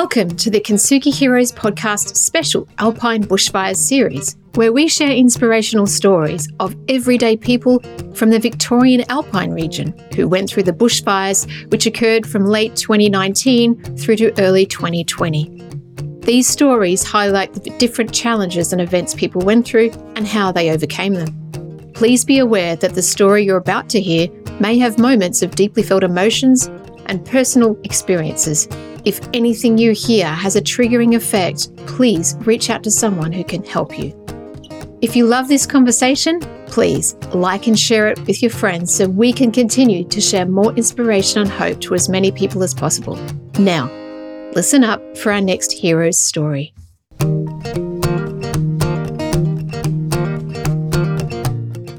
Welcome 0.00 0.30
to 0.36 0.48
the 0.48 0.60
Kintsugi 0.60 1.14
Heroes 1.14 1.52
podcast 1.52 2.16
special 2.16 2.66
Alpine 2.78 3.22
Bushfires 3.22 3.76
series, 3.76 4.34
where 4.54 4.72
we 4.72 4.88
share 4.88 5.10
inspirational 5.12 5.86
stories 5.86 6.48
of 6.58 6.74
everyday 6.88 7.36
people 7.36 7.80
from 8.14 8.30
the 8.30 8.38
Victorian 8.38 9.04
Alpine 9.10 9.50
region 9.50 9.92
who 10.16 10.26
went 10.26 10.48
through 10.48 10.62
the 10.62 10.72
bushfires 10.72 11.46
which 11.70 11.84
occurred 11.84 12.26
from 12.26 12.46
late 12.46 12.76
2019 12.76 13.98
through 13.98 14.16
to 14.16 14.40
early 14.40 14.64
2020. 14.64 15.68
These 16.20 16.48
stories 16.48 17.02
highlight 17.02 17.52
the 17.52 17.68
different 17.76 18.14
challenges 18.14 18.72
and 18.72 18.80
events 18.80 19.12
people 19.12 19.42
went 19.42 19.66
through 19.66 19.90
and 20.16 20.26
how 20.26 20.50
they 20.50 20.70
overcame 20.70 21.12
them. 21.12 21.92
Please 21.92 22.24
be 22.24 22.38
aware 22.38 22.74
that 22.74 22.94
the 22.94 23.02
story 23.02 23.44
you're 23.44 23.58
about 23.58 23.90
to 23.90 24.00
hear 24.00 24.28
may 24.60 24.78
have 24.78 24.98
moments 24.98 25.42
of 25.42 25.54
deeply 25.56 25.82
felt 25.82 26.02
emotions 26.02 26.68
and 27.04 27.22
personal 27.26 27.78
experiences 27.84 28.66
if 29.04 29.20
anything 29.32 29.78
you 29.78 29.92
hear 29.92 30.26
has 30.26 30.56
a 30.56 30.60
triggering 30.60 31.14
effect, 31.14 31.74
please 31.86 32.36
reach 32.40 32.70
out 32.70 32.82
to 32.84 32.90
someone 32.90 33.32
who 33.32 33.44
can 33.44 33.64
help 33.64 33.98
you. 33.98 34.14
If 35.00 35.16
you 35.16 35.26
love 35.26 35.48
this 35.48 35.66
conversation, 35.66 36.40
please 36.66 37.14
like 37.32 37.66
and 37.66 37.78
share 37.78 38.08
it 38.08 38.18
with 38.26 38.42
your 38.42 38.50
friends 38.50 38.94
so 38.94 39.08
we 39.08 39.32
can 39.32 39.50
continue 39.50 40.04
to 40.04 40.20
share 40.20 40.46
more 40.46 40.72
inspiration 40.74 41.42
and 41.42 41.50
hope 41.50 41.80
to 41.80 41.94
as 41.94 42.08
many 42.08 42.30
people 42.30 42.62
as 42.62 42.74
possible. 42.74 43.16
Now, 43.58 43.90
listen 44.54 44.84
up 44.84 45.16
for 45.16 45.32
our 45.32 45.40
next 45.40 45.72
hero's 45.72 46.18
story. 46.18 46.74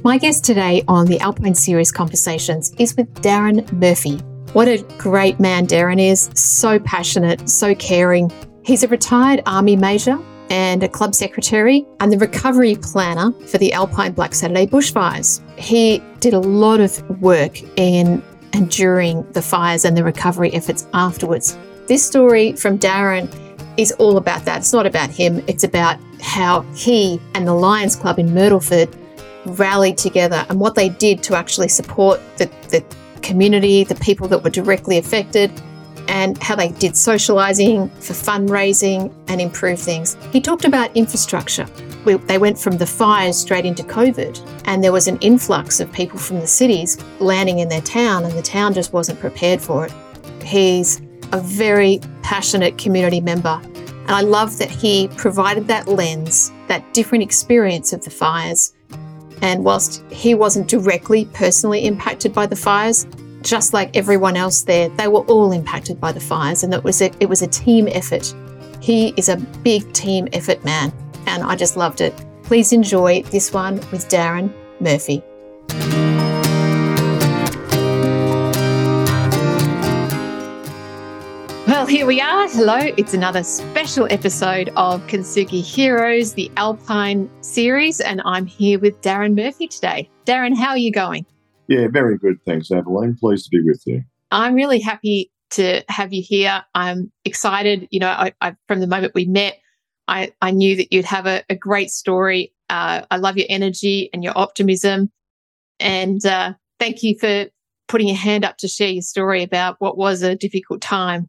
My 0.03 0.17
guest 0.17 0.43
today 0.43 0.83
on 0.87 1.05
the 1.05 1.19
Alpine 1.21 1.55
Series 1.55 1.91
Conversations 1.91 2.73
is 2.79 2.97
with 2.97 3.13
Darren 3.21 3.71
Murphy, 3.71 4.19
what 4.53 4.67
a 4.67 4.83
great 4.97 5.39
man 5.39 5.65
Darren 5.65 5.99
is. 5.99 6.29
So 6.35 6.79
passionate, 6.79 7.49
so 7.49 7.73
caring. 7.75 8.31
He's 8.63 8.83
a 8.83 8.87
retired 8.87 9.41
Army 9.45 9.75
Major 9.75 10.19
and 10.49 10.83
a 10.83 10.89
club 10.89 11.15
secretary 11.15 11.85
and 12.01 12.11
the 12.11 12.17
recovery 12.17 12.75
planner 12.75 13.31
for 13.47 13.57
the 13.57 13.71
Alpine 13.71 14.11
Black 14.11 14.35
Saturday 14.35 14.67
bushfires. 14.67 15.41
He 15.57 16.03
did 16.19 16.33
a 16.33 16.39
lot 16.39 16.81
of 16.81 17.21
work 17.21 17.61
in 17.77 18.21
and 18.53 18.69
during 18.69 19.23
the 19.31 19.41
fires 19.41 19.85
and 19.85 19.95
the 19.95 20.03
recovery 20.03 20.53
efforts 20.53 20.85
afterwards. 20.93 21.57
This 21.87 22.05
story 22.05 22.53
from 22.53 22.77
Darren 22.77 23.33
is 23.77 23.93
all 23.93 24.17
about 24.17 24.43
that. 24.43 24.59
It's 24.59 24.73
not 24.73 24.85
about 24.85 25.09
him, 25.09 25.41
it's 25.47 25.63
about 25.63 25.97
how 26.21 26.61
he 26.75 27.19
and 27.33 27.47
the 27.47 27.53
Lions 27.53 27.95
Club 27.95 28.19
in 28.19 28.29
Myrtleford 28.29 28.93
rallied 29.45 29.97
together 29.97 30.45
and 30.49 30.59
what 30.59 30.75
they 30.75 30.89
did 30.89 31.23
to 31.23 31.35
actually 31.35 31.69
support 31.69 32.19
the, 32.37 32.45
the 32.69 32.83
community, 33.21 33.83
the 33.83 33.95
people 33.95 34.27
that 34.27 34.43
were 34.43 34.49
directly 34.49 34.97
affected, 34.97 35.51
and 36.07 36.37
how 36.43 36.55
they 36.55 36.69
did 36.69 36.93
socialising 36.93 37.89
for 38.03 38.13
fundraising 38.13 39.13
and 39.27 39.39
improve 39.39 39.79
things. 39.79 40.17
He 40.31 40.41
talked 40.41 40.65
about 40.65 40.95
infrastructure. 40.95 41.65
We, 42.03 42.15
they 42.15 42.37
went 42.37 42.59
from 42.59 42.77
the 42.77 42.85
fires 42.85 43.37
straight 43.37 43.65
into 43.65 43.83
COVID, 43.83 44.63
and 44.65 44.83
there 44.83 44.91
was 44.91 45.07
an 45.07 45.17
influx 45.19 45.79
of 45.79 45.91
people 45.93 46.19
from 46.19 46.39
the 46.39 46.47
cities 46.47 47.01
landing 47.19 47.59
in 47.59 47.69
their 47.69 47.81
town, 47.81 48.25
and 48.25 48.33
the 48.33 48.41
town 48.41 48.73
just 48.73 48.91
wasn't 48.91 49.19
prepared 49.19 49.61
for 49.61 49.85
it. 49.85 49.93
He's 50.43 51.01
a 51.31 51.39
very 51.39 51.99
passionate 52.23 52.77
community 52.77 53.21
member, 53.21 53.61
and 53.63 54.11
I 54.11 54.21
love 54.21 54.57
that 54.57 54.69
he 54.69 55.07
provided 55.15 55.67
that 55.67 55.87
lens, 55.87 56.51
that 56.67 56.93
different 56.93 57.23
experience 57.23 57.93
of 57.93 58.03
the 58.03 58.09
fires 58.09 58.73
and 59.41 59.63
whilst 59.63 60.03
he 60.11 60.35
wasn't 60.35 60.67
directly 60.67 61.25
personally 61.25 61.85
impacted 61.85 62.33
by 62.33 62.45
the 62.45 62.55
fires, 62.55 63.05
just 63.41 63.73
like 63.73 63.95
everyone 63.95 64.37
else 64.37 64.61
there, 64.61 64.89
they 64.89 65.07
were 65.07 65.21
all 65.21 65.51
impacted 65.51 65.99
by 65.99 66.11
the 66.11 66.19
fires, 66.19 66.63
and 66.63 66.73
it 66.73 66.83
was 66.83 67.01
a, 67.01 67.11
it 67.19 67.27
was 67.27 67.41
a 67.41 67.47
team 67.47 67.87
effort. 67.87 68.33
He 68.79 69.13
is 69.17 69.29
a 69.29 69.37
big 69.37 69.91
team 69.93 70.27
effort 70.33 70.63
man, 70.63 70.93
and 71.27 71.43
I 71.43 71.55
just 71.55 71.77
loved 71.77 72.01
it. 72.01 72.13
Please 72.43 72.73
enjoy 72.73 73.23
this 73.23 73.53
one 73.53 73.75
with 73.91 74.07
Darren 74.09 74.53
Murphy. 74.79 75.23
Here 81.91 82.05
we 82.05 82.21
are. 82.21 82.47
Hello. 82.47 82.77
It's 82.77 83.13
another 83.13 83.43
special 83.43 84.07
episode 84.09 84.69
of 84.77 85.05
Kintsugi 85.07 85.61
Heroes, 85.61 86.35
the 86.35 86.49
Alpine 86.55 87.29
series, 87.41 87.99
and 87.99 88.21
I'm 88.23 88.45
here 88.45 88.79
with 88.79 89.01
Darren 89.01 89.35
Murphy 89.35 89.67
today. 89.67 90.09
Darren, 90.25 90.55
how 90.55 90.69
are 90.69 90.77
you 90.77 90.93
going? 90.93 91.25
Yeah, 91.67 91.89
very 91.91 92.17
good. 92.17 92.37
Thanks, 92.45 92.71
Adeline. 92.71 93.17
Pleased 93.19 93.43
to 93.43 93.49
be 93.49 93.61
with 93.65 93.83
you. 93.85 94.03
I'm 94.31 94.53
really 94.53 94.79
happy 94.79 95.33
to 95.49 95.83
have 95.89 96.13
you 96.13 96.23
here. 96.25 96.63
I'm 96.75 97.11
excited. 97.25 97.89
You 97.91 97.99
know, 97.99 98.07
I, 98.07 98.31
I, 98.39 98.55
from 98.69 98.79
the 98.79 98.87
moment 98.87 99.13
we 99.13 99.25
met, 99.25 99.59
I, 100.07 100.31
I 100.41 100.51
knew 100.51 100.77
that 100.77 100.93
you'd 100.93 101.03
have 101.03 101.27
a, 101.27 101.43
a 101.49 101.55
great 101.57 101.91
story. 101.91 102.53
Uh, 102.69 103.01
I 103.11 103.17
love 103.17 103.35
your 103.35 103.47
energy 103.49 104.09
and 104.13 104.23
your 104.23 104.37
optimism. 104.37 105.11
And 105.81 106.25
uh, 106.25 106.53
thank 106.79 107.03
you 107.03 107.19
for 107.19 107.47
putting 107.89 108.07
your 108.07 108.15
hand 108.15 108.45
up 108.45 108.55
to 108.59 108.69
share 108.69 108.91
your 108.91 109.01
story 109.01 109.43
about 109.43 109.75
what 109.79 109.97
was 109.97 110.21
a 110.21 110.37
difficult 110.37 110.79
time 110.79 111.27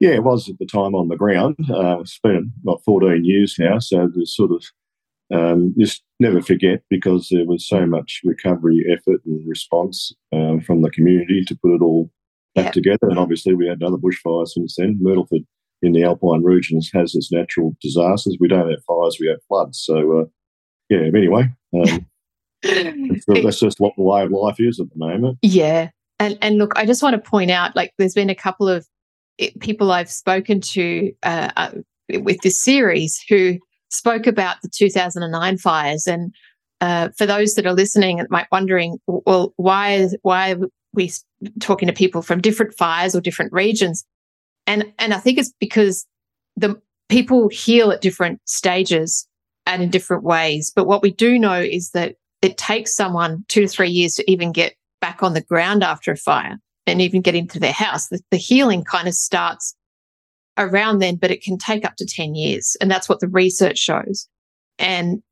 yeah, 0.00 0.10
it 0.10 0.24
was 0.24 0.48
at 0.48 0.58
the 0.58 0.66
time 0.66 0.94
on 0.94 1.08
the 1.08 1.16
ground. 1.16 1.56
Uh, 1.70 2.00
it's 2.00 2.18
been 2.22 2.52
about 2.62 2.82
14 2.84 3.24
years 3.24 3.56
now, 3.58 3.78
so 3.78 4.08
there's 4.12 4.34
sort 4.34 4.50
of 4.50 4.64
um, 5.32 5.74
just 5.78 6.02
never 6.18 6.40
forget 6.40 6.82
because 6.90 7.28
there 7.30 7.46
was 7.46 7.68
so 7.68 7.86
much 7.86 8.20
recovery 8.24 8.84
effort 8.90 9.20
and 9.24 9.46
response 9.46 10.12
um, 10.32 10.60
from 10.60 10.82
the 10.82 10.90
community 10.90 11.44
to 11.46 11.54
put 11.54 11.74
it 11.74 11.82
all 11.82 12.10
back 12.54 12.66
yeah. 12.66 12.70
together. 12.72 13.08
And 13.08 13.18
obviously, 13.18 13.54
we 13.54 13.68
had 13.68 13.80
another 13.80 13.98
bushfire 13.98 14.48
since 14.48 14.74
then. 14.76 14.98
Myrtleford 15.00 15.44
in 15.82 15.92
the 15.92 16.04
Alpine 16.04 16.42
region 16.42 16.80
has 16.94 17.14
its 17.14 17.30
natural 17.30 17.76
disasters. 17.80 18.36
We 18.40 18.48
don't 18.48 18.70
have 18.70 18.84
fires, 18.86 19.18
we 19.20 19.28
have 19.28 19.42
floods. 19.48 19.82
So, 19.82 20.20
uh, 20.20 20.24
yeah, 20.88 21.08
anyway, 21.14 21.50
um, 21.74 22.06
that's 22.62 23.60
just 23.60 23.80
what 23.80 23.94
the 23.96 24.02
way 24.02 24.22
of 24.22 24.30
life 24.30 24.56
is 24.58 24.80
at 24.80 24.90
the 24.90 24.98
moment. 24.98 25.38
Yeah. 25.42 25.90
And, 26.18 26.36
and 26.42 26.58
look, 26.58 26.72
I 26.76 26.84
just 26.84 27.02
want 27.02 27.14
to 27.14 27.30
point 27.30 27.50
out 27.50 27.74
like, 27.76 27.92
there's 27.98 28.14
been 28.14 28.30
a 28.30 28.34
couple 28.34 28.68
of 28.68 28.86
people 29.60 29.92
I've 29.92 30.10
spoken 30.10 30.60
to 30.60 31.12
uh, 31.22 31.50
uh, 31.56 31.70
with 32.20 32.40
this 32.42 32.60
series 32.60 33.22
who 33.28 33.58
spoke 33.90 34.26
about 34.26 34.56
the 34.62 34.68
2009 34.68 35.58
fires. 35.58 36.06
And 36.06 36.34
uh, 36.80 37.10
for 37.16 37.26
those 37.26 37.54
that 37.54 37.66
are 37.66 37.74
listening 37.74 38.20
and 38.20 38.28
might 38.30 38.46
wondering, 38.52 38.98
well, 39.06 39.52
why 39.56 40.08
why 40.22 40.52
are 40.52 40.68
we 40.92 41.12
talking 41.60 41.86
to 41.88 41.92
people 41.92 42.22
from 42.22 42.40
different 42.40 42.74
fires 42.74 43.14
or 43.14 43.20
different 43.20 43.52
regions? 43.52 44.04
And 44.66 44.92
and 44.98 45.12
I 45.12 45.18
think 45.18 45.38
it's 45.38 45.52
because 45.60 46.06
the 46.56 46.80
people 47.08 47.48
heal 47.48 47.90
at 47.90 48.00
different 48.00 48.40
stages 48.44 49.26
and 49.66 49.82
in 49.82 49.90
different 49.90 50.22
ways. 50.22 50.72
But 50.74 50.86
what 50.86 51.02
we 51.02 51.10
do 51.10 51.38
know 51.38 51.60
is 51.60 51.90
that 51.90 52.16
it 52.40 52.56
takes 52.56 52.94
someone 52.94 53.44
two 53.48 53.62
to 53.62 53.68
three 53.68 53.90
years 53.90 54.14
to 54.14 54.30
even 54.30 54.52
get 54.52 54.74
back 55.00 55.22
on 55.22 55.34
the 55.34 55.40
ground 55.42 55.82
after 55.82 56.12
a 56.12 56.16
fire 56.16 56.58
and 56.90 57.00
even 57.00 57.20
get 57.20 57.34
into 57.34 57.58
their 57.58 57.72
house. 57.72 58.08
The, 58.08 58.20
the 58.30 58.36
healing 58.36 58.84
kind 58.84 59.08
of 59.08 59.14
starts 59.14 59.74
around 60.58 60.98
then, 60.98 61.16
but 61.16 61.30
it 61.30 61.42
can 61.42 61.58
take 61.58 61.84
up 61.84 61.96
to 61.96 62.06
10 62.06 62.34
years. 62.34 62.76
And 62.80 62.90
that's 62.90 63.08
what 63.08 63.20
the 63.20 63.28
research 63.28 63.78
shows. 63.78 64.28
And 64.78 65.22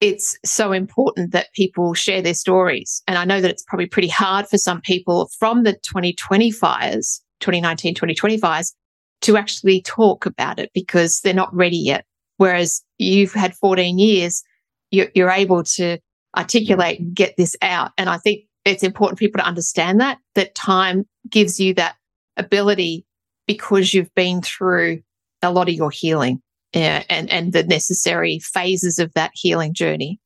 it's 0.00 0.36
so 0.44 0.72
important 0.72 1.32
that 1.32 1.52
people 1.54 1.94
share 1.94 2.20
their 2.22 2.34
stories. 2.34 3.02
And 3.06 3.18
I 3.18 3.24
know 3.24 3.40
that 3.40 3.50
it's 3.50 3.62
probably 3.62 3.86
pretty 3.86 4.08
hard 4.08 4.48
for 4.48 4.58
some 4.58 4.80
people 4.80 5.30
from 5.38 5.62
the 5.62 5.74
2020 5.74 6.50
fires, 6.50 7.22
2019, 7.40 7.94
2020 7.94 8.38
fires, 8.38 8.74
to 9.22 9.36
actually 9.36 9.80
talk 9.82 10.26
about 10.26 10.58
it 10.58 10.70
because 10.74 11.20
they're 11.20 11.32
not 11.32 11.54
ready 11.54 11.76
yet. 11.76 12.04
Whereas 12.38 12.82
you've 12.98 13.32
had 13.32 13.54
14 13.54 13.98
years, 13.98 14.42
you're, 14.90 15.08
you're 15.14 15.30
able 15.30 15.62
to 15.62 15.98
articulate 16.36 16.98
and 16.98 17.14
get 17.14 17.36
this 17.36 17.56
out. 17.62 17.92
And 17.96 18.10
I 18.10 18.18
think 18.18 18.42
it's 18.64 18.82
important 18.82 19.18
for 19.18 19.24
people 19.24 19.40
to 19.40 19.46
understand 19.46 20.00
that, 20.00 20.18
that 20.34 20.54
time 20.54 21.06
gives 21.28 21.58
you 21.58 21.74
that 21.74 21.96
ability 22.36 23.04
because 23.46 23.92
you've 23.92 24.14
been 24.14 24.42
through 24.42 25.02
a 25.42 25.50
lot 25.50 25.68
of 25.68 25.74
your 25.74 25.90
healing 25.90 26.40
yeah, 26.72 27.02
and, 27.10 27.30
and 27.30 27.52
the 27.52 27.64
necessary 27.64 28.38
phases 28.38 28.98
of 28.98 29.12
that 29.14 29.30
healing 29.34 29.74
journey. 29.74 30.18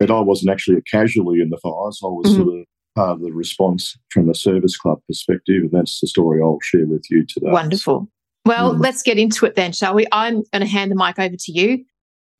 But 0.00 0.10
I 0.10 0.20
wasn't 0.20 0.50
actually 0.50 0.78
a 0.78 0.82
casualty 0.82 1.40
in 1.40 1.50
the 1.50 1.58
fires. 1.58 2.00
I 2.02 2.06
was 2.06 2.28
mm-hmm. 2.28 2.42
sort 2.42 2.60
of 2.60 2.64
part 2.94 3.10
of 3.10 3.20
the 3.20 3.32
response 3.32 3.96
from 4.10 4.30
a 4.30 4.34
service 4.34 4.76
club 4.76 5.00
perspective. 5.06 5.62
And 5.62 5.70
that's 5.72 6.00
the 6.00 6.06
story 6.06 6.40
I'll 6.42 6.58
share 6.62 6.86
with 6.86 7.04
you 7.10 7.26
today. 7.26 7.50
Wonderful. 7.50 8.08
Well, 8.44 8.74
mm. 8.74 8.80
let's 8.80 9.02
get 9.02 9.18
into 9.18 9.44
it 9.44 9.54
then, 9.54 9.72
shall 9.72 9.94
we? 9.94 10.06
I'm 10.12 10.42
going 10.52 10.60
to 10.60 10.66
hand 10.66 10.90
the 10.90 10.96
mic 10.96 11.18
over 11.18 11.36
to 11.38 11.52
you 11.52 11.84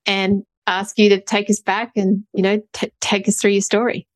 and 0.06 0.42
ask 0.66 0.98
you 0.98 1.10
to 1.10 1.20
take 1.20 1.50
us 1.50 1.60
back 1.60 1.92
and, 1.96 2.24
you 2.32 2.42
know, 2.42 2.62
t- 2.72 2.92
take 3.00 3.28
us 3.28 3.40
through 3.40 3.50
your 3.50 3.60
story. 3.60 4.07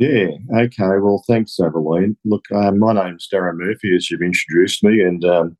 Yeah, 0.00 0.28
okay. 0.56 0.98
Well, 1.02 1.24
thanks, 1.28 1.60
Aveline. 1.60 2.16
Look, 2.26 2.46
um, 2.54 2.80
my 2.80 2.94
name's 2.94 3.28
Darren 3.32 3.58
Murphy, 3.58 3.96
as 3.96 4.10
you've 4.10 4.22
introduced 4.22 4.84
me, 4.84 5.02
and 5.02 5.24
um, 5.26 5.58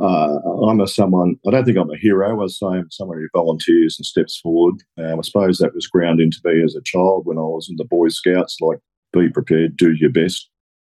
uh, 0.00 0.38
I'm 0.68 0.80
a 0.80 0.88
someone, 0.88 1.36
I 1.46 1.52
don't 1.52 1.64
think 1.64 1.78
I'm 1.78 1.90
a 1.90 1.98
hero. 1.98 2.42
I 2.44 2.48
say 2.48 2.66
I'm 2.66 2.90
someone 2.90 3.18
who 3.18 3.28
volunteers 3.34 3.96
and 3.98 4.06
steps 4.06 4.38
forward. 4.40 4.76
Um, 4.98 5.20
I 5.20 5.22
suppose 5.22 5.58
that 5.58 5.74
was 5.74 5.86
ground 5.88 6.20
into 6.20 6.40
me 6.44 6.64
as 6.64 6.76
a 6.76 6.82
child 6.82 7.26
when 7.26 7.38
I 7.38 7.42
was 7.42 7.68
in 7.70 7.76
the 7.76 7.84
Boy 7.86 8.08
Scouts, 8.08 8.58
like 8.60 8.80
be 9.12 9.30
prepared, 9.30 9.76
do 9.76 9.92
your 9.94 10.10
best. 10.12 10.50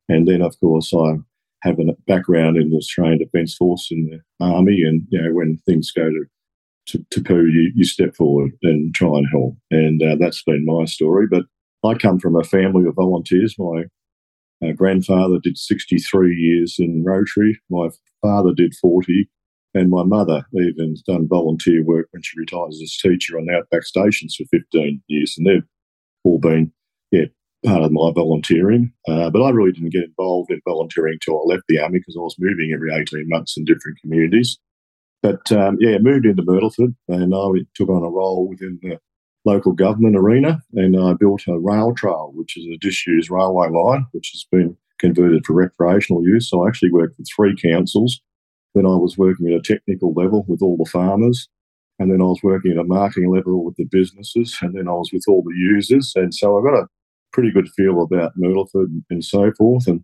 And 0.10 0.28
then, 0.28 0.42
of 0.44 0.60
course, 0.62 0.94
I 0.94 1.16
have 1.64 1.80
a 1.80 1.94
background 2.08 2.58
in 2.58 2.72
the 2.72 2.78
Australian 2.78 3.20
Defence 3.20 3.56
Force 3.56 3.90
in 3.92 4.06
the 4.06 4.46
Army, 4.46 4.84
and 4.84 5.04
you 5.10 5.22
know 5.22 5.34
when 5.34 5.58
things 5.66 5.92
go 5.92 6.10
to 6.10 6.26
to, 6.88 7.06
to 7.12 7.22
poo, 7.24 7.46
you, 7.48 7.72
you 7.76 7.86
step 7.86 8.16
forward 8.16 8.52
and 8.64 8.94
try 8.96 9.10
and 9.18 9.28
help, 9.32 9.56
and 9.72 10.04
uh, 10.04 10.16
that's 10.20 10.44
been 10.44 10.66
my 10.66 10.86
story. 10.86 11.28
But 11.30 11.44
I 11.84 11.96
come 11.96 12.20
from 12.20 12.36
a 12.36 12.44
family 12.44 12.88
of 12.88 12.96
volunteers. 12.96 13.56
My 13.58 13.84
uh, 14.64 14.72
grandfather 14.74 15.38
did 15.42 15.58
63 15.58 16.36
years 16.36 16.76
in 16.80 17.04
Rotary. 17.04 17.60
My 17.70 17.90
father 18.22 18.54
did 18.54 18.74
40, 18.76 19.30
and 19.74 19.90
my 19.90 20.04
mother 20.04 20.46
even 20.54 20.96
done 21.06 21.28
volunteer 21.28 21.84
work 21.84 22.08
when 22.12 22.22
she 22.24 22.40
retired 22.40 22.70
as 22.70 22.82
a 22.82 23.08
teacher 23.08 23.38
on 23.38 23.54
outback 23.54 23.84
stations 23.84 24.36
for 24.36 24.46
15 24.52 25.02
years, 25.08 25.36
and 25.38 25.48
they've 25.48 25.68
all 26.24 26.40
been 26.40 26.72
yeah 27.12 27.26
part 27.66 27.82
of 27.82 27.92
my 27.92 28.12
volunteering. 28.14 28.94
Uh, 29.08 29.30
but 29.30 29.42
I 29.42 29.50
really 29.50 29.72
didn't 29.72 29.94
get 29.94 30.04
involved 30.04 30.52
in 30.52 30.62
volunteering 30.68 31.14
until 31.14 31.42
I 31.42 31.54
left 31.54 31.64
the 31.68 31.80
army 31.80 32.00
because 32.00 32.16
I 32.18 32.22
was 32.22 32.36
moving 32.40 32.72
every 32.74 32.94
18 32.94 33.28
months 33.28 33.58
in 33.58 33.66
different 33.66 34.00
communities. 34.02 34.58
But 35.22 35.50
um, 35.54 35.78
yeah, 35.80 35.98
moved 36.00 36.26
into 36.26 36.44
Myrtleford 36.44 36.96
and 37.08 37.34
I 37.34 37.48
took 37.76 37.90
on 37.90 38.04
a 38.04 38.10
role 38.10 38.50
within 38.50 38.80
the 38.82 39.00
local 39.46 39.74
government 39.74 40.16
arena 40.16 40.62
and 40.74 40.98
I 40.98 41.14
built 41.14 41.44
a 41.48 41.60
rail 41.60 41.94
trail, 41.94 42.32
which 42.34 42.58
is 42.58 42.66
a 42.66 42.78
disused 42.78 43.30
railway 43.30 43.70
line, 43.70 44.06
which 44.12 44.32
has 44.34 44.46
been 44.52 44.78
converted 45.00 45.46
for 45.46 45.54
recreational 45.54 46.26
use. 46.26 46.50
So 46.50 46.64
I 46.64 46.70
actually 46.70 46.92
worked 46.92 47.18
with 47.18 47.28
three 47.36 47.56
councils. 47.56 48.22
Then 48.74 48.86
I 48.86 48.96
was 48.96 49.18
working 49.18 49.48
at 49.48 49.60
a 49.60 49.62
technical 49.62 50.14
level 50.14 50.46
with 50.48 50.62
all 50.62 50.78
the 50.78 50.90
farmers. 50.90 51.50
And 52.00 52.12
then 52.12 52.22
I 52.22 52.26
was 52.26 52.40
working 52.42 52.72
at 52.72 52.78
a 52.78 52.84
marketing 52.84 53.32
level 53.32 53.64
with 53.64 53.76
the 53.76 53.86
businesses. 53.86 54.58
And 54.62 54.76
then 54.76 54.88
I 54.88 54.94
was 54.94 55.12
with 55.14 55.26
all 55.28 55.44
the 55.44 55.56
users. 55.56 56.14
And 56.16 56.34
so 56.34 56.58
I 56.58 56.64
got 56.64 56.80
a 56.80 56.88
pretty 57.32 57.52
good 57.52 57.70
feel 57.70 58.02
about 58.02 58.32
Myrtleford 58.38 58.88
and, 59.10 59.24
so 59.24 59.52
forth. 59.58 59.88
And, 59.88 60.04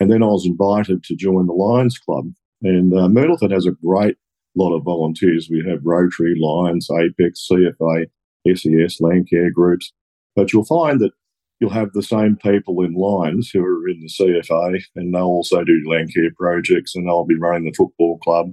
and 0.00 0.10
then 0.10 0.22
I 0.22 0.26
was 0.26 0.46
invited 0.46 1.04
to 1.04 1.16
join 1.16 1.46
the 1.46 1.52
Lions 1.52 1.98
Club. 1.98 2.32
And 2.62 2.92
uh, 2.92 3.08
Myrtleford 3.08 3.52
has 3.52 3.66
a 3.66 3.72
great 3.72 4.16
lot 4.56 4.74
of 4.74 4.82
volunteers. 4.82 5.48
We 5.48 5.64
have 5.68 5.84
Rotary, 5.84 6.34
Lions, 6.40 6.88
Apex, 6.90 7.46
CFA, 7.50 8.06
SES, 8.46 9.00
Landcare 9.00 9.52
groups. 9.52 9.92
But 10.36 10.52
you'll 10.52 10.64
find 10.64 11.00
that 11.00 11.12
you'll 11.60 11.70
have 11.70 11.92
the 11.92 12.02
same 12.02 12.36
people 12.36 12.82
in 12.82 12.94
Lions 12.94 13.50
who 13.50 13.64
are 13.64 13.88
in 13.88 14.00
the 14.00 14.08
CFA 14.08 14.82
and 14.94 15.14
they'll 15.14 15.22
also 15.22 15.64
do 15.64 15.84
Landcare 15.86 16.34
projects 16.36 16.94
and 16.94 17.06
they'll 17.06 17.24
be 17.24 17.38
running 17.38 17.64
the 17.64 17.74
football 17.76 18.18
club 18.18 18.52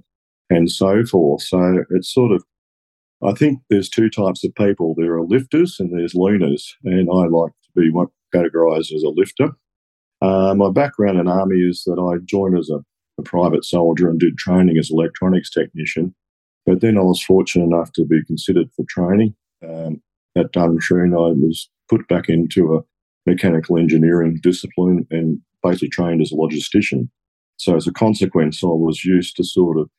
and 0.50 0.72
so 0.72 1.06
forth. 1.06 1.44
So 1.44 1.84
it's 1.92 2.12
sort 2.12 2.32
of 2.32 2.44
I 3.24 3.34
think 3.34 3.60
there's 3.70 3.90
two 3.90 4.10
types 4.10 4.44
of 4.44 4.54
people. 4.56 4.94
There 4.96 5.14
are 5.16 5.26
lifters 5.26 5.80
and 5.80 5.92
there's 5.92 6.14
leaners, 6.14 6.64
and 6.84 7.10
I 7.10 7.28
like 7.28 7.52
to 7.52 7.70
be 7.76 7.92
categorised 8.34 8.94
as 8.94 9.04
a 9.04 9.10
lifter. 9.10 9.52
Uh, 10.22 10.54
my 10.56 10.70
background 10.70 11.20
in 11.20 11.28
army 11.28 11.58
is 11.58 11.84
that 11.86 12.00
I 12.00 12.24
joined 12.26 12.58
as 12.58 12.70
a, 12.70 12.80
a, 13.20 13.24
private 13.24 13.66
soldier 13.66 14.10
and 14.10 14.20
did 14.20 14.38
training 14.38 14.78
as 14.78 14.90
electronics 14.92 15.50
technician. 15.50 16.16
But 16.66 16.82
then 16.82 16.98
I 16.98 17.02
was 17.02 17.22
fortunate 17.22 17.66
enough 17.66 17.92
to 17.94 18.06
be 18.06 18.24
considered 18.26 18.70
for 18.76 18.86
training. 18.88 19.36
Um, 19.64 20.02
at 20.38 20.52
Duntroon, 20.52 21.14
I 21.14 21.34
was 21.34 21.70
put 21.90 22.08
back 22.08 22.30
into 22.30 22.76
a 22.76 22.82
mechanical 23.26 23.78
engineering 23.78 24.40
discipline 24.42 25.08
and 25.12 25.40
basically 25.64 25.90
trained 25.90 26.22
as 26.22 26.32
a 26.32 26.36
logistician. 26.36 27.10
So 27.58 27.76
as 27.76 27.88
a 27.88 27.94
consequence, 27.94 28.64
I 28.64 28.68
was 28.68 29.06
used 29.06 29.38
to 29.38 29.44
sort 29.44 29.80
of 29.80 29.90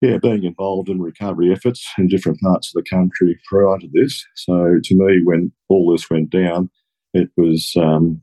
yeah, 0.00 0.18
being 0.18 0.44
involved 0.44 0.88
in 0.88 1.02
recovery 1.02 1.52
efforts 1.52 1.86
in 1.98 2.06
different 2.06 2.40
parts 2.40 2.68
of 2.68 2.74
the 2.74 2.88
country 2.88 3.38
prior 3.48 3.78
to 3.78 3.88
this. 3.92 4.24
So 4.36 4.78
to 4.82 4.94
me, 4.94 5.22
when 5.24 5.52
all 5.68 5.90
this 5.90 6.08
went 6.08 6.30
down, 6.30 6.70
it 7.14 7.30
was 7.36 7.72
um, 7.76 8.22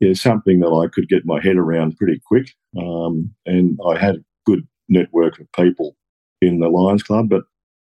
yeah, 0.00 0.14
something 0.14 0.60
that 0.60 0.68
I 0.68 0.88
could 0.88 1.08
get 1.08 1.26
my 1.26 1.40
head 1.42 1.56
around 1.56 1.96
pretty 1.96 2.20
quick. 2.26 2.52
Um, 2.78 3.34
and 3.44 3.78
I 3.86 3.98
had 3.98 4.16
a 4.16 4.24
good 4.46 4.66
network 4.88 5.38
of 5.38 5.52
people 5.52 5.96
in 6.40 6.60
the 6.60 6.68
Lions 6.68 7.02
Club. 7.02 7.28
But 7.28 7.44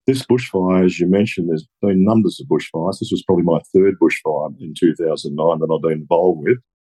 this 0.08 0.24
bushfire, 0.24 0.86
as 0.86 0.98
you 0.98 1.06
mentioned, 1.06 1.50
there's 1.50 1.68
been 1.82 2.02
numbers 2.02 2.40
of 2.40 2.48
bushfires. 2.48 2.98
This 2.98 3.10
was 3.12 3.22
probably 3.22 3.44
my 3.44 3.60
third 3.74 3.94
bushfire 4.00 4.58
in 4.58 4.72
2009 4.74 5.58
that 5.58 5.70
I've 5.70 5.82
been 5.82 6.00
involved 6.00 6.40
with. 6.44 6.56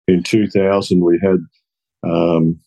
In 0.07 0.21
2000, 0.21 1.03
we 1.03 1.19
had 1.21 1.39
um, 2.03 2.59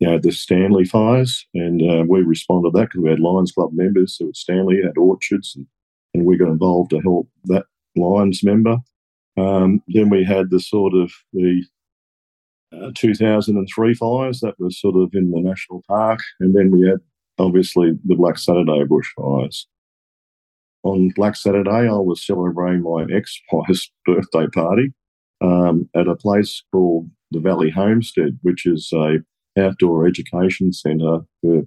you 0.00 0.08
know, 0.08 0.18
the 0.18 0.32
Stanley 0.32 0.84
fires, 0.84 1.46
and 1.54 1.80
uh, 1.88 2.04
we 2.06 2.20
responded 2.22 2.72
to 2.72 2.78
that 2.78 2.86
because 2.86 3.00
we 3.00 3.10
had 3.10 3.20
Lions 3.20 3.52
Club 3.52 3.70
members 3.72 4.16
who 4.18 4.28
at 4.28 4.36
Stanley 4.36 4.82
had 4.82 4.98
orchards, 4.98 5.54
and, 5.54 5.66
and 6.14 6.26
we 6.26 6.36
got 6.36 6.48
involved 6.48 6.90
to 6.90 7.00
help 7.00 7.28
that 7.44 7.66
Lions 7.94 8.42
member. 8.42 8.78
Um, 9.36 9.82
then 9.88 10.10
we 10.10 10.24
had 10.24 10.50
the 10.50 10.60
sort 10.60 10.94
of 10.94 11.12
the 11.32 11.62
uh, 12.76 12.90
2003 12.96 13.94
fires 13.94 14.40
that 14.40 14.58
was 14.58 14.80
sort 14.80 14.96
of 14.96 15.14
in 15.14 15.30
the 15.30 15.40
national 15.40 15.84
park, 15.88 16.20
and 16.40 16.56
then 16.56 16.72
we 16.72 16.88
had 16.88 16.98
obviously 17.38 17.92
the 18.04 18.16
Black 18.16 18.36
Saturday 18.36 18.82
bushfires. 18.84 19.64
On 20.86 21.10
Black 21.16 21.34
Saturday, 21.34 21.88
I 21.88 21.98
was 21.98 22.24
celebrating 22.24 22.82
my 22.82 23.06
ex-wife's 23.12 23.90
birthday 24.06 24.46
party 24.54 24.94
um, 25.40 25.88
at 25.96 26.06
a 26.06 26.14
place 26.14 26.62
called 26.70 27.10
the 27.32 27.40
Valley 27.40 27.70
Homestead, 27.70 28.38
which 28.42 28.66
is 28.66 28.92
a 28.94 29.16
outdoor 29.58 30.06
education 30.06 30.72
centre 30.72 31.22
for 31.40 31.62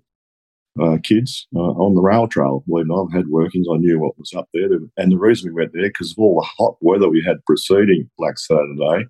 uh, 0.82 1.00
kids 1.04 1.50
uh, 1.54 1.60
on 1.60 1.96
the 1.96 2.02
rail 2.02 2.30
trail. 2.30 2.64
When 2.66 2.88
I've 2.94 3.14
had 3.14 3.28
workings, 3.28 3.68
I 3.70 3.76
knew 3.76 4.00
what 4.00 4.18
was 4.18 4.32
up 4.34 4.48
there. 4.54 4.70
And 4.96 5.12
the 5.12 5.18
reason 5.18 5.50
we 5.50 5.62
went 5.62 5.74
there, 5.74 5.90
because 5.90 6.12
of 6.14 6.20
all 6.20 6.36
the 6.36 6.48
hot 6.58 6.78
weather 6.80 7.10
we 7.10 7.22
had 7.22 7.44
preceding 7.46 8.10
Black 8.18 8.40
Saturday, 8.40 9.08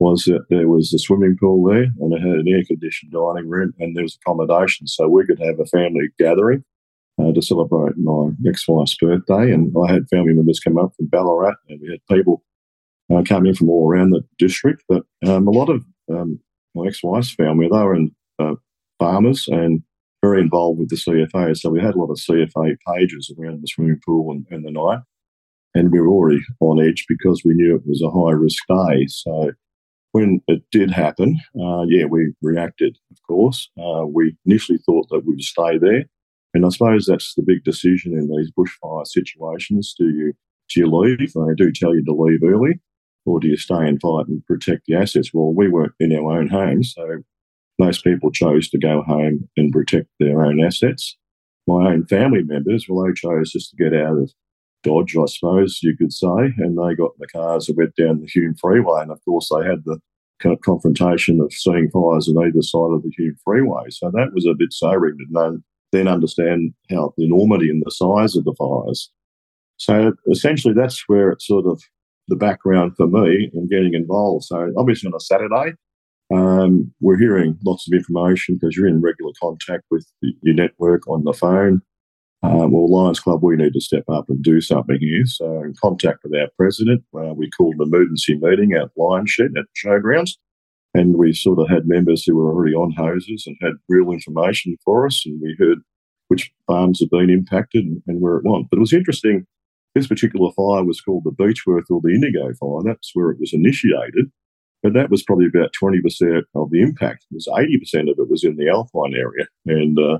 was 0.00 0.24
that 0.24 0.44
there 0.50 0.68
was 0.68 0.92
a 0.92 0.98
swimming 0.98 1.38
pool 1.40 1.64
there 1.66 1.86
and 1.98 2.12
it 2.12 2.20
had 2.20 2.40
an 2.40 2.46
air 2.46 2.62
conditioned 2.66 3.12
dining 3.12 3.48
room 3.48 3.72
and 3.78 3.96
there 3.96 4.02
was 4.02 4.18
accommodation. 4.20 4.86
So 4.86 5.08
we 5.08 5.24
could 5.24 5.40
have 5.40 5.58
a 5.58 5.64
family 5.64 6.08
gathering 6.18 6.62
uh, 7.20 7.32
to 7.32 7.42
celebrate 7.42 7.96
my 7.96 8.30
ex 8.48 8.66
wife's 8.68 8.96
birthday. 8.96 9.52
And 9.52 9.74
I 9.86 9.92
had 9.92 10.08
family 10.08 10.34
members 10.34 10.60
come 10.60 10.78
up 10.78 10.92
from 10.96 11.06
Ballarat 11.06 11.54
and 11.68 11.80
we 11.80 11.90
had 11.90 12.16
people 12.16 12.42
uh, 13.12 13.22
coming 13.22 13.54
from 13.54 13.68
all 13.68 13.90
around 13.90 14.10
the 14.10 14.22
district. 14.38 14.82
But 14.88 15.04
um, 15.26 15.46
a 15.46 15.50
lot 15.50 15.68
of 15.68 15.84
um, 16.10 16.40
my 16.74 16.86
ex-wife's 16.86 17.34
family, 17.34 17.68
they 17.70 17.78
were 17.78 17.94
in 17.94 18.14
uh, 18.38 18.54
farmers 18.98 19.48
and 19.48 19.82
very 20.22 20.40
involved 20.40 20.78
with 20.78 20.90
the 20.90 20.96
CFA. 20.96 21.56
So 21.56 21.70
we 21.70 21.80
had 21.80 21.94
a 21.94 21.98
lot 21.98 22.10
of 22.10 22.18
CFA 22.18 22.76
pages 22.94 23.32
around 23.38 23.62
the 23.62 23.68
swimming 23.68 24.00
pool 24.04 24.32
and, 24.32 24.46
and 24.50 24.64
the 24.64 24.70
night. 24.70 25.00
And 25.74 25.92
we 25.92 26.00
were 26.00 26.08
already 26.08 26.40
on 26.60 26.80
edge 26.80 27.04
because 27.08 27.42
we 27.44 27.54
knew 27.54 27.76
it 27.76 27.86
was 27.86 28.02
a 28.02 28.10
high 28.10 28.32
risk 28.32 28.62
day. 28.66 29.06
So 29.08 29.52
when 30.12 30.40
it 30.48 30.62
did 30.72 30.90
happen, 30.90 31.38
uh, 31.60 31.82
yeah, 31.88 32.06
we 32.06 32.32
reacted, 32.40 32.96
of 33.10 33.18
course. 33.26 33.70
Uh, 33.78 34.06
we 34.06 34.34
initially 34.46 34.78
thought 34.78 35.08
that 35.10 35.24
we 35.26 35.34
would 35.34 35.42
stay 35.42 35.76
there. 35.78 36.04
And 36.56 36.64
I 36.64 36.70
suppose 36.70 37.04
that's 37.04 37.34
the 37.34 37.42
big 37.42 37.64
decision 37.64 38.14
in 38.14 38.28
these 38.28 38.50
bushfire 38.50 39.06
situations. 39.06 39.94
Do 39.96 40.08
you, 40.08 40.32
do 40.70 40.80
you 40.80 40.86
leave? 40.86 41.18
They 41.34 41.54
do 41.54 41.70
tell 41.70 41.94
you 41.94 42.04
to 42.04 42.14
leave 42.14 42.42
early 42.42 42.80
or 43.26 43.40
do 43.40 43.48
you 43.48 43.56
stay 43.56 43.86
and 43.86 44.00
fight 44.00 44.28
and 44.28 44.44
protect 44.46 44.86
the 44.86 44.94
assets? 44.94 45.34
Well, 45.34 45.52
we 45.52 45.68
weren't 45.68 45.92
in 46.00 46.12
our 46.16 46.38
own 46.38 46.48
homes, 46.48 46.94
so 46.96 47.18
most 47.78 48.04
people 48.04 48.30
chose 48.30 48.70
to 48.70 48.78
go 48.78 49.02
home 49.02 49.48
and 49.56 49.72
protect 49.72 50.08
their 50.18 50.42
own 50.42 50.64
assets. 50.64 51.16
My 51.66 51.92
own 51.92 52.06
family 52.06 52.42
members, 52.42 52.86
well, 52.88 53.04
they 53.04 53.12
chose 53.12 53.50
just 53.52 53.70
to 53.70 53.76
get 53.76 53.92
out 53.92 54.16
of 54.16 54.32
Dodge, 54.82 55.16
I 55.16 55.26
suppose 55.26 55.80
you 55.82 55.96
could 55.96 56.12
say, 56.12 56.54
and 56.58 56.78
they 56.78 56.94
got 56.94 57.12
in 57.14 57.18
the 57.18 57.26
cars 57.26 57.68
and 57.68 57.76
went 57.76 57.96
down 57.96 58.20
the 58.20 58.28
Hume 58.28 58.54
Freeway. 58.54 59.02
And 59.02 59.10
of 59.10 59.22
course, 59.24 59.50
they 59.50 59.66
had 59.66 59.84
the 59.84 59.98
kind 60.40 60.54
of 60.54 60.60
confrontation 60.60 61.40
of 61.40 61.52
seeing 61.52 61.90
fires 61.90 62.28
on 62.28 62.46
either 62.46 62.62
side 62.62 62.92
of 62.92 63.02
the 63.02 63.10
Hume 63.16 63.36
Freeway. 63.44 63.90
So 63.90 64.10
that 64.14 64.32
was 64.32 64.46
a 64.46 64.54
bit 64.54 64.72
sobering 64.72 65.18
to 65.18 65.26
then 65.92 66.08
understand 66.08 66.74
how 66.90 67.14
the 67.16 67.24
enormity 67.24 67.70
and 67.70 67.82
the 67.84 67.90
size 67.90 68.36
of 68.36 68.44
the 68.44 68.54
fires. 68.58 69.10
So 69.78 70.12
essentially, 70.30 70.74
that's 70.74 71.04
where 71.08 71.30
it 71.30 71.42
sort 71.42 71.66
of 71.66 71.82
the 72.28 72.36
background 72.36 72.96
for 72.96 73.06
me 73.06 73.50
in 73.52 73.68
getting 73.68 73.94
involved. 73.94 74.44
So 74.44 74.72
obviously 74.76 75.08
on 75.08 75.14
a 75.14 75.20
Saturday, 75.20 75.74
um, 76.34 76.92
we're 77.00 77.18
hearing 77.18 77.56
lots 77.64 77.86
of 77.86 77.96
information 77.96 78.56
because 78.56 78.76
you're 78.76 78.88
in 78.88 79.00
regular 79.00 79.32
contact 79.40 79.84
with 79.90 80.06
your 80.20 80.54
network 80.54 81.06
on 81.08 81.24
the 81.24 81.32
phone. 81.32 81.82
Um, 82.42 82.72
well, 82.72 82.90
Lions 82.90 83.20
Club, 83.20 83.42
we 83.42 83.56
need 83.56 83.72
to 83.72 83.80
step 83.80 84.04
up 84.08 84.28
and 84.28 84.42
do 84.42 84.60
something 84.60 84.98
here. 85.00 85.24
So, 85.26 85.62
in 85.62 85.74
contact 85.80 86.18
with 86.22 86.34
our 86.34 86.48
president, 86.56 87.02
uh, 87.14 87.32
we 87.34 87.50
called 87.50 87.76
an 87.78 87.88
emergency 87.88 88.36
meeting 88.36 88.72
at 88.72 88.90
Lions 88.96 89.30
Shed 89.30 89.52
at 89.56 89.64
Showgrounds. 89.74 90.32
And 90.96 91.16
we 91.16 91.32
sort 91.34 91.58
of 91.58 91.68
had 91.68 91.86
members 91.86 92.24
who 92.24 92.36
were 92.36 92.50
already 92.50 92.74
on 92.74 92.92
hoses 92.92 93.44
and 93.46 93.56
had 93.60 93.72
real 93.88 94.10
information 94.10 94.76
for 94.84 95.06
us. 95.06 95.24
And 95.26 95.40
we 95.42 95.54
heard 95.58 95.78
which 96.28 96.50
farms 96.66 97.00
had 97.00 97.10
been 97.10 97.30
impacted 97.30 97.84
and, 97.84 98.02
and 98.06 98.20
where 98.20 98.36
it 98.36 98.44
was. 98.44 98.64
But 98.70 98.78
it 98.78 98.80
was 98.80 98.92
interesting 98.92 99.46
this 99.94 100.06
particular 100.06 100.52
fire 100.52 100.84
was 100.84 101.00
called 101.00 101.24
the 101.24 101.30
Beechworth 101.30 101.90
or 101.90 102.00
the 102.02 102.14
Indigo 102.14 102.52
fire. 102.60 102.82
That's 102.84 103.12
where 103.14 103.30
it 103.30 103.40
was 103.40 103.54
initiated. 103.54 104.30
But 104.82 104.92
that 104.92 105.10
was 105.10 105.22
probably 105.22 105.46
about 105.46 105.70
20% 105.82 106.42
of 106.54 106.70
the 106.70 106.82
impact. 106.82 107.24
It 107.30 107.34
was 107.34 107.48
80% 107.50 108.10
of 108.10 108.18
it 108.18 108.30
was 108.30 108.44
in 108.44 108.56
the 108.56 108.68
Alpine 108.68 109.14
area. 109.14 109.46
And, 109.64 109.98
uh, 109.98 110.18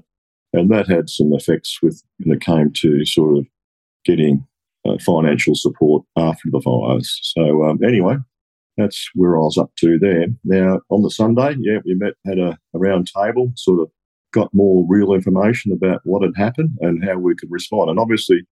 and 0.55 0.71
that 0.71 0.89
had 0.89 1.11
some 1.11 1.33
effects 1.35 1.79
with 1.83 2.03
when 2.19 2.35
it 2.35 2.41
came 2.41 2.73
to 2.73 3.05
sort 3.05 3.37
of 3.37 3.47
getting 4.05 4.47
uh, 4.89 4.97
financial 5.05 5.55
support 5.55 6.05
after 6.17 6.49
the 6.51 6.61
fires. 6.63 7.21
So 7.23 7.65
um, 7.65 7.79
anyway, 7.85 8.17
that's 8.77 9.09
where 9.15 9.37
I 9.37 9.41
was 9.41 9.59
up 9.59 9.71
to 9.81 9.99
there. 9.99 10.27
Now, 10.45 10.81
on 10.91 11.03
the 11.03 11.11
Sunday, 11.11 11.57
yeah, 11.61 11.79
we 11.85 11.95
met, 11.95 12.15
had 12.27 12.39
a, 12.39 12.59
a 12.75 12.79
round 12.79 13.11
table, 13.15 13.53
sort 13.57 13.81
of 13.81 13.91
got 14.33 14.53
more 14.53 14.85
real 14.89 15.13
information 15.13 15.73
about 15.73 16.01
what 16.05 16.23
had 16.23 16.37
happened 16.37 16.77
and 16.81 17.05
how 17.05 17.17
we 17.17 17.35
could 17.35 17.51
respond. 17.51 17.91
And 17.91 17.99
obviously, 17.99 18.47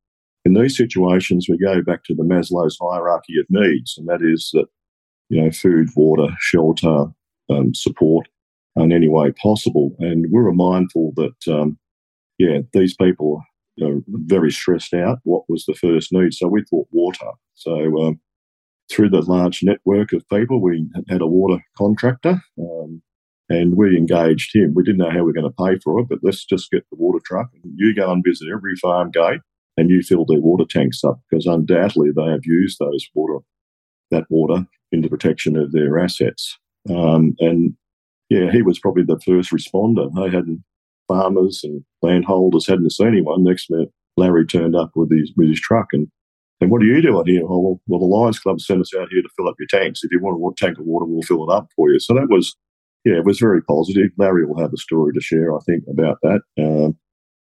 in 0.45 0.55
these 0.55 0.77
situations, 0.77 1.47
we 1.49 1.59
go 1.59 1.83
back 1.83 2.05
to 2.05 2.15
the 2.15 2.23
Maslow's 2.23 2.79
hierarchy 2.81 3.35
of 3.39 3.47
needs, 3.49 3.97
and 3.97 4.09
that 4.09 4.23
is 4.23 4.51
that, 4.53 4.67
you 5.29 5.43
know, 5.43 5.51
food, 5.51 5.89
water, 5.97 6.29
shelter, 6.39 7.07
um, 7.51 7.75
support 7.75 8.29
in 8.77 8.93
any 8.93 9.09
way 9.09 9.33
possible. 9.33 9.95
And 10.01 10.27
we 10.33 10.43
were 10.43 10.53
mindful 10.53 11.13
that, 11.17 11.55
um, 11.55 11.79
yeah, 12.39 12.59
these 12.73 12.95
people 12.97 13.43
are 13.83 14.01
very 14.09 14.51
stressed 14.51 14.95
out. 14.95 15.19
What 15.25 15.45
was 15.49 15.65
the 15.65 15.75
first 15.75 16.13
need? 16.13 16.35
So 16.35 16.49
we 16.49 16.65
thought 16.65 16.89
water. 16.93 17.31
So 17.55 18.03
um, 18.03 18.21
through 18.91 19.11
the 19.11 19.23
large 19.23 19.63
network 19.63 20.13
of 20.13 20.29
people, 20.29 20.61
we 20.61 20.87
had 21.09 21.21
a 21.21 21.27
water 21.27 21.63
contractor 21.77 22.43
um, 22.59 23.03
and 23.49 23.77
we 23.77 23.97
engaged 23.97 24.55
him. 24.55 24.73
We 24.75 24.83
didn't 24.83 24.99
know 24.99 25.11
how 25.11 25.19
we 25.19 25.23
were 25.23 25.33
going 25.33 25.51
to 25.51 25.65
pay 25.65 25.79
for 25.83 26.01
it, 26.01 26.09
but 26.09 26.19
let's 26.23 26.45
just 26.45 26.71
get 26.71 26.85
the 26.91 26.97
water 26.97 27.21
truck. 27.25 27.49
and 27.63 27.73
You 27.77 27.95
go 27.95 28.11
and 28.11 28.25
visit 28.25 28.49
every 28.53 28.77
farm 28.77 29.11
gate 29.11 29.41
and 29.77 29.91
you 29.91 30.03
fill 30.03 30.25
their 30.25 30.41
water 30.41 30.65
tanks 30.69 31.03
up 31.03 31.21
because 31.29 31.47
undoubtedly 31.47 32.11
they 32.15 32.27
have 32.27 32.45
used 32.45 32.79
those 32.79 33.07
water, 33.15 33.39
that 34.11 34.25
water 34.29 34.67
in 34.93 35.01
the 35.01 35.09
protection 35.09 35.57
of 35.57 35.73
their 35.73 35.99
assets. 35.99 36.59
Um, 36.89 37.35
and 37.41 37.75
yeah, 38.29 38.51
he 38.51 38.63
was 38.63 38.79
probably 38.79 39.05
the 39.05 39.21
first 39.21 39.51
responder. 39.51 40.11
They 40.15 40.35
hadn't 40.35 40.63
farmers 41.09 41.61
and 41.63 41.85
landholders 42.03 42.67
hadn't 42.67 42.91
seen 42.91 43.09
anyone. 43.09 43.45
Next 43.45 43.71
minute, 43.71 43.91
Larry 44.17 44.47
turned 44.47 44.77
up 44.77 44.93
with 44.95 45.11
his 45.11 45.33
with 45.37 45.49
his 45.49 45.61
truck 45.61 45.89
and 45.93 46.09
and 46.61 46.71
what 46.71 46.83
are 46.83 46.87
you 46.87 47.03
doing 47.03 47.27
here? 47.27 47.43
Oh, 47.45 47.59
well, 47.59 47.81
well, 47.87 48.01
the 48.01 48.07
Lions 48.07 48.39
Club 48.39 48.61
sent 48.61 48.81
us 48.81 48.95
out 48.95 49.09
here 49.11 49.23
to 49.23 49.29
fill 49.37 49.49
up 49.49 49.57
your 49.59 49.69
tanks. 49.69 50.01
If 50.03 50.13
you 50.13 50.21
want 50.21 50.41
a 50.41 50.65
tank 50.65 50.79
of 50.79 50.87
water, 50.87 51.07
we'll 51.07 51.23
fill 51.23 51.49
it 51.49 51.53
up 51.53 51.69
for 51.75 51.91
you. 51.91 51.99
So 51.99 52.15
that 52.15 52.29
was, 52.29 52.57
yeah, 53.05 53.17
it 53.17 53.25
was 53.25 53.39
very 53.39 53.63
positive. 53.63 54.11
Larry 54.17 54.47
will 54.47 54.61
have 54.61 54.73
a 54.73 54.79
story 54.79 55.13
to 55.13 55.21
share, 55.21 55.55
I 55.55 55.59
think, 55.67 55.85
about 55.91 56.19
that. 56.23 56.41
Um, 56.59 56.97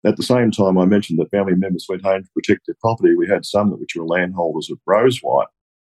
at 0.05 0.15
the 0.15 0.23
same 0.23 0.51
time, 0.51 0.77
I 0.77 0.85
mentioned 0.85 1.19
that 1.19 1.31
family 1.31 1.55
members 1.55 1.85
went 1.89 2.03
home 2.03 2.23
to 2.23 2.29
protect 2.33 2.67
their 2.67 2.75
property. 2.79 3.15
We 3.15 3.27
had 3.27 3.45
some 3.45 3.71
which 3.71 3.95
were 3.95 4.05
landholders 4.05 4.69
of 4.69 4.79
Rosewhite, 4.87 5.47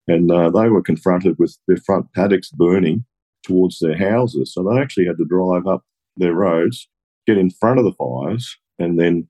and 0.08 0.30
uh, 0.32 0.50
they 0.50 0.70
were 0.70 0.82
confronted 0.82 1.36
with 1.40 1.58
their 1.68 1.78
front 1.78 2.12
paddocks 2.14 2.50
burning 2.52 3.06
towards 3.44 3.80
their 3.80 3.98
houses. 3.98 4.54
So 4.54 4.64
they 4.64 4.80
actually 4.82 5.06
had 5.06 5.18
to 5.18 5.26
drive 5.26 5.68
up 5.68 5.84
their 6.18 6.34
roads, 6.34 6.90
get 7.28 7.38
in 7.38 7.50
front 7.50 7.80
of 7.80 7.86
the 7.86 7.94
fires, 7.94 8.58
and 8.80 9.00
then 9.00 9.28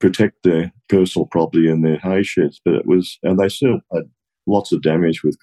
protect 0.00 0.42
their 0.42 0.72
personal 0.88 1.26
property 1.26 1.70
and 1.70 1.84
their 1.84 1.98
hay 1.98 2.22
sheds. 2.22 2.60
But 2.64 2.74
it 2.74 2.86
was, 2.86 3.18
and 3.22 3.38
they 3.38 3.48
still 3.48 3.80
had 3.92 4.04
lots 4.46 4.72
of 4.72 4.82
damage 4.82 5.22
with, 5.22 5.36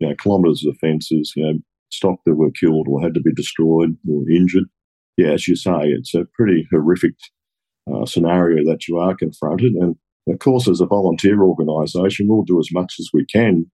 you 0.00 0.08
know, 0.08 0.14
kilometres 0.16 0.64
of 0.66 0.76
fences, 0.78 1.32
you 1.36 1.44
know, 1.44 1.58
stock 1.90 2.18
that 2.26 2.34
were 2.34 2.50
killed 2.50 2.86
or 2.88 3.00
had 3.00 3.14
to 3.14 3.20
be 3.20 3.32
destroyed 3.32 3.96
or 4.10 4.28
injured. 4.30 4.64
Yeah, 5.16 5.30
as 5.30 5.48
you 5.48 5.56
say, 5.56 5.88
it's 5.88 6.14
a 6.14 6.26
pretty 6.34 6.66
horrific 6.70 7.14
uh, 7.92 8.06
scenario 8.06 8.64
that 8.70 8.86
you 8.88 8.98
are 8.98 9.14
confronted. 9.14 9.72
And 9.74 9.96
of 10.28 10.38
course, 10.38 10.68
as 10.68 10.80
a 10.80 10.86
volunteer 10.86 11.42
organisation, 11.42 12.28
we'll 12.28 12.42
do 12.42 12.58
as 12.58 12.68
much 12.72 12.94
as 12.98 13.10
we 13.12 13.24
can. 13.24 13.70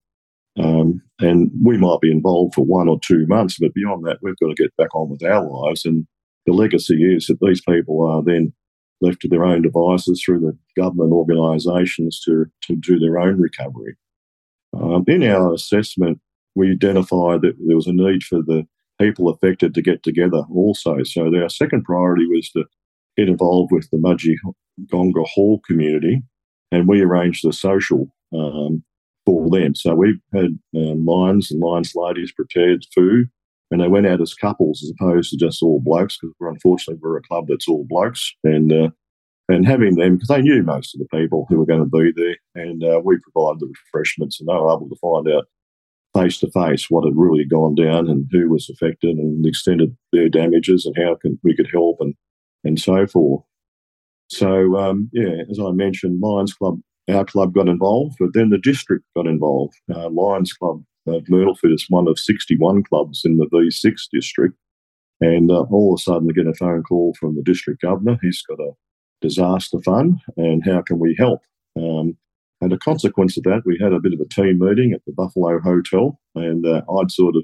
Um, 0.57 1.01
and 1.19 1.51
we 1.63 1.77
might 1.77 1.99
be 2.01 2.11
involved 2.11 2.55
for 2.55 2.65
one 2.65 2.87
or 2.87 2.97
two 3.01 3.25
months, 3.27 3.57
but 3.59 3.73
beyond 3.73 4.05
that, 4.05 4.19
we've 4.21 4.37
got 4.41 4.47
to 4.47 4.63
get 4.63 4.75
back 4.77 4.95
on 4.95 5.09
with 5.09 5.23
our 5.23 5.45
lives. 5.45 5.83
And 5.85 6.07
the 6.45 6.53
legacy 6.53 6.95
is 6.95 7.27
that 7.27 7.39
these 7.41 7.61
people 7.61 8.07
are 8.07 8.23
then 8.23 8.53
left 9.01 9.21
to 9.21 9.27
their 9.27 9.43
own 9.43 9.61
devices 9.61 10.21
through 10.23 10.39
the 10.39 10.57
government 10.81 11.11
organisations 11.11 12.21
to, 12.21 12.45
to 12.61 12.75
do 12.75 12.99
their 12.99 13.19
own 13.19 13.39
recovery. 13.39 13.95
Um, 14.73 15.03
in 15.07 15.23
our 15.23 15.53
assessment, 15.53 16.19
we 16.55 16.71
identified 16.71 17.41
that 17.41 17.55
there 17.65 17.75
was 17.75 17.87
a 17.87 17.93
need 17.93 18.23
for 18.23 18.41
the 18.41 18.65
people 18.99 19.29
affected 19.29 19.73
to 19.73 19.81
get 19.81 20.03
together 20.03 20.43
also. 20.53 21.03
So 21.03 21.33
our 21.35 21.49
second 21.49 21.83
priority 21.83 22.25
was 22.27 22.49
to 22.51 22.65
get 23.17 23.29
involved 23.29 23.71
with 23.71 23.89
the 23.91 23.97
Mudgee 23.97 24.37
Gonga 24.89 25.23
Hall 25.23 25.61
community, 25.67 26.21
and 26.71 26.87
we 26.87 27.01
arranged 27.01 27.45
the 27.45 27.53
social 27.53 28.07
um, 28.33 28.83
for 29.25 29.49
them. 29.49 29.75
So 29.75 29.95
we 29.95 30.19
had 30.33 30.57
uh, 30.75 30.95
lions 30.95 31.51
and 31.51 31.59
lions 31.59 31.93
ladies 31.95 32.31
prepared 32.31 32.85
food 32.93 33.29
and 33.71 33.81
they 33.81 33.87
went 33.87 34.07
out 34.07 34.21
as 34.21 34.33
couples 34.33 34.83
as 34.83 34.91
opposed 34.91 35.31
to 35.31 35.37
just 35.37 35.61
all 35.63 35.81
blokes 35.81 36.17
because 36.17 36.33
we're 36.39 36.49
unfortunately 36.49 36.99
we're 37.01 37.17
a 37.17 37.21
club 37.23 37.45
that's 37.47 37.67
all 37.67 37.85
blokes 37.87 38.33
and 38.43 38.71
uh, 38.71 38.89
and 39.47 39.67
having 39.67 39.95
them 39.95 40.15
because 40.15 40.29
they 40.29 40.41
knew 40.41 40.63
most 40.63 40.95
of 40.95 40.99
the 40.99 41.17
people 41.17 41.45
who 41.49 41.57
were 41.57 41.65
going 41.65 41.83
to 41.83 41.85
be 41.85 42.11
there 42.15 42.63
and 42.63 42.83
uh, 42.83 42.99
we 43.03 43.17
provided 43.19 43.59
the 43.59 43.73
refreshments 43.85 44.39
and 44.39 44.47
they 44.47 44.53
were 44.53 44.73
able 44.73 44.89
to 44.89 44.95
find 45.01 45.27
out 45.27 45.45
face 46.15 46.39
to 46.39 46.49
face 46.51 46.89
what 46.89 47.03
had 47.03 47.13
really 47.15 47.43
gone 47.43 47.75
down 47.75 48.09
and 48.09 48.27
who 48.31 48.49
was 48.49 48.69
affected 48.69 49.17
and 49.17 49.43
the 49.43 49.49
extent 49.49 49.81
of 49.81 49.91
their 50.13 50.29
damages 50.29 50.85
and 50.85 50.95
how 50.97 51.15
can, 51.15 51.37
we 51.43 51.55
could 51.55 51.69
help 51.71 51.97
and 51.99 52.15
and 52.63 52.79
so 52.79 53.05
forth. 53.05 53.43
So 54.29 54.75
um, 54.77 55.09
yeah, 55.13 55.43
as 55.49 55.59
I 55.59 55.71
mentioned, 55.71 56.19
Lions 56.21 56.53
Club, 56.53 56.79
our 57.09 57.25
club 57.25 57.53
got 57.53 57.69
involved, 57.69 58.15
but 58.19 58.33
then 58.33 58.49
the 58.49 58.57
district 58.57 59.05
got 59.15 59.27
involved. 59.27 59.75
Uh, 59.93 60.09
Lions 60.09 60.51
Club 60.53 60.83
uh, 61.07 61.19
Myrtleford 61.29 61.73
is 61.73 61.85
one 61.89 62.07
of 62.07 62.19
61 62.19 62.83
clubs 62.83 63.23
in 63.25 63.37
the 63.37 63.45
V6 63.47 63.93
district. 64.11 64.55
And 65.21 65.49
uh, 65.49 65.61
all 65.71 65.93
of 65.93 65.99
a 65.99 66.01
sudden, 66.01 66.27
they 66.27 66.33
get 66.33 66.47
a 66.47 66.53
phone 66.53 66.83
call 66.83 67.13
from 67.19 67.35
the 67.35 67.43
district 67.43 67.81
governor. 67.81 68.17
He's 68.21 68.41
got 68.41 68.59
a 68.59 68.71
disaster 69.21 69.79
fund, 69.83 70.19
and 70.37 70.63
how 70.65 70.81
can 70.81 70.99
we 70.99 71.15
help? 71.17 71.41
Um, 71.77 72.17
and 72.61 72.73
a 72.73 72.77
consequence 72.77 73.37
of 73.37 73.43
that, 73.43 73.63
we 73.65 73.77
had 73.81 73.93
a 73.93 73.99
bit 73.99 74.13
of 74.13 74.19
a 74.19 74.27
team 74.27 74.59
meeting 74.59 74.93
at 74.93 75.01
the 75.05 75.13
Buffalo 75.13 75.59
Hotel, 75.59 76.19
and 76.35 76.65
uh, 76.65 76.81
I'd 76.99 77.11
sort 77.11 77.35
of 77.35 77.43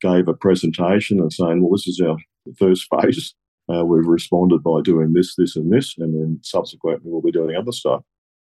gave 0.00 0.28
a 0.28 0.34
presentation 0.34 1.20
and 1.20 1.32
saying, 1.32 1.62
"Well, 1.62 1.72
this 1.72 1.86
is 1.86 2.00
our 2.00 2.16
first 2.58 2.86
phase. 2.90 3.34
Uh, 3.72 3.84
we've 3.84 4.06
responded 4.06 4.62
by 4.62 4.80
doing 4.82 5.12
this, 5.12 5.36
this, 5.36 5.54
and 5.56 5.72
this, 5.72 5.94
and 5.98 6.14
then 6.14 6.40
subsequently 6.42 7.10
we'll 7.10 7.22
be 7.22 7.30
doing 7.30 7.56
other 7.56 7.72
stuff." 7.72 8.02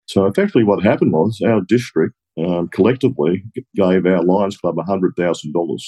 So 0.07 0.25
effectively, 0.25 0.63
what 0.63 0.83
happened 0.83 1.13
was 1.13 1.41
our 1.45 1.61
district 1.61 2.15
um, 2.37 2.67
collectively 2.69 3.43
gave 3.75 4.05
our 4.05 4.23
Lions 4.23 4.57
Club 4.57 4.75
$100,000 4.75 5.79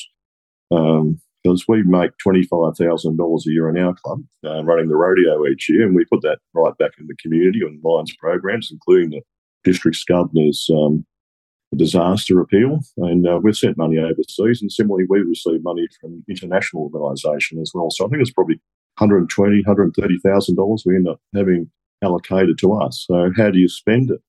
um, 0.72 1.20
because 1.44 1.68
we 1.68 1.84
make 1.84 2.12
$25,000 2.26 3.46
a 3.46 3.52
year 3.52 3.70
in 3.70 3.78
our 3.78 3.94
club 3.94 4.24
uh, 4.46 4.64
running 4.64 4.90
the 4.90 4.96
rodeo 4.96 5.46
each 5.48 5.70
year, 5.70 5.86
and 5.86 5.96
we 5.96 6.06
put 6.06 6.22
that 6.22 6.40
right 6.54 6.78
back 6.78 6.92
in 7.00 7.08
the 7.08 7.16
community 7.22 7.62
and 7.62 7.80
Lions 7.84 8.14
programs, 8.20 8.70
including 8.72 9.12
the 9.12 9.22
district's 9.64 10.04
governor's 10.04 10.70
um, 10.74 11.06
disaster 11.76 12.40
appeal. 12.40 12.80
And 12.98 13.28
uh, 13.28 13.40
we've 13.42 13.56
sent 13.56 13.78
money 13.78 13.98
overseas, 13.98 14.62
and 14.62 14.72
similarly, 14.72 15.06
we 15.10 15.20
receive 15.20 15.64
money 15.64 15.88
from 16.02 16.24
international 16.30 16.84
organisation 16.94 17.60
as 17.62 17.72
well. 17.74 17.90
So 17.92 18.06
I 18.06 18.10
think 18.10 18.22
it's 18.22 18.32
probably 18.32 18.60
$120,000, 19.00 19.64
$130,000 19.64 20.80
we 20.86 20.96
end 20.96 21.08
up 21.08 21.22
having 21.36 21.70
allocated 22.04 22.58
to 22.60 22.74
us. 22.74 23.06
So 23.08 23.32
how 23.36 23.52
do 23.52 23.60
you 23.60 23.70
spend 23.70 24.12
it? 24.12 24.22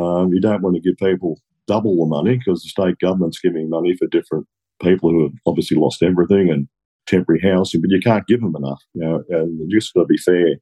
Um, 0.00 0.32
you 0.32 0.40
don't 0.40 0.62
want 0.62 0.76
to 0.76 0.82
give 0.82 0.96
people 0.96 1.40
double 1.70 1.96
the 1.96 2.06
money 2.06 2.36
because 2.36 2.62
the 2.62 2.68
state 2.68 2.98
government's 2.98 3.38
giving 3.38 3.70
money 3.70 3.94
for 3.96 4.08
different 4.08 4.46
people 4.82 5.10
who 5.10 5.22
have 5.22 5.32
obviously 5.46 5.76
lost 5.76 6.02
everything 6.02 6.50
and 6.50 6.66
temporary 7.06 7.40
housing, 7.40 7.80
but 7.80 7.90
you 7.90 8.00
can't 8.00 8.26
give 8.26 8.40
them 8.40 8.56
enough. 8.56 8.82
You 8.94 9.02
know, 9.02 9.24
and 9.28 9.70
you 9.70 9.78
just 9.78 9.94
got 9.94 10.02
to 10.02 10.06
be 10.06 10.16
fair. 10.16 10.56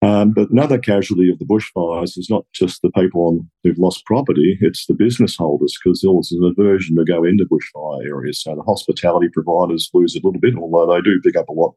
Um, 0.00 0.32
but 0.32 0.50
another 0.50 0.78
casualty 0.78 1.30
of 1.30 1.38
the 1.38 1.44
bushfires 1.44 2.18
is 2.18 2.28
not 2.28 2.44
just 2.52 2.82
the 2.82 2.90
people 2.90 3.20
on, 3.28 3.50
who've 3.62 3.78
lost 3.78 4.04
property, 4.04 4.58
it's 4.60 4.86
the 4.86 4.94
business 4.94 5.36
holders 5.36 5.78
because 5.78 6.00
there's 6.00 6.32
an 6.32 6.54
aversion 6.58 6.96
to 6.96 7.04
go 7.04 7.22
into 7.22 7.44
bushfire 7.44 8.04
areas. 8.04 8.42
So 8.42 8.56
the 8.56 8.62
hospitality 8.62 9.28
providers 9.32 9.90
lose 9.94 10.16
a 10.16 10.26
little 10.26 10.40
bit, 10.40 10.56
although 10.56 10.92
they 10.92 11.02
do 11.02 11.20
pick 11.22 11.36
up 11.36 11.48
a 11.48 11.52
lot 11.52 11.74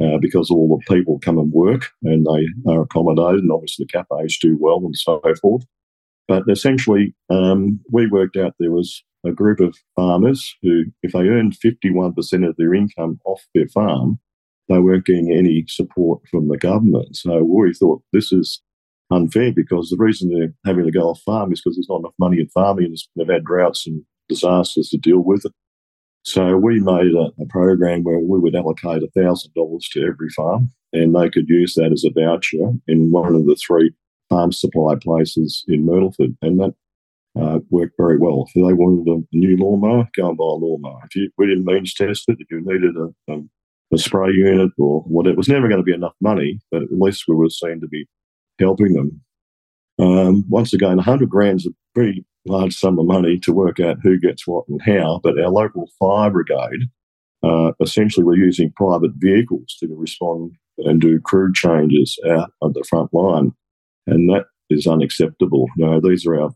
uh, 0.00 0.16
because 0.18 0.50
all 0.50 0.78
the 0.78 0.94
people 0.94 1.18
come 1.18 1.38
and 1.38 1.52
work 1.52 1.90
and 2.04 2.24
they 2.24 2.72
are 2.72 2.82
accommodated, 2.82 3.40
and 3.40 3.52
obviously 3.52 3.84
the 3.84 3.98
cafes 3.98 4.38
do 4.38 4.56
well 4.58 4.78
and 4.78 4.96
so 4.96 5.20
forth. 5.42 5.64
But 6.28 6.44
essentially, 6.48 7.14
um, 7.30 7.80
we 7.90 8.06
worked 8.06 8.36
out 8.36 8.54
there 8.58 8.70
was 8.70 9.02
a 9.24 9.32
group 9.32 9.60
of 9.60 9.76
farmers 9.96 10.54
who, 10.62 10.84
if 11.02 11.12
they 11.12 11.20
earned 11.20 11.56
51% 11.64 12.48
of 12.48 12.56
their 12.56 12.74
income 12.74 13.18
off 13.24 13.42
their 13.54 13.66
farm, 13.68 14.18
they 14.68 14.78
weren't 14.78 15.06
getting 15.06 15.32
any 15.32 15.64
support 15.66 16.20
from 16.30 16.48
the 16.48 16.58
government. 16.58 17.16
So 17.16 17.42
we 17.42 17.72
thought 17.72 18.02
this 18.12 18.30
is 18.30 18.60
unfair 19.10 19.52
because 19.52 19.88
the 19.88 19.96
reason 19.98 20.28
they're 20.28 20.54
having 20.66 20.84
to 20.84 20.92
go 20.92 21.08
off 21.08 21.22
farm 21.22 21.52
is 21.52 21.62
because 21.62 21.76
there's 21.76 21.88
not 21.88 22.00
enough 22.00 22.14
money 22.18 22.40
in 22.40 22.48
farming 22.48 22.84
and 22.84 22.98
they've 23.16 23.34
had 23.34 23.44
droughts 23.44 23.86
and 23.86 24.02
disasters 24.28 24.90
to 24.90 24.98
deal 24.98 25.20
with. 25.20 25.46
It. 25.46 25.52
So 26.24 26.58
we 26.58 26.80
made 26.80 27.14
a, 27.14 27.30
a 27.40 27.46
program 27.48 28.02
where 28.02 28.18
we 28.18 28.38
would 28.38 28.54
allocate 28.54 29.02
$1,000 29.16 29.80
to 29.92 30.02
every 30.02 30.28
farm 30.36 30.70
and 30.92 31.14
they 31.14 31.30
could 31.30 31.48
use 31.48 31.74
that 31.74 31.92
as 31.92 32.04
a 32.04 32.10
voucher 32.10 32.74
in 32.86 33.10
one 33.10 33.34
of 33.34 33.46
the 33.46 33.56
three 33.56 33.92
farm 34.28 34.52
supply 34.52 34.94
places 34.96 35.64
in 35.68 35.86
Myrtleford, 35.86 36.36
and 36.42 36.60
that 36.60 36.74
uh, 37.40 37.60
worked 37.70 37.94
very 37.96 38.18
well. 38.18 38.46
If 38.46 38.54
they 38.54 38.72
wanted 38.72 39.08
a 39.08 39.36
new 39.36 39.56
lawnmower, 39.56 40.08
go 40.16 40.28
and 40.28 40.36
buy 40.38 40.44
a 40.44 40.46
lawnmower. 40.46 41.00
If 41.04 41.16
you, 41.16 41.30
we 41.38 41.46
didn't 41.46 41.64
means 41.64 41.94
test 41.94 42.24
it, 42.28 42.38
if 42.40 42.48
you 42.50 42.62
needed 42.64 42.96
a, 42.96 43.32
a, 43.32 43.40
a 43.94 43.98
spray 43.98 44.32
unit 44.32 44.72
or 44.78 45.02
whatever, 45.02 45.34
it 45.34 45.38
was 45.38 45.48
never 45.48 45.68
going 45.68 45.80
to 45.80 45.84
be 45.84 45.94
enough 45.94 46.14
money, 46.20 46.60
but 46.70 46.82
at 46.82 46.88
least 46.92 47.24
we 47.28 47.34
were 47.34 47.50
seen 47.50 47.80
to 47.80 47.88
be 47.88 48.06
helping 48.58 48.92
them. 48.94 49.20
Um, 50.00 50.44
once 50.48 50.72
again, 50.72 50.96
100 50.96 51.28
grand's 51.28 51.66
a 51.66 51.70
pretty 51.94 52.24
large 52.46 52.74
sum 52.74 52.98
of 52.98 53.06
money 53.06 53.38
to 53.38 53.52
work 53.52 53.80
out 53.80 53.98
who 54.02 54.18
gets 54.18 54.46
what 54.46 54.64
and 54.68 54.80
how. 54.82 55.20
But 55.22 55.38
our 55.40 55.50
local 55.50 55.90
fire 55.98 56.30
brigade 56.30 56.88
uh, 57.42 57.72
essentially 57.80 58.24
were 58.24 58.36
using 58.36 58.72
private 58.76 59.12
vehicles 59.16 59.76
to 59.80 59.88
respond 59.90 60.52
and 60.78 61.00
do 61.00 61.20
crew 61.20 61.52
changes 61.52 62.18
out 62.28 62.52
at 62.62 62.74
the 62.74 62.84
front 62.88 63.12
line. 63.12 63.52
And 64.10 64.28
that 64.30 64.46
is 64.70 64.86
unacceptable. 64.86 65.66
Know, 65.76 66.00
these 66.00 66.26
are 66.26 66.40
our 66.40 66.50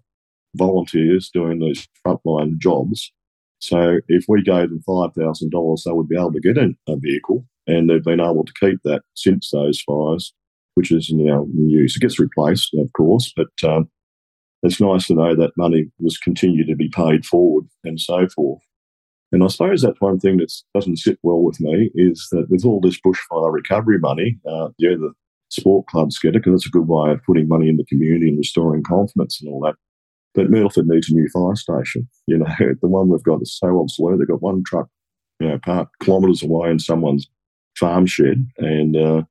volunteers 0.54 1.30
doing 1.32 1.58
these 1.58 1.86
frontline 2.06 2.58
jobs. 2.58 3.12
So 3.60 3.98
if 4.08 4.24
we 4.28 4.42
gave 4.42 4.70
them 4.70 4.82
$5,000, 4.88 5.82
they 5.84 5.92
would 5.92 6.08
be 6.08 6.16
able 6.16 6.32
to 6.32 6.40
get 6.40 6.58
in 6.58 6.76
a 6.88 6.96
vehicle 6.96 7.46
and 7.66 7.88
they've 7.88 8.02
been 8.02 8.20
able 8.20 8.44
to 8.44 8.52
keep 8.58 8.80
that 8.84 9.02
since 9.14 9.50
those 9.50 9.80
fires, 9.80 10.34
which 10.74 10.90
is 10.90 11.10
now 11.12 11.44
in 11.44 11.70
use. 11.70 11.96
It 11.96 12.00
gets 12.00 12.18
replaced, 12.18 12.74
of 12.74 12.92
course, 12.94 13.32
but 13.36 13.48
um, 13.64 13.88
it's 14.62 14.80
nice 14.80 15.06
to 15.06 15.14
know 15.14 15.36
that 15.36 15.56
money 15.56 15.86
was 16.00 16.18
continued 16.18 16.68
to 16.68 16.76
be 16.76 16.88
paid 16.88 17.24
forward 17.24 17.66
and 17.84 18.00
so 18.00 18.26
forth. 18.28 18.62
And 19.30 19.42
I 19.42 19.46
suppose 19.46 19.80
that's 19.82 20.00
one 20.00 20.20
thing 20.20 20.36
that 20.38 20.52
doesn't 20.74 20.98
sit 20.98 21.18
well 21.22 21.42
with 21.42 21.58
me 21.60 21.90
is 21.94 22.28
that 22.32 22.50
with 22.50 22.64
all 22.64 22.80
this 22.80 23.00
bushfire 23.00 23.52
recovery 23.52 23.98
money, 23.98 24.38
uh, 24.46 24.68
yeah, 24.78 24.90
the 24.90 25.12
sport 25.52 25.86
clubs 25.86 26.18
get 26.18 26.34
it 26.34 26.42
because 26.44 26.54
it's 26.54 26.66
a 26.66 26.70
good 26.70 26.88
way 26.88 27.12
of 27.12 27.22
putting 27.24 27.48
money 27.48 27.68
in 27.68 27.76
the 27.76 27.84
community 27.84 28.28
and 28.28 28.38
restoring 28.38 28.82
confidence 28.82 29.40
and 29.40 29.52
all 29.52 29.60
that. 29.60 29.74
But 30.34 30.50
Myrtleford 30.50 30.86
needs 30.86 31.10
a 31.10 31.14
new 31.14 31.28
fire 31.28 31.56
station. 31.56 32.08
You 32.26 32.38
know, 32.38 32.46
the 32.80 32.88
one 32.88 33.08
we've 33.08 33.22
got 33.22 33.42
is 33.42 33.58
so 33.58 33.80
obsolete. 33.80 34.18
They've 34.18 34.28
got 34.28 34.40
one 34.40 34.62
truck, 34.64 34.88
you 35.40 35.48
know, 35.48 35.58
part 35.58 35.88
kilometres 36.00 36.42
away 36.42 36.70
in 36.70 36.78
someone's 36.78 37.26
farm 37.76 38.06
shed, 38.06 38.46
and 38.58 38.96
uh, 38.96 39.22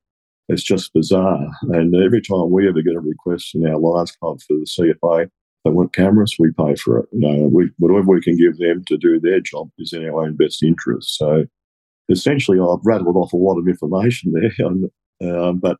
it's 0.48 0.62
just 0.62 0.92
bizarre. 0.92 1.48
And 1.62 1.94
every 1.96 2.20
time 2.20 2.50
we 2.50 2.68
ever 2.68 2.82
get 2.82 2.94
a 2.94 3.00
request 3.00 3.54
in 3.54 3.66
our 3.66 3.78
Lions 3.78 4.12
Club 4.12 4.40
for 4.42 4.54
the 4.54 4.66
CFA, 4.66 5.28
they 5.64 5.70
want 5.70 5.94
cameras, 5.94 6.36
we 6.38 6.52
pay 6.52 6.74
for 6.76 6.98
it. 6.98 7.08
You 7.12 7.20
know, 7.20 7.48
we, 7.48 7.70
whatever 7.78 8.08
we 8.08 8.20
can 8.20 8.36
give 8.36 8.58
them 8.58 8.84
to 8.86 8.96
do 8.96 9.18
their 9.18 9.40
job 9.40 9.70
is 9.78 9.92
in 9.92 10.04
our 10.04 10.24
own 10.24 10.36
best 10.36 10.62
interest. 10.62 11.16
So 11.16 11.46
essentially, 12.08 12.58
I've 12.58 12.84
rattled 12.84 13.16
off 13.16 13.32
a 13.32 13.36
lot 13.36 13.58
of 13.58 13.66
information 13.66 14.32
there. 15.20 15.34
um, 15.34 15.58
but 15.58 15.78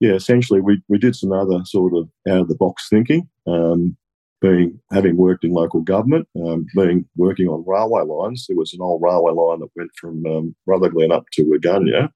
yeah, 0.00 0.12
essentially, 0.12 0.60
we, 0.60 0.82
we 0.88 0.98
did 0.98 1.16
some 1.16 1.32
other 1.32 1.60
sort 1.64 1.94
of 1.94 2.08
out 2.28 2.42
of 2.42 2.48
the 2.48 2.54
box 2.54 2.88
thinking. 2.88 3.28
Um, 3.46 3.96
being 4.40 4.78
having 4.92 5.16
worked 5.16 5.42
in 5.42 5.50
local 5.50 5.80
government, 5.80 6.28
um, 6.36 6.66
being 6.76 7.04
working 7.16 7.48
on 7.48 7.64
railway 7.66 8.04
lines, 8.04 8.46
there 8.46 8.56
was 8.56 8.72
an 8.72 8.80
old 8.80 9.02
railway 9.02 9.32
line 9.32 9.58
that 9.58 9.70
went 9.74 9.90
from 9.96 10.24
um, 10.26 10.54
Rutherglen 10.64 11.10
up 11.10 11.24
to 11.32 11.42
Wahgunyah, 11.42 12.10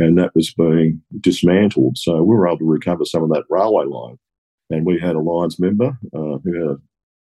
and 0.00 0.18
that 0.18 0.34
was 0.34 0.52
being 0.52 1.00
dismantled. 1.20 1.96
So 1.96 2.24
we 2.24 2.34
were 2.34 2.48
able 2.48 2.58
to 2.58 2.64
recover 2.64 3.04
some 3.04 3.22
of 3.22 3.30
that 3.30 3.44
railway 3.48 3.84
line 3.84 4.18
and 4.70 4.86
we 4.86 4.98
had 4.98 5.16
a 5.16 5.20
Lions 5.20 5.58
member 5.58 5.98
uh, 6.14 6.38
who 6.42 6.54
had 6.54 6.78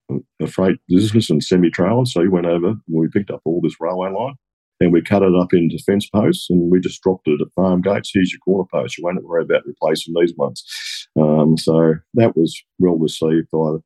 a, 0.09 0.43
a 0.43 0.47
freight 0.47 0.77
business 0.89 1.29
and 1.29 1.43
semi 1.43 1.69
trailer. 1.69 2.05
So 2.05 2.21
he 2.21 2.27
went 2.27 2.47
over, 2.47 2.75
we 2.87 3.07
picked 3.07 3.31
up 3.31 3.41
all 3.45 3.61
this 3.61 3.79
railway 3.79 4.09
line 4.09 4.35
and 4.79 4.91
we 4.91 5.01
cut 5.01 5.23
it 5.23 5.35
up 5.35 5.53
into 5.53 5.77
fence 5.79 6.07
posts 6.09 6.49
and 6.49 6.71
we 6.71 6.79
just 6.79 7.01
dropped 7.01 7.27
it 7.27 7.41
at 7.41 7.53
farm 7.55 7.81
gates. 7.81 8.11
Here's 8.13 8.31
your 8.31 8.39
corner 8.39 8.67
post. 8.71 8.97
You 8.97 9.03
won't 9.03 9.23
worry 9.23 9.43
about 9.43 9.65
replacing 9.65 10.13
these 10.19 10.33
ones. 10.35 10.63
Um, 11.19 11.57
so 11.57 11.95
that 12.15 12.35
was 12.35 12.61
well 12.79 12.97
received 12.97 13.47
by 13.51 13.77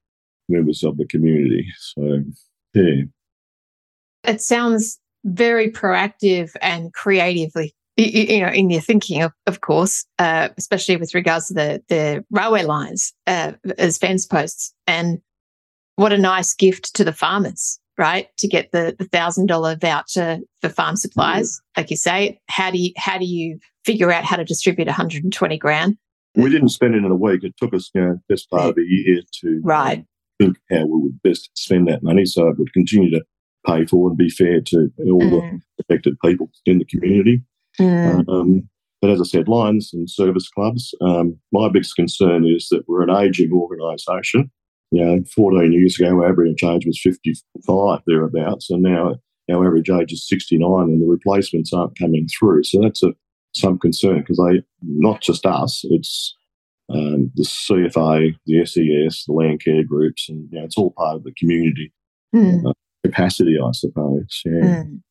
members 0.47 0.83
of 0.83 0.97
the 0.97 1.05
community. 1.05 1.67
So, 1.77 2.23
yeah. 2.73 3.03
It 4.23 4.41
sounds 4.41 4.99
very 5.23 5.71
proactive 5.71 6.51
and 6.61 6.93
creatively 6.93 7.75
you, 7.99 8.39
know, 8.39 8.47
in 8.47 8.69
your 8.69 8.81
thinking, 8.81 9.21
of, 9.21 9.33
of 9.45 9.61
course, 9.61 10.05
uh, 10.19 10.49
especially 10.57 10.95
with 10.95 11.13
regards 11.13 11.47
to 11.47 11.53
the 11.53 11.83
the 11.89 12.23
railway 12.31 12.63
lines 12.63 13.13
uh, 13.27 13.53
as 13.77 13.97
fence 13.97 14.25
posts, 14.25 14.73
and 14.87 15.19
what 15.97 16.13
a 16.13 16.17
nice 16.17 16.53
gift 16.53 16.95
to 16.95 17.03
the 17.03 17.11
farmers, 17.11 17.79
right? 17.99 18.27
To 18.37 18.47
get 18.47 18.71
the 18.71 18.95
the 18.97 19.05
thousand 19.05 19.47
dollar 19.47 19.75
voucher 19.75 20.39
for 20.61 20.69
farm 20.69 20.95
supplies, 20.95 21.57
mm-hmm. 21.57 21.81
like 21.81 21.91
you 21.91 21.97
say. 21.97 22.39
How 22.47 22.71
do 22.71 22.79
you 22.79 22.93
how 22.97 23.19
do 23.19 23.25
you 23.25 23.59
figure 23.85 24.11
out 24.11 24.23
how 24.23 24.37
to 24.37 24.45
distribute 24.45 24.87
120 24.87 25.57
grand? 25.57 25.97
We 26.35 26.49
didn't 26.49 26.69
spend 26.69 26.95
it 26.95 26.99
in 26.99 27.11
a 27.11 27.15
week. 27.15 27.43
It 27.43 27.55
took 27.57 27.73
us, 27.73 27.91
you 27.93 28.01
know, 28.01 28.17
best 28.29 28.49
part 28.49 28.69
of 28.69 28.77
a 28.77 28.81
year 28.81 29.21
to 29.41 29.61
right. 29.63 30.05
think 30.39 30.57
how 30.71 30.85
we 30.85 31.01
would 31.01 31.21
best 31.21 31.49
spend 31.55 31.87
that 31.89 32.01
money, 32.01 32.25
so 32.25 32.47
it 32.47 32.57
would 32.57 32.73
continue 32.73 33.11
to 33.11 33.21
pay 33.67 33.85
for 33.85 34.09
and 34.09 34.17
be 34.17 34.29
fair 34.29 34.61
to 34.61 34.89
all 35.05 35.21
mm. 35.21 35.29
the 35.29 35.61
affected 35.81 36.15
people 36.23 36.49
in 36.65 36.79
the 36.79 36.85
community. 36.85 37.41
Mm. 37.79 38.29
Um, 38.29 38.69
but 39.01 39.09
as 39.11 39.19
I 39.19 39.23
said, 39.23 39.47
Lions 39.47 39.91
and 39.93 40.09
service 40.09 40.49
clubs, 40.49 40.93
um, 41.01 41.37
my 41.51 41.69
biggest 41.69 41.95
concern 41.95 42.45
is 42.45 42.67
that 42.69 42.87
we're 42.87 43.03
an 43.03 43.09
ageing 43.09 43.51
organisation. 43.51 44.51
You 44.91 45.05
know, 45.05 45.23
14 45.35 45.71
years 45.71 45.99
ago, 45.99 46.09
our 46.09 46.29
average 46.29 46.63
age 46.63 46.85
was 46.85 46.99
55 47.01 48.01
thereabouts, 48.07 48.69
and 48.69 48.81
now 48.81 49.15
our 49.51 49.65
average 49.65 49.89
age 49.89 50.11
is 50.11 50.27
69, 50.27 50.61
and 50.83 51.01
the 51.01 51.05
replacements 51.05 51.73
aren't 51.73 51.97
coming 51.97 52.27
through. 52.27 52.63
So 52.63 52.81
that's 52.81 53.03
a 53.03 53.13
some 53.55 53.79
concern 53.79 54.19
because 54.19 54.37
they 54.37 54.61
not 54.81 55.21
just 55.21 55.45
us, 55.45 55.81
it's 55.89 56.35
um, 56.89 57.31
the 57.35 57.43
CFA, 57.43 58.35
the 58.45 58.65
SES, 58.65 59.25
the 59.25 59.33
land 59.33 59.63
care 59.63 59.83
groups, 59.83 60.27
and 60.29 60.47
you 60.51 60.59
know, 60.59 60.65
it's 60.65 60.77
all 60.77 60.91
part 60.91 61.15
of 61.15 61.23
the 61.23 61.33
community 61.33 61.93
mm. 62.35 62.67
uh, 62.67 62.73
capacity, 63.03 63.57
I 63.63 63.71
suppose. 63.71 64.41
Yeah. 64.45 64.83
Mm. 64.83 65.01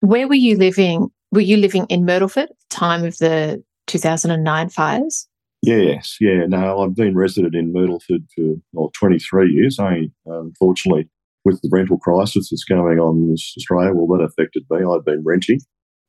Where 0.00 0.28
were 0.28 0.34
you 0.34 0.56
living 0.56 1.10
were 1.30 1.40
you 1.40 1.58
living 1.58 1.86
in 1.88 2.06
Myrtleford 2.06 2.44
at 2.44 2.48
the 2.48 2.74
time 2.76 3.04
of 3.04 3.18
the 3.18 3.62
2009 3.86 4.68
fires? 4.70 5.27
Yes, 5.62 6.16
yeah. 6.20 6.46
No, 6.46 6.80
I've 6.80 6.94
been 6.94 7.16
resident 7.16 7.54
in 7.54 7.72
Myrtleford 7.72 8.26
for 8.34 8.54
well, 8.72 8.90
23 8.98 9.50
years. 9.52 9.78
I 9.78 10.08
unfortunately, 10.26 11.08
with 11.44 11.60
the 11.62 11.68
rental 11.72 11.98
crisis 11.98 12.50
that's 12.50 12.64
going 12.64 12.98
on 12.98 13.16
in 13.16 13.32
Australia, 13.32 13.92
well, 13.92 14.18
that 14.18 14.24
affected 14.24 14.64
me. 14.70 14.84
I'd 14.84 15.04
been 15.04 15.24
renting, 15.24 15.60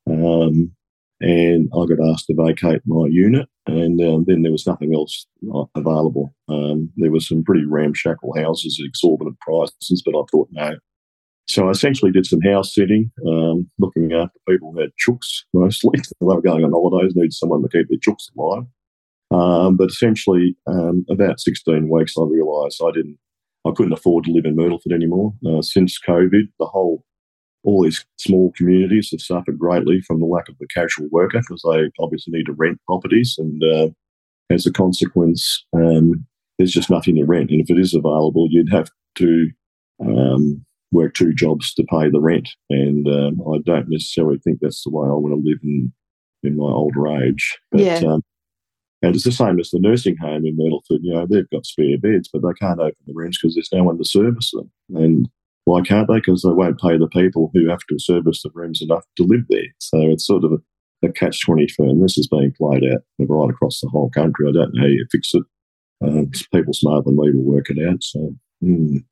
um, 0.08 0.72
and 1.20 1.70
I 1.74 1.86
got 1.86 2.12
asked 2.12 2.28
to 2.28 2.36
vacate 2.38 2.82
my 2.86 3.08
unit, 3.10 3.50
and 3.66 4.00
um, 4.02 4.26
then 4.28 4.44
there 4.44 4.52
was 4.52 4.68
nothing 4.68 4.94
else 4.94 5.26
available. 5.76 6.34
Um, 6.48 6.92
there 6.98 7.12
were 7.12 7.20
some 7.20 7.44
pretty 7.44 7.66
ramshackle 7.66 8.36
houses 8.38 8.80
at 8.80 8.88
exorbitant 8.88 9.40
prices, 9.40 10.04
but 10.06 10.18
I 10.18 10.22
thought, 10.32 10.50
no, 10.52 10.76
so 11.50 11.68
I 11.68 11.72
essentially 11.72 12.12
did 12.12 12.28
some 12.28 12.42
house 12.42 12.76
sitting, 12.76 13.12
um, 13.28 13.72
looking 13.80 14.14
after 14.14 14.40
people 14.48 14.72
who 14.72 14.82
had 14.82 14.92
chooks 15.04 15.46
mostly. 15.52 16.00
they 16.20 16.26
were 16.26 16.42
going 16.42 16.64
on 16.64 16.72
holidays, 16.72 17.14
needed 17.16 17.34
someone 17.34 17.64
to 17.64 17.70
keep 17.70 17.88
their 17.90 17.98
chooks 17.98 18.30
alive. 18.38 18.66
Um, 19.32 19.78
but 19.78 19.90
essentially, 19.90 20.56
um, 20.68 21.06
about 21.10 21.40
16 21.40 21.90
weeks, 21.90 22.16
I 22.18 22.24
realised 22.24 22.82
I 22.84 22.92
didn't, 22.92 23.18
I 23.66 23.72
couldn't 23.76 23.94
afford 23.94 24.26
to 24.26 24.32
live 24.32 24.46
in 24.46 24.56
Myrtleford 24.56 24.94
anymore. 24.94 25.34
Uh, 25.48 25.62
since 25.62 26.00
COVID, 26.00 26.50
the 26.60 26.66
whole, 26.66 27.04
all 27.64 27.84
these 27.84 28.06
small 28.18 28.52
communities 28.56 29.10
have 29.12 29.22
suffered 29.22 29.60
greatly 29.60 30.02
from 30.02 30.20
the 30.20 30.26
lack 30.26 30.50
of 30.50 30.58
the 30.60 30.68
casual 30.68 31.08
worker 31.12 31.40
because 31.40 31.64
they 31.64 31.90
obviously 32.00 32.32
need 32.32 32.46
to 32.46 32.54
rent 32.54 32.80
properties, 32.88 33.36
and 33.38 33.64
uh, 33.64 33.90
as 34.50 34.66
a 34.66 34.72
consequence, 34.72 35.66
um, 35.76 36.26
there's 36.58 36.72
just 36.72 36.90
nothing 36.90 37.16
to 37.16 37.26
rent. 37.26 37.52
And 37.52 37.62
if 37.62 37.70
it 37.70 37.80
is 37.80 37.94
available, 37.94 38.48
you'd 38.50 38.72
have 38.72 38.90
to 39.16 39.50
um, 40.02 40.66
work 40.92 41.14
two 41.14 41.34
jobs 41.34 41.74
to 41.76 41.84
pay 41.84 42.10
the 42.10 42.20
rent. 42.20 42.50
And 42.70 43.08
um, 43.08 43.42
I 43.54 43.60
don't 43.66 43.90
necessarily 43.90 44.40
think 44.40 44.60
that's 44.62 44.84
the 44.84 44.90
way 44.90 45.08
I 45.08 45.14
want 45.14 45.34
to 45.34 45.50
live 45.50 45.60
in, 45.64 45.94
in 46.44 46.58
my 46.58 46.66
older 46.66 47.08
age. 47.08 47.58
But, 47.72 47.82
yeah. 47.82 48.02
Um, 48.06 48.24
and 49.02 49.16
it's 49.16 49.24
the 49.24 49.32
same 49.32 49.60
as 49.60 49.70
the 49.70 49.80
nursing 49.80 50.18
home 50.18 50.46
in 50.46 50.58
Myrtleford. 50.58 51.00
You 51.02 51.14
know, 51.14 51.26
they've 51.26 51.50
got 51.50 51.66
spare 51.66 51.98
beds, 51.98 52.30
but 52.32 52.42
they 52.42 52.54
can't 52.60 52.80
open 52.80 52.96
the 53.08 53.14
rooms 53.14 53.40
because 53.42 53.56
there's 53.56 53.72
no 53.72 53.84
one 53.84 53.98
to 53.98 54.06
service 54.06 54.52
them. 54.52 54.70
And 54.94 55.30
why 55.66 55.82
can't 55.82 56.08
they? 56.08 56.16
Because 56.16 56.42
they 56.42 56.52
won't 56.52 56.82
pay 56.82 56.98
the 56.98 57.08
people 57.08 57.50
who 57.54 57.70
have 57.70 57.86
to 57.90 58.00
service 58.00 58.44
the 58.44 58.52
rooms 58.54 58.82
enough 58.82 59.06
to 59.18 59.24
live 59.24 59.46
there. 59.50 59.68
So 59.80 60.00
it's 60.02 60.26
sort 60.28 60.44
of 60.44 60.54
a, 60.54 61.08
a 61.08 61.12
catch 61.14 61.46
22. 61.46 61.84
And 61.84 62.04
this 62.04 62.18
is 62.18 62.28
being 62.28 62.54
played 62.58 62.84
out 62.92 63.04
right 63.20 63.50
across 63.50 63.80
the 63.80 63.90
whole 63.90 64.10
country. 64.10 64.50
I 64.50 64.52
don't 64.52 64.74
know 64.74 64.82
how 64.82 64.88
you 64.88 65.06
fix 65.12 65.34
it. 65.34 65.44
Um, 66.02 66.32
people 66.54 66.74
smarter 66.74 67.04
than 67.06 67.18
me 67.18 67.32
will 67.32 67.56
work 67.56 67.70
it 67.70 67.78
out. 67.88 68.04
So, 68.04 68.34
mm. 68.64 69.04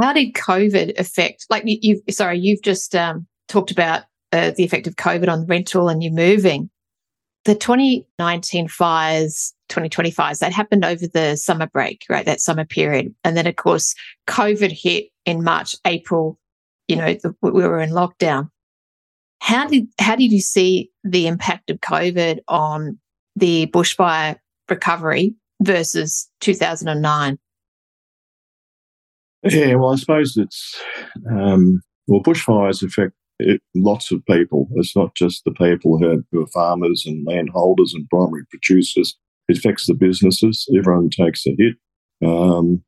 How 0.00 0.12
did 0.12 0.34
COVID 0.34 0.98
affect? 0.98 1.46
Like 1.50 1.64
you, 1.66 2.00
have 2.06 2.14
sorry, 2.14 2.38
you've 2.38 2.62
just 2.62 2.94
um, 2.94 3.26
talked 3.48 3.70
about 3.70 4.04
uh, 4.32 4.52
the 4.52 4.64
effect 4.64 4.86
of 4.86 4.96
COVID 4.96 5.28
on 5.28 5.46
rental 5.46 5.88
and 5.88 6.02
you're 6.02 6.12
moving. 6.12 6.70
The 7.44 7.54
2019 7.54 8.68
fires, 8.68 9.54
2020 9.68 10.10
fires, 10.10 10.38
that 10.40 10.52
happened 10.52 10.84
over 10.84 11.06
the 11.06 11.36
summer 11.36 11.66
break, 11.66 12.04
right? 12.08 12.26
That 12.26 12.40
summer 12.40 12.64
period, 12.64 13.14
and 13.24 13.36
then 13.36 13.46
of 13.46 13.56
course 13.56 13.94
COVID 14.26 14.72
hit 14.72 15.06
in 15.24 15.44
March, 15.44 15.76
April. 15.86 16.38
You 16.88 16.96
know, 16.96 17.14
the, 17.14 17.34
we 17.42 17.50
were 17.50 17.80
in 17.80 17.90
lockdown. 17.90 18.50
How 19.40 19.66
did 19.66 19.86
how 19.98 20.16
did 20.16 20.32
you 20.32 20.40
see 20.40 20.90
the 21.04 21.26
impact 21.26 21.70
of 21.70 21.78
COVID 21.80 22.40
on 22.48 22.98
the 23.36 23.66
bushfire 23.68 24.36
recovery 24.68 25.34
versus 25.62 26.28
2009? 26.40 27.38
Yeah, 29.44 29.74
well, 29.76 29.92
I 29.92 29.96
suppose 29.96 30.36
it's 30.36 30.80
um, 31.30 31.80
well, 32.08 32.22
bushfires 32.22 32.82
affect 32.82 33.12
it, 33.38 33.60
lots 33.74 34.10
of 34.10 34.24
people. 34.26 34.68
It's 34.76 34.96
not 34.96 35.14
just 35.14 35.44
the 35.44 35.52
people 35.52 35.98
who 35.98 36.10
are, 36.10 36.24
who 36.32 36.42
are 36.42 36.48
farmers 36.48 37.04
and 37.06 37.26
landholders 37.26 37.94
and 37.94 38.08
primary 38.08 38.44
producers. 38.50 39.16
It 39.48 39.58
affects 39.58 39.86
the 39.86 39.94
businesses. 39.94 40.68
Everyone 40.76 41.10
takes 41.10 41.46
a 41.46 41.54
hit. 41.56 41.76
Um, 42.26 42.82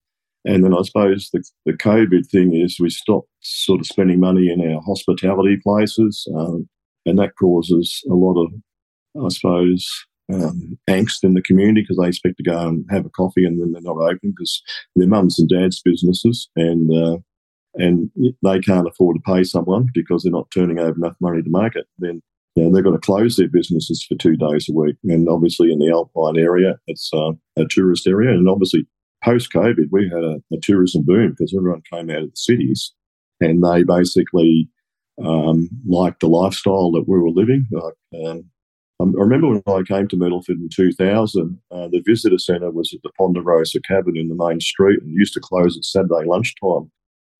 And 0.46 0.64
then 0.64 0.74
I 0.74 0.82
suppose 0.82 1.28
the, 1.32 1.44
the 1.66 1.74
COVID 1.74 2.26
thing 2.30 2.54
is 2.54 2.80
we 2.80 2.88
stopped 2.90 3.28
sort 3.40 3.80
of 3.80 3.86
spending 3.86 4.20
money 4.20 4.50
in 4.50 4.60
our 4.72 4.80
hospitality 4.80 5.58
places, 5.62 6.26
um, 6.34 6.66
and 7.04 7.18
that 7.18 7.36
causes 7.38 8.02
a 8.10 8.14
lot 8.14 8.42
of, 8.42 8.50
I 9.22 9.28
suppose, 9.28 9.86
um, 10.32 10.78
angst 10.88 11.24
in 11.24 11.34
the 11.34 11.42
community 11.42 11.82
because 11.82 11.98
they 11.98 12.08
expect 12.08 12.36
to 12.38 12.42
go 12.42 12.58
and 12.68 12.86
have 12.90 13.04
a 13.04 13.10
coffee 13.10 13.44
and 13.44 13.60
then 13.60 13.72
they're 13.72 13.82
not 13.82 14.00
open 14.00 14.30
because 14.30 14.62
they're 14.96 15.08
mums 15.08 15.38
and 15.38 15.48
dads' 15.48 15.82
businesses 15.84 16.48
and 16.56 16.90
uh, 16.90 17.18
and 17.74 18.10
they 18.42 18.60
can't 18.60 18.88
afford 18.88 19.16
to 19.16 19.32
pay 19.32 19.44
someone 19.44 19.88
because 19.94 20.22
they're 20.22 20.32
not 20.32 20.50
turning 20.52 20.78
over 20.78 20.96
enough 20.96 21.16
money 21.20 21.42
to 21.42 21.50
make 21.50 21.76
it. 21.76 21.86
Then 21.98 22.22
you 22.56 22.64
know, 22.64 22.74
they've 22.74 22.84
got 22.84 22.92
to 22.92 22.98
close 22.98 23.36
their 23.36 23.48
businesses 23.48 24.04
for 24.04 24.16
two 24.16 24.36
days 24.36 24.68
a 24.68 24.72
week. 24.72 24.96
And 25.04 25.28
obviously, 25.28 25.72
in 25.72 25.78
the 25.78 25.90
Alpine 25.90 26.38
area, 26.38 26.78
it's 26.86 27.10
uh, 27.12 27.32
a 27.56 27.64
tourist 27.68 28.06
area. 28.06 28.30
And 28.30 28.48
obviously, 28.48 28.86
post 29.22 29.52
COVID, 29.52 29.86
we 29.90 30.08
had 30.08 30.24
a, 30.24 30.42
a, 30.52 30.58
tourism 30.60 31.02
boom 31.04 31.30
because 31.30 31.54
everyone 31.56 31.82
came 31.92 32.10
out 32.10 32.22
of 32.22 32.30
the 32.30 32.36
cities 32.36 32.92
and 33.40 33.62
they 33.62 33.84
basically 33.84 34.68
um, 35.24 35.68
liked 35.86 36.20
the 36.20 36.28
lifestyle 36.28 36.90
that 36.92 37.08
we 37.08 37.18
were 37.18 37.30
living. 37.30 37.66
Like, 37.70 37.94
um, 38.26 38.50
I 39.00 39.04
remember 39.14 39.48
when 39.48 39.62
I 39.66 39.82
came 39.82 40.08
to 40.08 40.16
Myrtleford 40.16 40.56
in 40.56 40.68
2000, 40.70 41.58
uh, 41.70 41.88
the 41.88 42.02
visitor 42.04 42.38
centre 42.38 42.70
was 42.70 42.92
at 42.92 43.00
the 43.02 43.10
Ponderosa 43.18 43.80
Cabin 43.80 44.16
in 44.16 44.28
the 44.28 44.34
main 44.34 44.60
street 44.60 45.00
and 45.02 45.14
used 45.14 45.32
to 45.34 45.40
close 45.40 45.76
at 45.76 45.84
Saturday 45.84 46.26
lunchtime. 46.26 46.90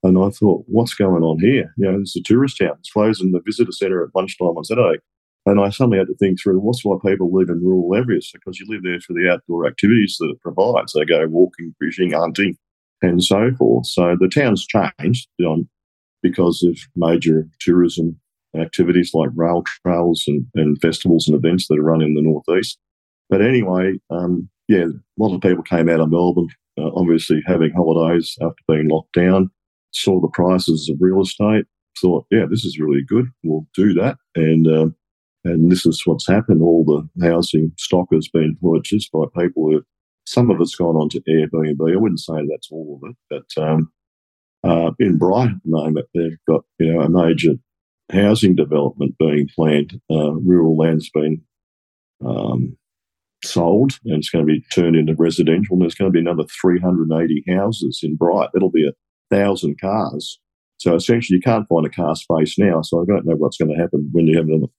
And 0.03 0.19
I 0.19 0.31
thought, 0.31 0.65
what's 0.67 0.95
going 0.95 1.23
on 1.23 1.41
here? 1.41 1.75
You 1.77 1.91
know, 1.91 2.01
it's 2.01 2.17
a 2.17 2.23
tourist 2.23 2.59
town. 2.59 2.77
It's 2.79 2.91
closing 2.91 3.33
the 3.33 3.43
visitor 3.45 3.73
centre 3.73 4.03
at 4.03 4.15
lunchtime 4.15 4.57
on 4.57 4.65
Saturday. 4.65 4.99
And 5.47 5.61
I 5.61 5.71
suddenly 5.71 5.99
had 5.99 6.07
to 6.09 6.17
think 6.17 6.41
through 6.41 6.59
what's 6.59 6.85
why 6.85 6.97
people 7.05 7.33
live 7.33 7.49
in 7.49 7.65
rural 7.65 7.95
areas 7.95 8.31
because 8.33 8.59
you 8.59 8.67
live 8.69 8.83
there 8.83 9.01
for 9.01 9.15
the 9.15 9.31
outdoor 9.31 9.67
activities 9.67 10.17
that 10.21 10.31
it 10.31 10.41
provides. 10.41 10.93
They 10.93 11.05
go 11.05 11.27
walking, 11.27 11.75
fishing, 11.81 12.13
hunting, 12.13 12.57
and 13.03 13.23
so 13.23 13.51
forth. 13.59 13.87
So 13.87 14.17
the 14.19 14.29
town's 14.29 14.67
changed 14.67 15.29
because 16.23 16.63
of 16.63 16.79
major 16.95 17.49
tourism 17.61 18.21
activities 18.59 19.13
like 19.15 19.31
rail 19.35 19.63
trails 19.63 20.25
and, 20.27 20.47
and 20.55 20.81
festivals 20.81 21.29
and 21.29 21.37
events 21.37 21.69
that 21.69 21.79
are 21.79 21.83
run 21.83 22.03
in 22.03 22.15
the 22.15 22.23
northeast. 22.23 22.79
But 23.29 23.43
anyway, 23.43 23.95
um, 24.11 24.49
yeah, 24.69 24.87
a 24.87 25.19
lot 25.19 25.35
of 25.35 25.41
people 25.41 25.63
came 25.63 25.89
out 25.89 26.01
of 26.01 26.11
Melbourne, 26.11 26.49
uh, 26.79 26.91
obviously 26.95 27.43
having 27.47 27.73
holidays 27.73 28.37
after 28.43 28.63
being 28.69 28.89
locked 28.89 29.13
down, 29.13 29.51
saw 29.93 30.21
the 30.21 30.29
prices 30.29 30.89
of 30.89 30.99
real 31.01 31.21
estate, 31.21 31.65
thought, 32.01 32.27
yeah, 32.31 32.45
this 32.49 32.65
is 32.65 32.79
really 32.79 33.03
good. 33.03 33.27
We'll 33.43 33.67
do 33.75 33.93
that. 33.95 34.17
And 34.35 34.67
um, 34.67 34.97
and 35.45 35.73
this 35.73 35.87
is 35.87 36.03
what's 36.05 36.27
happened. 36.27 36.63
All 36.63 36.85
the 36.85 37.27
housing 37.27 37.73
stock 37.79 38.09
has 38.13 38.29
been 38.29 38.57
purchased 38.63 39.11
by 39.11 39.25
people 39.39 39.71
who, 39.71 39.83
some 40.27 40.51
of 40.51 40.61
it's 40.61 40.75
gone 40.75 40.97
on 40.97 41.09
to 41.11 41.21
Airbnb. 41.21 41.93
I 41.93 41.97
wouldn't 41.97 42.21
say 42.21 42.35
that's 42.49 42.71
all 42.71 43.01
of 43.03 43.11
it, 43.11 43.17
but 43.57 43.63
um, 43.63 43.91
uh, 44.63 44.91
in 44.99 45.17
Bright 45.17 45.51
at 45.51 45.63
the 45.65 45.71
moment, 45.71 46.07
they've 46.15 46.39
got 46.47 46.65
you 46.79 46.93
know 46.93 47.01
a 47.01 47.09
major 47.09 47.55
housing 48.13 48.55
development 48.55 49.17
being 49.19 49.49
planned. 49.55 50.01
Uh, 50.11 50.33
rural 50.33 50.77
land's 50.77 51.11
been 51.11 51.43
um, 52.25 52.77
sold 53.45 53.99
and 54.05 54.17
it's 54.17 54.31
going 54.31 54.47
to 54.47 54.53
be 54.53 54.63
turned 54.73 54.97
into 54.97 55.15
residential. 55.17 55.75
And 55.75 55.83
there's 55.83 55.95
going 55.95 56.11
to 56.11 56.13
be 56.13 56.21
another 56.21 56.45
380 56.45 57.45
houses 57.49 58.01
in 58.03 58.17
Bright. 58.17 58.51
That'll 58.53 58.71
be 58.71 58.87
a 58.87 58.93
thousand 59.31 59.81
cars. 59.81 60.39
So 60.79 60.95
essentially, 60.95 61.37
you 61.37 61.43
can't 61.43 61.69
find 61.69 61.87
a 61.87 61.91
car 61.91 62.17
space 62.17 62.59
now. 62.59 62.83
So 62.83 63.03
I 63.03 63.05
don't 63.07 63.27
know 63.27 63.37
what's 63.37 63.59
going 63.59 63.71
to 63.75 63.81
happen 63.81 64.09
when 64.13 64.27
you 64.27 64.37
have 64.39 64.49
another, 64.49 64.73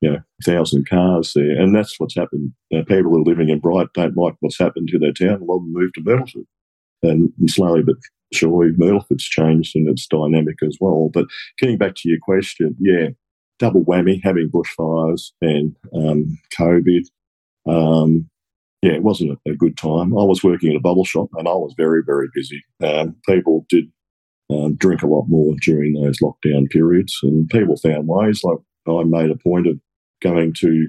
you 0.00 0.12
know, 0.12 0.20
thousand 0.44 0.88
cars 0.88 1.32
there. 1.34 1.60
And 1.60 1.74
that's 1.74 1.98
what's 1.98 2.14
happened. 2.14 2.52
People 2.70 3.10
who 3.10 3.18
are 3.18 3.24
living 3.24 3.48
in 3.48 3.58
Bright 3.58 3.88
don't 3.94 4.16
like 4.16 4.34
what's 4.40 4.58
happened 4.58 4.88
to 4.88 4.98
their 4.98 5.12
town. 5.12 5.42
A 5.42 5.44
lot 5.44 5.56
of 5.56 5.62
them 5.62 5.72
moved 5.72 5.94
to 5.94 6.00
Myrtleford. 6.00 6.46
And, 7.02 7.32
and 7.40 7.50
slowly 7.50 7.82
but 7.82 7.96
surely 8.32 8.70
Myrtleford's 8.78 9.24
changed 9.24 9.74
in 9.74 9.88
its 9.88 10.06
dynamic 10.06 10.56
as 10.62 10.78
well. 10.80 11.10
But 11.12 11.26
getting 11.58 11.78
back 11.78 11.96
to 11.96 12.08
your 12.08 12.18
question, 12.22 12.76
yeah, 12.78 13.08
double 13.58 13.84
whammy, 13.84 14.20
having 14.22 14.50
bushfires 14.50 15.30
and 15.40 15.74
um, 15.94 16.38
COVID. 16.58 17.02
Um, 17.66 18.28
yeah, 18.82 18.92
it 18.92 19.02
wasn't 19.02 19.38
a, 19.46 19.54
good 19.54 19.76
time. 19.76 20.16
I 20.18 20.24
was 20.24 20.42
working 20.42 20.70
at 20.70 20.76
a 20.76 20.80
bubble 20.80 21.04
shop 21.04 21.28
and 21.34 21.48
I 21.48 21.52
was 21.52 21.72
very, 21.76 22.02
very 22.04 22.28
busy. 22.34 22.62
Um, 22.82 23.14
people 23.26 23.64
did 23.68 23.84
um, 24.50 24.74
drink 24.74 25.02
a 25.02 25.06
lot 25.06 25.26
more 25.28 25.54
during 25.62 25.94
those 25.94 26.18
lockdown 26.18 26.68
periods, 26.68 27.16
and 27.22 27.48
people 27.48 27.76
found 27.76 28.08
ways. 28.08 28.42
Like 28.42 28.58
I 28.88 29.04
made 29.04 29.30
a 29.30 29.36
point 29.36 29.68
of 29.68 29.78
going 30.20 30.52
to 30.58 30.88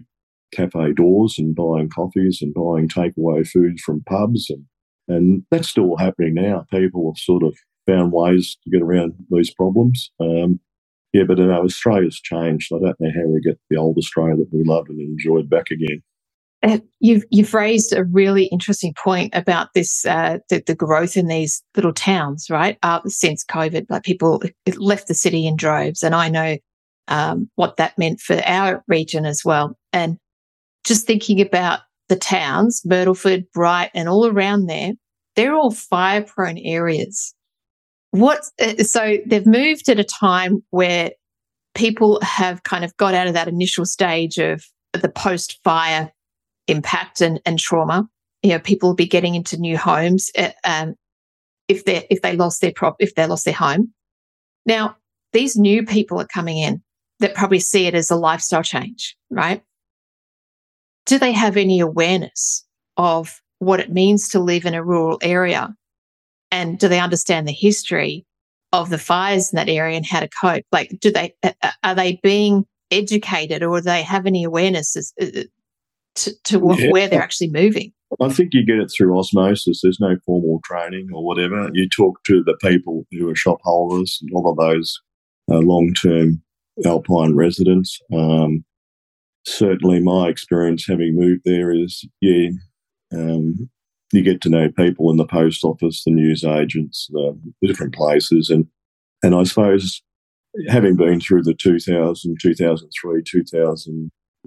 cafe 0.53 0.93
doors 0.93 1.35
and 1.37 1.55
buying 1.55 1.89
coffees 1.89 2.39
and 2.41 2.53
buying 2.53 2.87
takeaway 2.87 3.47
foods 3.47 3.81
from 3.81 4.03
pubs 4.03 4.49
and 4.49 4.65
and 5.07 5.43
that's 5.51 5.67
still 5.67 5.97
happening 5.97 6.33
now. 6.33 6.65
People 6.71 7.11
have 7.11 7.19
sort 7.19 7.43
of 7.43 7.57
found 7.85 8.13
ways 8.13 8.57
to 8.63 8.69
get 8.69 8.81
around 8.81 9.13
these 9.29 9.53
problems. 9.53 10.11
Um, 10.19 10.61
yeah, 11.11 11.23
but 11.27 11.37
you 11.37 11.45
know, 11.45 11.63
Australia's 11.63 12.21
changed. 12.21 12.71
I 12.73 12.79
don't 12.79 12.99
know 13.01 13.11
how 13.13 13.27
we 13.27 13.41
get 13.41 13.59
the 13.69 13.75
old 13.75 13.97
Australia 13.97 14.37
that 14.37 14.49
we 14.53 14.63
loved 14.63 14.89
and 14.89 15.01
enjoyed 15.01 15.49
back 15.49 15.71
again. 15.71 16.01
Uh, 16.63 16.79
you've 16.99 17.23
you've 17.29 17.53
raised 17.53 17.91
a 17.91 18.05
really 18.05 18.45
interesting 18.45 18.93
point 18.93 19.35
about 19.35 19.67
this 19.75 20.05
uh, 20.05 20.37
the, 20.49 20.63
the, 20.65 20.75
growth 20.75 21.17
in 21.17 21.27
these 21.27 21.61
little 21.75 21.93
towns, 21.93 22.49
right? 22.49 22.77
Uh, 22.83 23.01
since 23.05 23.43
COVID, 23.43 23.85
like 23.89 24.03
people 24.03 24.41
left 24.77 25.09
the 25.09 25.13
city 25.13 25.45
in 25.45 25.57
droves, 25.57 26.03
and 26.03 26.15
I 26.15 26.29
know 26.29 26.57
um, 27.07 27.49
what 27.55 27.77
that 27.77 27.97
meant 27.97 28.21
for 28.21 28.41
our 28.45 28.83
region 28.87 29.25
as 29.25 29.43
well. 29.43 29.77
And 29.91 30.17
just 30.85 31.05
thinking 31.05 31.41
about 31.41 31.81
the 32.09 32.15
towns, 32.15 32.81
Myrtleford, 32.85 33.45
Bright, 33.53 33.91
and 33.93 34.07
all 34.07 34.27
around 34.27 34.67
there, 34.67 34.93
they're 35.35 35.55
all 35.55 35.71
fire 35.71 36.21
prone 36.23 36.57
areas. 36.57 37.33
What, 38.11 38.45
uh, 38.61 38.83
so 38.83 39.17
they've 39.25 39.45
moved 39.45 39.89
at 39.89 39.99
a 39.99 40.03
time 40.03 40.63
where 40.69 41.11
people 41.73 42.19
have 42.21 42.63
kind 42.63 42.83
of 42.83 42.95
got 42.97 43.13
out 43.13 43.27
of 43.27 43.33
that 43.33 43.47
initial 43.47 43.85
stage 43.85 44.37
of 44.37 44.63
the 44.93 45.09
post 45.09 45.59
fire 45.63 46.11
impact 46.67 47.21
and, 47.21 47.39
and 47.45 47.59
trauma. 47.59 48.07
You 48.41 48.51
know, 48.51 48.59
people 48.59 48.89
will 48.89 48.95
be 48.95 49.07
getting 49.07 49.35
into 49.35 49.57
new 49.57 49.77
homes 49.77 50.31
uh, 50.37 50.51
um, 50.65 50.95
if 51.67 51.85
they 51.85 52.05
if 52.09 52.21
they 52.21 52.35
lost 52.35 52.61
their 52.61 52.73
prop 52.73 52.95
if 52.99 53.15
they 53.15 53.25
lost 53.25 53.45
their 53.45 53.53
home. 53.53 53.93
Now, 54.65 54.97
these 55.31 55.55
new 55.55 55.85
people 55.85 56.19
are 56.19 56.27
coming 56.27 56.57
in 56.57 56.81
that 57.19 57.35
probably 57.35 57.59
see 57.59 57.87
it 57.87 57.95
as 57.95 58.11
a 58.11 58.15
lifestyle 58.15 58.63
change, 58.63 59.15
right? 59.29 59.63
do 61.05 61.19
they 61.19 61.31
have 61.31 61.57
any 61.57 61.79
awareness 61.79 62.65
of 62.97 63.41
what 63.59 63.79
it 63.79 63.91
means 63.91 64.29
to 64.29 64.39
live 64.39 64.65
in 64.65 64.73
a 64.73 64.83
rural 64.83 65.19
area? 65.21 65.73
And 66.51 66.77
do 66.77 66.87
they 66.87 66.99
understand 66.99 67.47
the 67.47 67.53
history 67.53 68.25
of 68.71 68.89
the 68.89 68.97
fires 68.97 69.51
in 69.51 69.57
that 69.57 69.69
area 69.69 69.97
and 69.97 70.05
how 70.05 70.21
to 70.21 70.29
cope? 70.29 70.63
Like, 70.71 70.97
do 70.99 71.11
they, 71.11 71.33
are 71.83 71.95
they 71.95 72.19
being 72.23 72.65
educated 72.91 73.63
or 73.63 73.79
do 73.79 73.85
they 73.85 74.03
have 74.03 74.25
any 74.25 74.43
awareness 74.43 74.95
as, 74.95 75.13
to, 76.15 76.33
to 76.45 76.75
yeah. 76.77 76.89
where 76.91 77.07
they're 77.07 77.21
actually 77.21 77.49
moving? 77.49 77.93
I 78.21 78.29
think 78.29 78.53
you 78.53 78.65
get 78.65 78.77
it 78.77 78.91
through 78.95 79.17
osmosis. 79.17 79.81
There's 79.81 79.99
no 79.99 80.17
formal 80.25 80.61
training 80.63 81.09
or 81.13 81.25
whatever. 81.25 81.69
You 81.73 81.89
talk 81.89 82.23
to 82.25 82.43
the 82.43 82.55
people 82.61 83.05
who 83.11 83.29
are 83.29 83.35
shop 83.35 83.59
holders, 83.63 84.21
a 84.21 84.37
lot 84.37 84.51
of 84.51 84.57
those 84.57 84.99
uh, 85.51 85.59
long 85.59 85.93
term 85.93 86.41
alpine 86.85 87.35
residents. 87.35 87.99
Um, 88.13 88.63
certainly 89.45 89.99
my 89.99 90.27
experience 90.27 90.85
having 90.87 91.15
moved 91.15 91.41
there 91.45 91.71
is, 91.71 92.05
yeah, 92.21 92.49
um, 93.13 93.69
you 94.11 94.21
get 94.21 94.41
to 94.41 94.49
know 94.49 94.69
people 94.69 95.09
in 95.09 95.17
the 95.17 95.25
post 95.25 95.63
office, 95.63 96.03
the 96.03 96.11
news 96.11 96.43
agents, 96.43 97.07
the, 97.11 97.37
the 97.61 97.67
different 97.67 97.95
places. 97.95 98.49
And, 98.49 98.67
and 99.23 99.33
I 99.33 99.43
suppose 99.43 100.03
having 100.69 100.95
been 100.95 101.19
through 101.19 101.43
the 101.43 101.55
2000, 101.55 102.37
2003, 102.39 103.23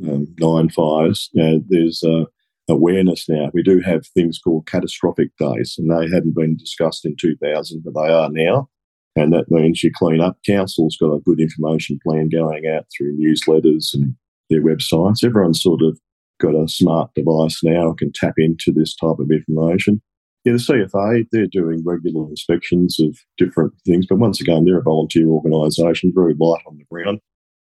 2009 0.00 0.68
fires, 0.70 1.30
you 1.32 1.42
know, 1.42 1.60
there's 1.68 2.02
uh, 2.02 2.24
awareness 2.68 3.28
now. 3.28 3.50
We 3.52 3.62
do 3.62 3.80
have 3.80 4.06
things 4.08 4.38
called 4.38 4.66
catastrophic 4.66 5.36
days, 5.38 5.76
and 5.78 5.90
they 5.90 6.14
hadn't 6.14 6.34
been 6.34 6.56
discussed 6.56 7.04
in 7.04 7.16
2000, 7.16 7.82
but 7.84 7.94
they 7.94 8.12
are 8.12 8.30
now. 8.30 8.68
And 9.14 9.32
that 9.32 9.50
means 9.50 9.82
you 9.82 9.90
clean 9.94 10.20
up. 10.20 10.36
Council's 10.46 10.98
got 11.00 11.14
a 11.14 11.20
good 11.20 11.40
information 11.40 11.98
plan 12.06 12.28
going 12.28 12.66
out 12.66 12.84
through 12.96 13.16
newsletters 13.16 13.94
and 13.94 14.14
their 14.50 14.62
websites. 14.62 15.24
Everyone's 15.24 15.62
sort 15.62 15.82
of 15.82 15.98
got 16.38 16.54
a 16.54 16.68
smart 16.68 17.10
device 17.14 17.62
now 17.64 17.94
can 17.94 18.12
tap 18.12 18.34
into 18.36 18.72
this 18.72 18.94
type 18.94 19.18
of 19.18 19.30
information. 19.30 20.02
Yeah, 20.44 20.52
the 20.52 20.58
CFA, 20.58 21.26
they're 21.32 21.46
doing 21.46 21.82
regular 21.84 22.28
inspections 22.28 23.00
of 23.00 23.18
different 23.36 23.72
things, 23.84 24.06
but 24.06 24.18
once 24.18 24.40
again, 24.40 24.64
they're 24.64 24.78
a 24.78 24.82
volunteer 24.82 25.26
organisation, 25.28 26.12
very 26.14 26.34
light 26.38 26.62
on 26.68 26.76
the 26.76 26.84
ground. 26.90 27.20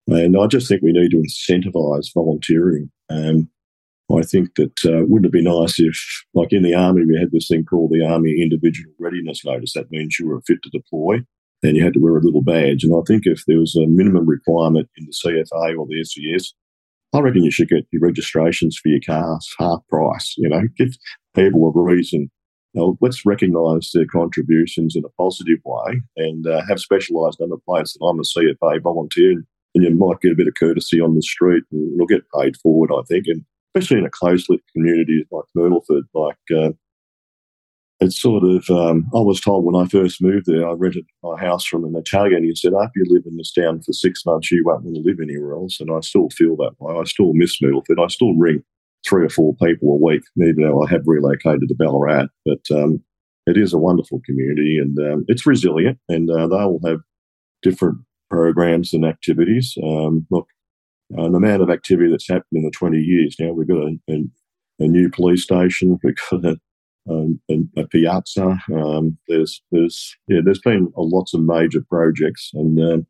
And 0.08 0.36
I 0.36 0.46
just 0.46 0.68
think 0.68 0.82
we 0.82 0.92
need 0.92 1.10
to 1.10 1.16
incentivise 1.16 2.14
volunteering. 2.14 2.90
Um, 3.10 3.50
I 4.14 4.22
think 4.22 4.54
that 4.54 4.84
uh, 4.84 5.04
wouldn't 5.08 5.26
it 5.26 5.32
be 5.32 5.42
nice 5.42 5.80
if, 5.80 5.98
like 6.32 6.52
in 6.52 6.62
the 6.62 6.74
Army, 6.74 7.04
we 7.04 7.18
had 7.18 7.32
this 7.32 7.48
thing 7.48 7.64
called 7.64 7.90
the 7.90 8.06
Army 8.06 8.40
Individual 8.40 8.92
Readiness 9.00 9.44
Notice. 9.44 9.72
That 9.72 9.90
means 9.90 10.16
you 10.18 10.28
were 10.28 10.40
fit 10.46 10.62
to 10.62 10.70
deploy 10.70 11.16
and 11.64 11.76
you 11.76 11.82
had 11.82 11.94
to 11.94 12.00
wear 12.00 12.16
a 12.16 12.22
little 12.22 12.42
badge. 12.42 12.84
And 12.84 12.94
I 12.94 13.02
think 13.06 13.22
if 13.26 13.42
there 13.46 13.58
was 13.58 13.74
a 13.74 13.86
minimum 13.88 14.26
requirement 14.26 14.88
in 14.96 15.06
the 15.06 15.12
CFA 15.12 15.76
or 15.76 15.86
the 15.88 16.04
SES 16.04 16.52
I 17.14 17.20
reckon 17.20 17.44
you 17.44 17.50
should 17.50 17.68
get 17.68 17.86
your 17.92 18.02
registrations 18.02 18.76
for 18.76 18.88
your 18.88 19.00
cars 19.00 19.54
half 19.58 19.78
price. 19.88 20.34
You 20.36 20.50
know, 20.50 20.62
give 20.76 20.90
people 21.34 21.66
a 21.66 21.80
reason 21.80 22.30
know, 22.76 22.96
let's 23.00 23.26
recognise 23.26 23.90
their 23.92 24.06
contributions 24.06 24.94
in 24.94 25.04
a 25.04 25.08
positive 25.20 25.58
way 25.64 26.00
and 26.16 26.46
uh, 26.46 26.62
have 26.68 26.78
specialised 26.78 27.40
underplates. 27.40 27.94
That 27.94 28.04
I'm 28.04 28.20
a 28.20 28.22
CFA 28.22 28.82
volunteer, 28.82 29.42
and 29.76 29.84
you 29.84 29.94
might 29.94 30.22
get 30.22 30.32
a 30.32 30.36
bit 30.36 30.48
of 30.48 30.54
courtesy 30.58 31.02
on 31.02 31.14
the 31.14 31.20
street, 31.20 31.62
and 31.70 31.94
you'll 31.94 32.06
get 32.06 32.24
paid 32.34 32.56
forward, 32.56 32.90
I 32.90 33.02
think. 33.06 33.26
And 33.26 33.44
especially 33.74 33.98
in 33.98 34.06
a 34.06 34.10
close-lit 34.10 34.60
community 34.74 35.26
like 35.30 35.44
Myrtleford, 35.54 36.04
like 36.14 36.36
uh, 36.56 36.70
it's 38.00 38.18
sort 38.18 38.42
of, 38.42 38.70
um, 38.70 39.06
I 39.14 39.20
was 39.20 39.38
told 39.38 39.66
when 39.66 39.76
I 39.76 39.86
first 39.86 40.22
moved 40.22 40.46
there, 40.46 40.66
I 40.66 40.72
rented 40.72 41.04
my 41.22 41.38
house 41.38 41.66
from 41.66 41.84
an 41.84 41.94
Italian. 41.94 42.44
He 42.44 42.54
said, 42.54 42.72
after 42.72 42.92
you 42.96 43.04
live 43.08 43.24
in 43.26 43.36
this 43.36 43.52
town 43.52 43.82
for 43.82 43.92
six 43.92 44.24
months, 44.24 44.50
you 44.50 44.62
won't 44.64 44.84
want 44.84 44.96
to 44.96 45.02
live 45.02 45.20
anywhere 45.20 45.52
else. 45.52 45.78
And 45.78 45.90
I 45.90 46.00
still 46.00 46.30
feel 46.30 46.56
that 46.56 46.72
way. 46.78 46.98
I 46.98 47.04
still 47.04 47.34
miss 47.34 47.60
Myrtleford. 47.60 48.02
I 48.02 48.08
still 48.08 48.34
ring 48.34 48.62
three 49.06 49.26
or 49.26 49.28
four 49.28 49.54
people 49.62 49.92
a 49.92 50.02
week, 50.02 50.22
even 50.38 50.62
though 50.62 50.84
I 50.84 50.88
have 50.88 51.02
relocated 51.04 51.68
to 51.68 51.74
Ballarat. 51.74 52.28
But 52.46 52.62
um, 52.74 53.02
it 53.46 53.58
is 53.58 53.74
a 53.74 53.78
wonderful 53.78 54.22
community 54.24 54.78
and 54.78 54.98
um, 54.98 55.24
it's 55.28 55.46
resilient 55.46 55.98
and 56.08 56.30
uh, 56.30 56.48
they'll 56.48 56.80
have 56.86 57.00
different 57.62 57.98
programs 58.30 58.92
and 58.92 59.04
activities. 59.04 59.76
Um, 59.82 60.26
look, 60.30 60.48
uh, 61.16 61.28
the 61.28 61.36
amount 61.36 61.62
of 61.62 61.70
activity 61.70 62.10
that's 62.10 62.28
happened 62.28 62.44
in 62.52 62.64
the 62.64 62.70
20 62.70 62.98
years 62.98 63.36
now, 63.38 63.52
we've 63.52 63.68
got 63.68 63.78
a, 63.78 63.98
a, 64.10 64.24
a 64.80 64.88
new 64.88 65.08
police 65.08 65.42
station, 65.42 65.98
we've 66.04 66.16
got 66.30 66.44
a, 66.44 66.56
um, 67.08 67.40
a, 67.50 67.80
a 67.80 67.86
piazza. 67.86 68.58
Um, 68.74 69.16
there's, 69.28 69.62
there's, 69.70 70.16
yeah, 70.28 70.40
there's 70.44 70.60
been 70.60 70.92
lots 70.96 71.34
of 71.34 71.42
major 71.42 71.84
projects, 71.88 72.50
and 72.54 72.80
um, 72.80 73.06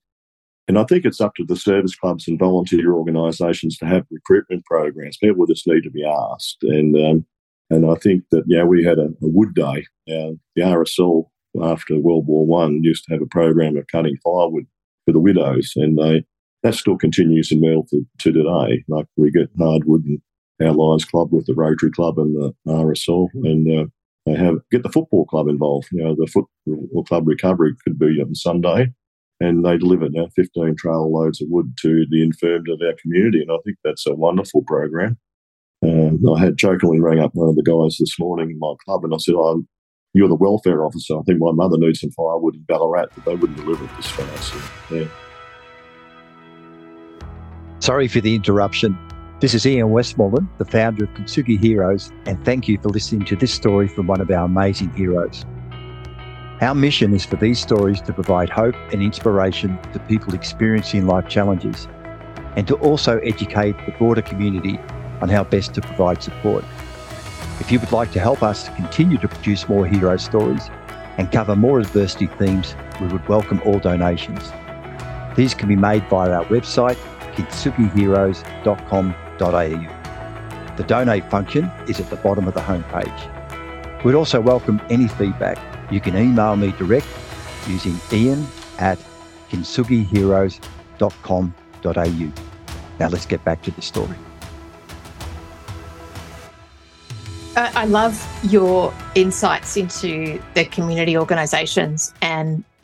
and 0.69 0.79
I 0.79 0.85
think 0.85 1.05
it's 1.05 1.21
up 1.21 1.35
to 1.37 1.45
the 1.45 1.57
service 1.57 1.95
clubs 1.95 2.27
and 2.27 2.39
volunteer 2.39 2.93
organisations 2.93 3.79
to 3.79 3.87
have 3.87 4.05
recruitment 4.11 4.65
programs. 4.65 5.17
People 5.17 5.47
just 5.47 5.67
need 5.67 5.83
to 5.83 5.91
be 5.91 6.05
asked, 6.05 6.59
and 6.63 6.97
um, 6.97 7.27
and 7.71 7.89
I 7.91 7.95
think 7.95 8.25
that 8.33 8.45
yeah, 8.47 8.65
we 8.65 8.85
had 8.85 8.99
a, 8.99 9.09
wood 9.21 9.55
day. 9.55 9.87
Uh, 10.09 10.35
the 10.55 10.63
RSL 10.63 11.25
after 11.63 11.99
World 11.99 12.27
War 12.27 12.47
One 12.47 12.83
used 12.83 13.05
to 13.05 13.15
have 13.15 13.23
a 13.23 13.27
program 13.27 13.77
of 13.77 13.87
cutting 13.87 14.17
firewood 14.23 14.67
for 15.07 15.13
the 15.13 15.21
widows, 15.21 15.73
and 15.77 15.99
they 15.99 16.25
that 16.63 16.75
still 16.75 16.99
continues 16.99 17.51
in 17.53 17.61
Myrtleford 17.61 18.07
to 18.21 18.33
today. 18.33 18.85
Like 18.89 19.07
we 19.17 19.31
get 19.31 19.51
hardwood 19.59 20.05
and 20.05 20.21
our 20.69 20.75
Lions 20.75 21.05
Club 21.05 21.33
with 21.33 21.47
the 21.47 21.55
Rotary 21.55 21.91
Club 21.91 22.19
and 22.19 22.35
the 22.35 22.55
RSL, 22.69 23.29
and 23.35 23.81
uh, 23.81 23.87
they 24.27 24.35
have 24.35 24.57
get 24.71 24.83
the 24.83 24.91
football 24.91 25.25
club 25.27 25.49
involved. 25.49 25.89
You 25.93 26.03
know, 26.03 26.17
the 26.17 26.27
football 26.27 27.05
club 27.05 27.27
recovery 27.27 27.75
could 27.85 27.99
be 27.99 28.21
on 28.21 28.35
Sunday, 28.35 28.89
and 29.41 29.65
they 29.65 29.79
deliver 29.79 30.09
now 30.11 30.29
15 30.35 30.77
trail 30.77 31.11
loads 31.13 31.41
of 31.41 31.49
wood 31.51 31.75
to 31.83 32.07
the 32.11 32.23
infirmed 32.23 32.69
of 32.69 32.81
our 32.85 32.95
community, 33.01 33.41
and 33.41 33.51
I 33.51 33.59
think 33.65 33.79
that's 33.85 34.07
a 34.07 34.15
wonderful 34.15 34.63
program. 34.67 35.17
Um, 35.85 36.21
I 36.35 36.41
had 36.41 36.57
jokingly 36.57 37.01
rang 37.01 37.21
up 37.21 37.33
one 37.35 37.49
of 37.49 37.55
the 37.55 37.63
guys 37.63 37.99
this 37.99 38.19
morning 38.19 38.51
in 38.51 38.59
my 38.59 38.75
club, 38.85 39.05
and 39.05 39.15
I 39.15 39.19
said, 39.19 39.35
"Oh, 39.37 39.65
you're 40.17 40.29
the 40.29 40.35
welfare 40.35 40.85
officer. 40.85 41.19
I 41.19 41.23
think 41.23 41.39
my 41.41 41.53
mother 41.53 41.77
needs 41.79 42.01
some 42.01 42.11
firewood 42.11 42.55
in 42.55 42.63
Ballarat, 42.63 43.07
but 43.15 43.25
they 43.25 43.35
wouldn't 43.35 43.59
deliver 43.59 43.85
it 43.85 43.91
this 43.97 44.11
fast." 44.11 44.55
So, 44.89 44.97
yeah. 44.97 45.05
Sorry 47.81 48.09
for 48.09 48.21
the 48.21 48.35
interruption. 48.35 48.99
This 49.39 49.53
is 49.53 49.67
Ian 49.67 49.91
Westmoreland, 49.91 50.49
the 50.57 50.65
founder 50.65 51.05
of 51.05 51.11
Kintsugi 51.11 51.61
Heroes, 51.61 52.11
and 52.25 52.43
thank 52.45 52.67
you 52.69 52.79
for 52.79 52.89
listening 52.89 53.27
to 53.27 53.37
this 53.37 53.53
story 53.53 53.87
from 53.87 54.07
one 54.07 54.21
of 54.23 54.31
our 54.31 54.47
amazing 54.47 54.91
heroes. 54.95 55.45
Our 56.63 56.75
mission 56.75 57.13
is 57.13 57.27
for 57.27 57.37
these 57.37 57.61
stories 57.61 58.01
to 58.01 58.15
provide 58.15 58.49
hope 58.49 58.75
and 58.93 59.03
inspiration 59.03 59.79
to 59.93 59.99
people 59.99 60.33
experiencing 60.33 61.07
life 61.07 61.29
challenges 61.29 61.87
and 62.57 62.67
to 62.67 62.77
also 62.77 63.19
educate 63.19 63.77
the 63.85 63.93
broader 63.99 64.23
community 64.23 64.79
on 65.21 65.29
how 65.29 65.45
best 65.45 65.75
to 65.75 65.83
provide 65.83 66.23
support. 66.23 66.65
If 67.61 67.71
you 67.73 67.81
would 67.81 67.93
like 67.93 68.13
to 68.13 68.21
help 68.21 68.43
us 68.43 68.65
to 68.65 68.71
continue 68.73 69.17
to 69.19 69.29
produce 69.29 69.69
more 69.69 69.87
hero 69.87 70.17
stories 70.17 70.71
and 71.19 71.31
cover 71.33 71.57
more 71.57 71.81
adversity 71.81 72.27
themes, 72.27 72.75
we 73.01 73.07
would 73.09 73.27
welcome 73.29 73.61
all 73.65 73.79
donations. 73.79 74.53
These 75.35 75.55
can 75.55 75.69
be 75.69 75.77
made 75.77 76.09
via 76.09 76.31
our 76.31 76.45
website, 76.47 76.97
kintsugiheroes.com.au 77.35 79.97
the 80.77 80.85
donate 80.85 81.29
function 81.31 81.71
is 81.89 81.99
at 82.01 82.11
the 82.11 82.17
bottom 82.17 82.47
of 82.47 82.53
the 82.55 82.61
homepage. 82.61 84.05
We'd 84.05 84.15
also 84.15 84.43
welcome 84.43 84.81
any 84.91 85.09
feedback. 85.09 85.59
You 85.91 86.01
can 86.01 86.17
email 86.17 86.55
me 86.57 86.71
direct 86.73 87.07
using 87.67 87.99
ian 88.13 88.47
at 88.79 88.99
kintsugiheroes.com.au. 89.51 92.33
Now 92.99 93.09
let's 93.09 93.27
get 93.27 93.45
back 93.45 93.61
to 93.63 93.71
the 93.71 93.83
story. 93.83 94.17
I 97.57 97.87
love 97.87 98.23
your 98.43 98.93
insights 99.15 99.79
into 99.79 100.43
the 100.53 100.67
community 100.67 101.17
organizations 101.17 102.13
and 102.21 102.63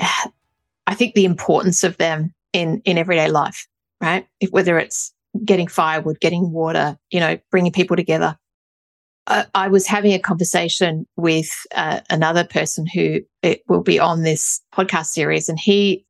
I 0.86 0.94
think 0.94 1.14
the 1.14 1.26
importance 1.26 1.84
of 1.84 1.96
them 1.98 2.32
in, 2.52 2.80
in 2.84 2.98
everyday 2.98 3.28
life, 3.28 3.66
right? 4.00 4.26
If, 4.40 4.50
whether 4.50 4.78
it's 4.78 5.12
getting 5.44 5.68
firewood, 5.68 6.20
getting 6.20 6.52
water, 6.52 6.96
you 7.10 7.20
know, 7.20 7.38
bringing 7.50 7.72
people 7.72 7.96
together. 7.96 8.36
I, 9.26 9.46
I 9.54 9.68
was 9.68 9.86
having 9.86 10.12
a 10.12 10.18
conversation 10.18 11.06
with 11.16 11.50
uh, 11.74 12.00
another 12.10 12.44
person 12.44 12.86
who 12.86 13.20
will 13.68 13.82
be 13.82 13.98
on 13.98 14.22
this 14.22 14.60
podcast 14.74 15.06
series, 15.06 15.48
and 15.48 15.58
he 15.58 16.04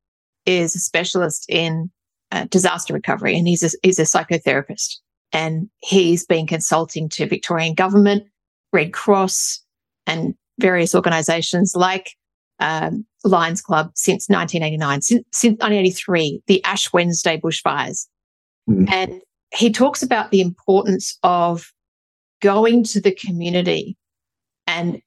is 0.46 0.74
a 0.74 0.80
specialist 0.80 1.44
in 1.48 1.90
uh, 2.30 2.46
disaster 2.50 2.94
recovery, 2.94 3.36
and 3.36 3.46
he's 3.46 3.62
a, 3.62 3.76
he's 3.82 3.98
a 3.98 4.04
psychotherapist, 4.04 4.96
and 5.32 5.68
he's 5.80 6.24
been 6.24 6.46
consulting 6.46 7.08
to 7.10 7.26
Victorian 7.26 7.74
government, 7.74 8.24
Red 8.72 8.92
Cross, 8.92 9.62
and 10.06 10.34
various 10.58 10.94
organisations 10.94 11.74
like 11.74 12.14
um, 12.60 13.04
Lions 13.24 13.60
Club 13.60 13.90
since 13.94 14.28
1989, 14.28 15.02
since, 15.02 15.24
since 15.32 15.52
1983, 15.54 16.42
the 16.46 16.64
Ash 16.64 16.92
Wednesday 16.92 17.38
bushfires, 17.38 18.06
Mm. 18.68 18.90
And 18.90 19.20
he 19.54 19.70
talks 19.70 20.02
about 20.02 20.30
the 20.30 20.40
importance 20.40 21.18
of 21.22 21.72
going 22.40 22.84
to 22.84 23.00
the 23.00 23.12
community 23.12 23.96
and 24.66 25.00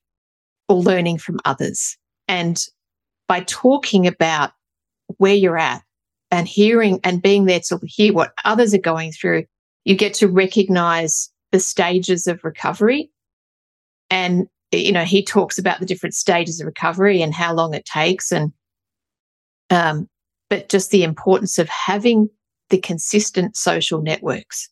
learning 0.70 1.18
from 1.18 1.40
others. 1.46 1.98
And 2.28 2.64
by 3.28 3.42
talking 3.42 4.08
about 4.08 4.52
where 5.18 5.34
you're 5.34 5.58
at 5.58 5.84
and 6.32 6.48
hearing 6.48 7.00
and 7.04 7.22
being 7.22 7.46
there 7.46 7.60
to 7.68 7.80
hear 7.84 8.14
what 8.14 8.34
others 8.46 8.74
are 8.74 8.80
going 8.80 9.12
through, 9.12 9.46
you 9.84 9.96
get 9.96 10.14
to 10.16 10.28
recognize 10.28 11.32
the 11.52 11.60
stages 11.60 12.28
of 12.28 12.44
recovery. 12.44 13.10
And, 14.10 14.48
you 14.72 14.92
know, 14.92 15.04
he 15.04 15.24
talks 15.24 15.58
about 15.58 15.80
the 15.80 15.86
different 15.86 16.16
stages 16.16 16.60
of 16.60 16.66
recovery 16.66 17.22
and 17.22 17.34
how 17.34 17.54
long 17.54 17.74
it 17.74 17.86
takes. 17.86 18.32
And, 18.32 18.52
um, 19.70 20.08
but 20.50 20.70
just 20.70 20.92
the 20.92 21.04
importance 21.04 21.58
of 21.58 21.70
having 21.70 22.30
the 22.70 22.78
consistent 22.78 23.56
social 23.56 24.02
networks 24.02 24.70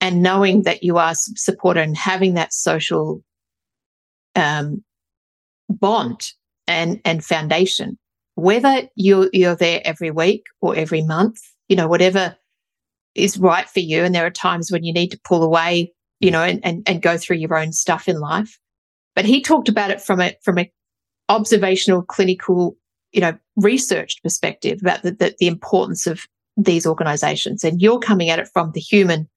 and 0.00 0.22
knowing 0.22 0.62
that 0.62 0.82
you 0.82 0.98
are 0.98 1.14
supported 1.14 1.80
and 1.80 1.96
having 1.96 2.34
that 2.34 2.52
social 2.52 3.22
um, 4.36 4.84
bond 5.68 6.32
and 6.66 7.00
and 7.04 7.24
foundation 7.24 7.98
whether 8.34 8.88
you're 8.96 9.28
you're 9.32 9.54
there 9.54 9.80
every 9.84 10.10
week 10.10 10.44
or 10.60 10.74
every 10.76 11.02
month 11.02 11.40
you 11.68 11.76
know 11.76 11.86
whatever 11.86 12.36
is 13.14 13.38
right 13.38 13.68
for 13.68 13.80
you 13.80 14.02
and 14.02 14.14
there 14.14 14.26
are 14.26 14.30
times 14.30 14.70
when 14.70 14.82
you 14.82 14.92
need 14.92 15.10
to 15.10 15.20
pull 15.24 15.42
away 15.42 15.92
you 16.24 16.30
know 16.30 16.42
and 16.42 16.64
and, 16.64 16.82
and 16.88 17.02
go 17.02 17.16
through 17.16 17.36
your 17.36 17.56
own 17.56 17.72
stuff 17.72 18.08
in 18.08 18.18
life 18.18 18.58
but 19.14 19.24
he 19.24 19.40
talked 19.40 19.68
about 19.68 19.90
it 19.90 20.00
from 20.00 20.20
a 20.20 20.34
from 20.42 20.58
a 20.58 20.70
observational 21.28 22.02
clinical 22.02 22.76
you 23.12 23.20
know 23.20 23.36
researched 23.56 24.22
perspective 24.22 24.78
about 24.80 25.02
the, 25.02 25.12
the, 25.12 25.34
the 25.38 25.46
importance 25.46 26.06
of 26.06 26.26
these 26.56 26.86
organizations 26.86 27.64
and 27.64 27.80
you're 27.80 27.98
coming 27.98 28.30
at 28.30 28.38
it 28.38 28.48
from 28.52 28.72
the 28.72 28.80
human 28.80 29.28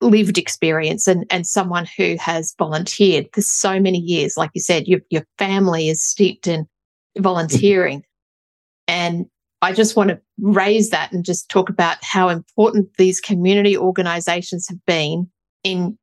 lived 0.00 0.38
experience 0.38 1.06
and, 1.08 1.24
and 1.30 1.46
someone 1.46 1.86
who 1.96 2.16
has 2.18 2.54
volunteered 2.58 3.28
for 3.32 3.40
so 3.40 3.80
many 3.80 3.98
years. 3.98 4.36
Like 4.36 4.50
you 4.54 4.60
said, 4.60 4.86
your, 4.86 5.00
your 5.10 5.26
family 5.38 5.88
is 5.88 6.04
steeped 6.04 6.46
in 6.46 6.66
volunteering. 7.18 7.98
Mm-hmm. 7.98 8.94
And 8.94 9.26
I 9.60 9.72
just 9.72 9.96
want 9.96 10.10
to 10.10 10.20
raise 10.40 10.90
that 10.90 11.12
and 11.12 11.24
just 11.24 11.48
talk 11.48 11.68
about 11.68 11.98
how 12.02 12.28
important 12.28 12.88
these 12.96 13.20
community 13.20 13.76
organizations 13.76 14.68
have 14.68 14.84
been 14.86 15.28
in 15.64 15.98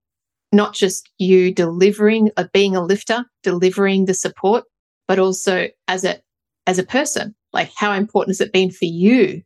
not 0.51 0.73
just 0.73 1.09
you 1.17 1.53
delivering, 1.53 2.31
uh, 2.37 2.45
being 2.53 2.75
a 2.75 2.83
lifter, 2.83 3.25
delivering 3.43 4.05
the 4.05 4.13
support, 4.13 4.63
but 5.07 5.19
also 5.19 5.67
as 5.87 6.03
a, 6.03 6.19
as 6.67 6.79
a 6.79 6.83
person. 6.83 7.35
Like 7.53 7.71
how 7.75 7.93
important 7.93 8.35
has 8.35 8.41
it 8.41 8.53
been 8.53 8.71
for 8.71 8.85
you 8.85 9.41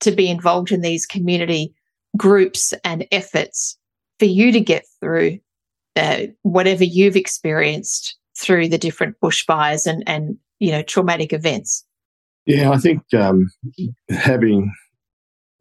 to 0.00 0.10
be 0.10 0.28
involved 0.28 0.72
in 0.72 0.82
these 0.82 1.06
community 1.06 1.74
groups 2.16 2.74
and 2.84 3.06
efforts 3.10 3.78
for 4.18 4.26
you 4.26 4.52
to 4.52 4.60
get 4.60 4.84
through 5.00 5.38
uh, 5.96 6.26
whatever 6.42 6.84
you've 6.84 7.16
experienced 7.16 8.16
through 8.36 8.68
the 8.68 8.78
different 8.78 9.16
bushfires 9.22 9.86
and, 9.86 10.02
and 10.06 10.36
you 10.58 10.70
know 10.70 10.82
traumatic 10.82 11.32
events. 11.32 11.84
Yeah, 12.46 12.70
I 12.70 12.78
think 12.78 13.02
um, 13.14 13.50
having 14.10 14.72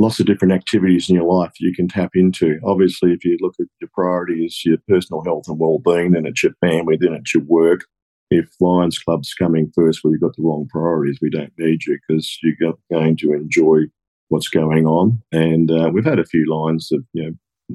lots 0.04 0.20
of 0.20 0.26
different 0.26 0.54
activities 0.54 1.10
in 1.10 1.16
your 1.16 1.32
life 1.32 1.52
you 1.60 1.74
can 1.74 1.88
tap 1.88 2.12
into. 2.14 2.60
Obviously, 2.66 3.14
if 3.14 3.24
you 3.24 3.38
look 3.40 3.56
at 3.60 3.68
your 3.80 3.90
priorities, 3.94 4.62
your 4.66 4.78
personal 4.88 5.24
health 5.24 5.46
and 5.48 5.58
well-being, 5.58 6.12
then 6.12 6.26
it's 6.26 6.44
your 6.44 6.52
family, 6.60 6.98
then 7.00 7.14
it's 7.14 7.34
your 7.34 7.44
work. 7.44 7.86
If 8.30 8.50
Lions 8.60 9.00
Club's 9.00 9.34
coming 9.34 9.72
first, 9.74 10.02
well, 10.04 10.12
you've 10.12 10.22
got 10.22 10.36
the 10.36 10.44
wrong 10.44 10.68
priorities. 10.70 11.20
We 11.22 11.30
don't 11.30 11.54
need 11.58 11.86
you 11.86 11.98
because 12.08 12.38
you're 12.44 12.74
going 12.92 13.16
to 13.18 13.34
enjoy 13.34 13.84
what's 14.28 14.50
going 14.50 14.86
on. 14.86 15.22
And 15.32 15.72
uh, 15.72 15.90
we've 15.94 16.04
had 16.04 16.20
a 16.20 16.26
few 16.26 16.46
Lions 16.54 16.90
that 16.90 17.04
you 17.14 17.24
know 17.24 17.32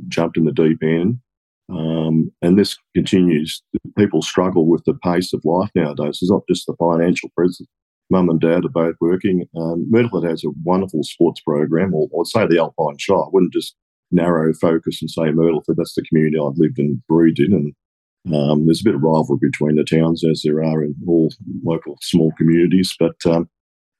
jumped 0.08 0.36
in 0.36 0.44
the 0.44 0.52
deep 0.52 0.82
end. 0.82 1.20
Um, 1.70 2.30
and 2.42 2.58
this 2.58 2.76
continues. 2.94 3.62
People 3.96 4.20
struggle 4.20 4.66
with 4.66 4.84
the 4.84 4.94
pace 4.94 5.32
of 5.32 5.44
life 5.44 5.70
nowadays. 5.74 6.18
It's 6.20 6.30
not 6.30 6.42
just 6.48 6.66
the 6.66 6.74
financial 6.78 7.30
mum 8.10 8.28
and 8.28 8.40
dad 8.40 8.64
are 8.64 8.70
both 8.70 8.96
working. 9.00 9.46
Um, 9.56 9.90
has 10.24 10.44
a 10.44 10.50
wonderful 10.64 11.02
sports 11.02 11.40
program, 11.40 11.94
or 11.94 12.08
I'd 12.20 12.26
say 12.26 12.46
the 12.46 12.58
Alpine 12.58 12.98
Shire. 12.98 13.16
I 13.16 13.28
wouldn't 13.32 13.52
just 13.52 13.76
narrow 14.10 14.52
focus 14.54 15.00
and 15.02 15.10
say 15.10 15.30
Myrtleford. 15.30 15.76
That's 15.76 15.94
the 15.94 16.02
community 16.02 16.38
I've 16.38 16.56
lived 16.56 16.78
and 16.78 17.06
breathed 17.06 17.40
in. 17.40 17.52
And 17.52 18.34
um, 18.34 18.66
there's 18.66 18.80
a 18.80 18.84
bit 18.84 18.94
of 18.94 19.02
rivalry 19.02 19.38
between 19.40 19.76
the 19.76 19.84
towns, 19.84 20.24
as 20.24 20.42
there 20.44 20.62
are 20.62 20.82
in 20.82 20.94
all 21.06 21.32
local 21.64 21.98
small 22.00 22.32
communities. 22.38 22.94
But 22.98 23.16
um, 23.26 23.48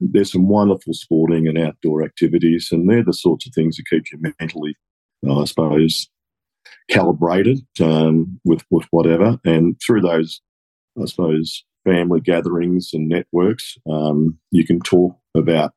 there's 0.01 0.33
some 0.33 0.49
wonderful 0.49 0.95
sporting 0.95 1.47
and 1.49 1.59
outdoor 1.59 2.03
activities, 2.05 2.69
and 2.73 2.89
they're 2.89 3.05
the 3.05 3.13
sorts 3.13 3.47
of 3.47 3.53
things 3.55 3.77
that 3.77 3.89
keep 3.89 4.05
you 4.13 4.19
mentally, 4.41 4.77
I 5.29 5.45
suppose, 5.45 6.09
calibrated 6.91 7.61
um, 7.81 8.41
with 8.45 8.65
with 8.71 8.87
whatever. 8.91 9.39
And 9.45 9.77
through 9.85 10.03
those, 10.03 10.41
I 11.01 11.07
suppose, 11.07 11.65
family 11.89 12.21
gatherings 12.21 12.91
and 12.93 13.09
networks. 13.09 13.77
Um, 13.91 14.39
you 14.51 14.67
can 14.67 14.81
talk 14.81 15.17
about 15.37 15.73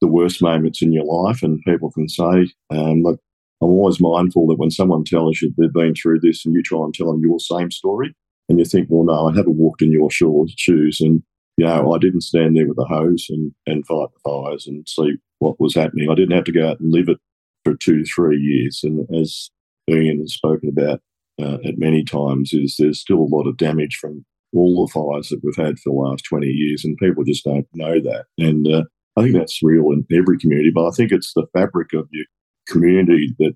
the 0.00 0.06
worst 0.06 0.42
moments 0.42 0.82
in 0.82 0.92
your 0.92 1.04
life, 1.04 1.42
and 1.42 1.62
people 1.66 1.90
can 1.90 2.08
say, 2.08 2.52
um, 2.70 3.02
"Look, 3.02 3.20
I'm 3.62 3.68
always 3.68 4.00
mindful 4.00 4.46
that 4.48 4.58
when 4.58 4.70
someone 4.70 5.04
tells 5.04 5.40
you 5.40 5.52
they've 5.56 5.72
been 5.72 5.94
through 5.94 6.20
this, 6.20 6.44
and 6.44 6.54
you 6.54 6.62
try 6.62 6.84
and 6.84 6.92
tell 6.92 7.10
them 7.10 7.22
your 7.22 7.40
same 7.40 7.70
story, 7.70 8.14
and 8.48 8.58
you 8.58 8.64
think, 8.64 8.88
well, 8.90 9.04
no, 9.04 9.28
I 9.28 9.34
haven't 9.34 9.56
walked 9.56 9.82
in 9.82 9.92
your 9.92 10.10
shoes, 10.10 11.00
and 11.00 11.22
you 11.56 11.64
know, 11.64 11.92
I 11.94 11.98
didn't 11.98 12.20
stand 12.20 12.54
there 12.56 12.68
with 12.68 12.78
a 12.78 12.84
hose 12.84 13.26
and 13.30 13.52
and 13.66 13.86
fight 13.86 14.08
the 14.12 14.30
fires 14.30 14.66
and 14.66 14.86
see 14.88 15.16
what 15.38 15.58
was 15.58 15.74
happening. 15.74 16.10
I 16.10 16.14
didn't 16.14 16.36
have 16.36 16.44
to 16.44 16.52
go 16.52 16.68
out 16.68 16.80
and 16.80 16.92
live 16.92 17.08
it 17.08 17.18
for 17.64 17.74
two, 17.74 18.04
three 18.04 18.38
years, 18.38 18.80
and 18.84 19.06
as 19.14 19.50
Ian 19.88 20.20
has 20.20 20.34
spoken 20.34 20.68
about 20.68 21.00
uh, 21.40 21.58
at 21.64 21.78
many 21.78 22.04
times, 22.04 22.52
is 22.52 22.76
there's 22.78 23.00
still 23.00 23.20
a 23.20 23.34
lot 23.34 23.46
of 23.46 23.56
damage 23.56 23.96
from 23.96 24.24
all 24.56 24.86
the 24.86 24.92
fires 24.92 25.28
that 25.28 25.40
we've 25.42 25.56
had 25.56 25.78
for 25.78 25.90
the 25.90 25.98
last 25.98 26.24
20 26.24 26.46
years, 26.46 26.84
and 26.84 26.96
people 26.98 27.24
just 27.24 27.44
don't 27.44 27.66
know 27.74 28.00
that. 28.00 28.26
And 28.38 28.66
uh, 28.66 28.84
I 29.16 29.22
think 29.22 29.34
that's 29.34 29.62
real 29.62 29.90
in 29.92 30.06
every 30.12 30.38
community, 30.38 30.70
but 30.74 30.86
I 30.86 30.90
think 30.90 31.12
it's 31.12 31.32
the 31.34 31.46
fabric 31.52 31.92
of 31.92 32.08
your 32.12 32.26
community 32.68 33.34
that 33.38 33.54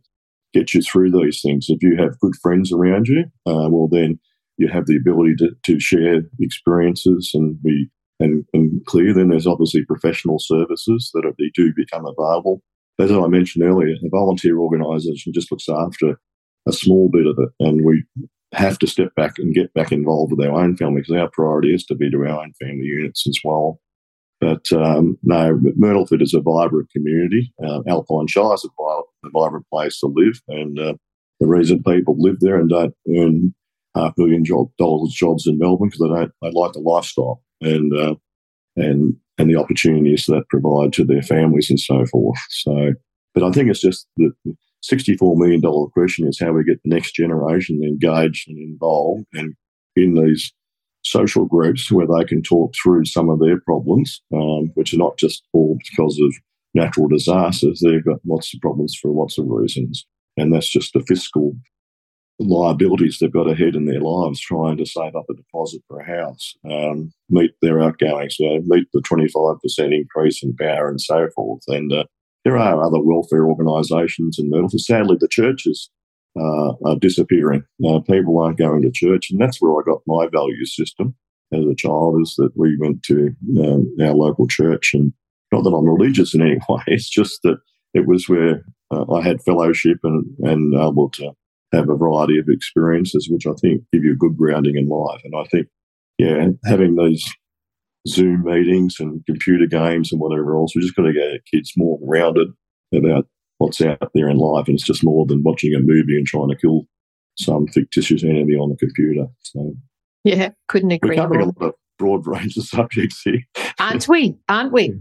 gets 0.53 0.75
you 0.75 0.83
through 0.83 1.11
these 1.11 1.41
things. 1.43 1.67
If 1.69 1.83
you 1.83 1.97
have 1.97 2.19
good 2.21 2.35
friends 2.43 2.73
around 2.73 3.09
you, 3.09 3.25
uh, 3.47 3.69
well, 3.69 3.89
then 3.89 4.19
you 4.57 4.69
have 4.69 4.87
the 4.87 4.97
ability 4.97 5.35
to, 5.39 5.51
to 5.65 5.81
share 5.81 6.23
experiences 6.41 7.31
and 7.35 7.61
be 7.63 7.89
and, 8.21 8.45
and 8.53 8.85
clear. 8.87 9.15
Then 9.15 9.29
there's 9.29 9.47
obviously 9.47 9.85
professional 9.85 10.39
services 10.39 11.11
that 11.15 11.33
they 11.39 11.51
do 11.55 11.73
become 11.75 12.05
available. 12.07 12.63
As 12.99 13.11
I 13.11 13.27
mentioned 13.29 13.65
earlier, 13.65 13.95
a 13.95 14.09
volunteer 14.11 14.59
organisation 14.59 15.33
just 15.33 15.51
looks 15.51 15.69
after 15.69 16.21
a 16.69 16.73
small 16.73 17.09
bit 17.11 17.27
of 17.27 17.39
it, 17.39 17.49
and 17.59 17.85
we 17.85 18.05
have 18.53 18.79
to 18.81 18.87
step 18.87 19.15
back 19.15 19.39
and 19.39 19.55
get 19.55 19.73
back 19.75 19.93
involved 19.93 20.33
with 20.33 20.47
our 20.47 20.61
own 20.61 20.77
family 20.77 21.03
because 21.03 21.17
our 21.17 21.31
priority 21.31 21.75
is 21.75 21.85
to 21.87 21.95
be 21.95 22.11
to 22.11 22.19
our 22.19 22.43
own 22.43 22.53
family 22.61 22.85
units 22.85 23.27
as 23.27 23.39
well. 23.45 23.81
But 24.41 24.73
um, 24.73 25.19
no, 25.23 25.61
Myrtleford 25.79 26.23
is 26.23 26.35
a 26.35 26.41
vibrant 26.41 26.91
community. 26.91 27.53
Uh, 27.63 27.83
Alpine 27.87 28.27
Shire 28.27 28.55
is 28.55 28.65
a, 28.65 29.29
vibrant 29.31 29.67
place 29.73 30.01
to 30.01 30.07
live, 30.07 30.41
and 30.49 30.79
uh, 30.79 30.95
the 31.41 31.47
reason 31.47 31.83
people 31.83 32.17
live 32.19 32.37
there 32.41 32.59
and 32.59 32.71
don't 32.71 32.95
earn 33.17 33.55
half 33.95 34.15
million 34.17 34.45
job, 34.45 34.71
dollars 34.79 35.13
jobs 35.13 35.47
in 35.47 35.59
Melbourne 35.59 35.89
because 35.89 36.01
they 36.01 36.09
don't 36.09 36.33
they 36.41 36.51
like 36.53 36.73
the 36.73 36.81
lifestyle 36.81 37.43
and 37.61 37.95
uh, 37.95 38.15
and 38.77 39.15
and 39.37 39.51
the 39.51 39.57
opportunities 39.57 40.27
that 40.27 40.49
provide 40.49 40.93
to 40.95 41.05
their 41.05 41.23
families 41.23 41.69
and 41.69 41.81
so 41.81 42.07
forth. 42.07 42.39
So, 42.49 42.95
but 43.35 43.43
I 43.43 43.51
think 43.51 43.69
it's 43.69 43.81
just 43.81 44.07
that 44.17 44.33
$64 44.83 45.37
million 45.37 45.61
question 45.93 46.27
is 46.27 46.39
how 46.41 46.53
we 46.53 46.65
get 46.65 46.81
the 46.83 46.91
next 46.91 47.13
generation 47.13 47.83
engaged 47.83 48.49
and 48.49 48.59
involved 48.59 49.27
and 49.35 49.55
in 49.97 50.15
these 50.15 50.53
social 51.03 51.45
groups 51.45 51.91
where 51.91 52.07
they 52.07 52.25
can 52.25 52.43
talk 52.43 52.75
through 52.81 53.05
some 53.05 53.29
of 53.29 53.41
their 53.41 53.61
problems, 53.61 54.23
um, 54.35 54.71
which 54.75 54.93
are 54.95 54.99
not 54.99 55.17
just 55.19 55.43
all 55.53 55.79
because 55.91 56.19
of 56.21 56.33
natural 56.75 57.09
disasters. 57.09 57.81
They've 57.81 58.05
got 58.05 58.21
lots 58.27 58.55
of 58.55 58.61
problems 58.61 58.97
for 59.01 59.11
lots 59.11 59.39
of 59.39 59.47
reasons. 59.49 60.07
And 60.37 60.53
that's 60.53 60.71
just 60.71 60.93
the 60.93 61.05
fiscal 61.07 61.55
liabilities 62.39 63.19
they've 63.19 63.33
got 63.33 63.51
ahead 63.51 63.77
in 63.77 63.85
their 63.85 64.01
lives 64.01 64.41
trying 64.41 64.77
to 64.79 64.87
save 64.87 65.15
up 65.15 65.27
a 65.31 65.35
deposit 65.35 65.83
for 65.87 66.01
a 66.01 66.07
house, 66.07 66.55
um, 66.71 67.13
meet 67.29 67.53
their 67.61 67.83
outgoings, 67.83 68.37
you 68.39 68.49
know, 68.49 68.63
meet 68.67 68.87
the 68.93 69.01
25% 69.01 69.95
increase 69.95 70.43
in 70.43 70.57
power 70.57 70.89
and 70.89 71.01
so 71.01 71.29
forth. 71.35 71.63
And 71.69 71.93
uh, 71.93 72.05
there 72.45 72.57
are 72.57 72.83
other 72.83 73.03
welfare 73.03 73.47
organisations 73.47 74.39
in 74.39 74.51
Myrtle. 74.51 74.71
Sadly, 74.79 75.17
the 75.21 75.29
churches 75.29 75.91
uh, 76.39 76.73
are 76.85 76.97
disappearing. 76.99 77.65
Uh, 77.87 78.01
people 78.01 78.39
aren't 78.39 78.59
going 78.59 78.83
to 78.83 78.91
church, 78.91 79.31
and 79.31 79.41
that's 79.41 79.61
where 79.61 79.73
I 79.73 79.85
got 79.85 80.03
my 80.07 80.27
value 80.33 80.65
system 80.65 81.15
as 81.53 81.65
a 81.65 81.75
child. 81.75 82.21
Is 82.23 82.35
that 82.37 82.53
we 82.57 82.77
went 82.79 83.03
to 83.05 83.35
um, 83.63 83.95
our 84.01 84.15
local 84.15 84.47
church, 84.47 84.95
and 84.95 85.13
not 85.53 85.65
that 85.65 85.71
I'm 85.71 85.85
religious 85.85 86.35
in 86.35 86.43
any 86.43 86.59
way. 86.69 86.83
It's 86.87 87.11
just 87.11 87.41
that 87.43 87.59
it 87.95 88.07
was 88.07 88.29
where 88.29 88.63
uh, 88.91 89.13
I 89.13 89.23
had 89.23 89.43
fellowship 89.43 89.99
and 90.05 90.25
and 90.41 90.75
able 90.75 91.11
to 91.11 91.33
have 91.73 91.89
a 91.89 91.97
variety 91.97 92.39
of 92.39 92.49
experiences, 92.49 93.29
which 93.31 93.47
I 93.47 93.53
think 93.61 93.83
give 93.93 94.05
you 94.05 94.13
a 94.13 94.17
good 94.17 94.37
grounding 94.37 94.77
in 94.77 94.89
life. 94.89 95.21
And 95.25 95.35
I 95.37 95.45
think, 95.45 95.69
yeah, 96.19 96.47
having 96.65 96.97
these 96.97 97.25
Zoom 98.09 98.45
meetings 98.45 98.97
and 98.99 99.25
computer 99.27 99.67
games 99.67 100.11
and 100.11 100.21
whatever 100.21 100.55
else. 100.57 100.75
We 100.75 100.83
just 100.83 100.97
got 100.97 101.03
to 101.03 101.13
get 101.13 101.45
kids 101.51 101.73
more 101.77 101.99
rounded 102.03 102.49
about 102.95 103.27
what's 103.59 103.81
out 103.81 104.11
there 104.15 104.29
in 104.29 104.39
life, 104.39 104.67
and 104.69 104.75
it's 104.75 104.87
just 104.87 105.05
more 105.05 105.27
than 105.27 105.43
watching 105.43 105.75
a 105.75 105.81
movie 105.81 106.17
and 106.17 106.27
trying 106.27 106.49
to 106.49 106.57
kill 106.57 106.87
some 107.37 107.67
fictitious 107.69 108.25
enemy 108.25 108.55
on 108.55 108.71
the 108.71 108.77
computer. 108.77 109.27
So, 109.41 109.75
yeah, 110.25 110.51
couldn't 110.69 110.93
agree. 110.93 111.11
We're 111.11 111.23
covering 111.23 111.43
a 111.43 111.47
lot 111.47 111.69
of 111.69 111.75
broad 111.99 112.27
range 112.27 112.57
of 112.57 112.65
subjects 112.65 113.21
here, 113.23 113.43
aren't 113.79 114.09
we? 114.09 114.37
Aren't 114.49 114.73
we? 114.73 114.99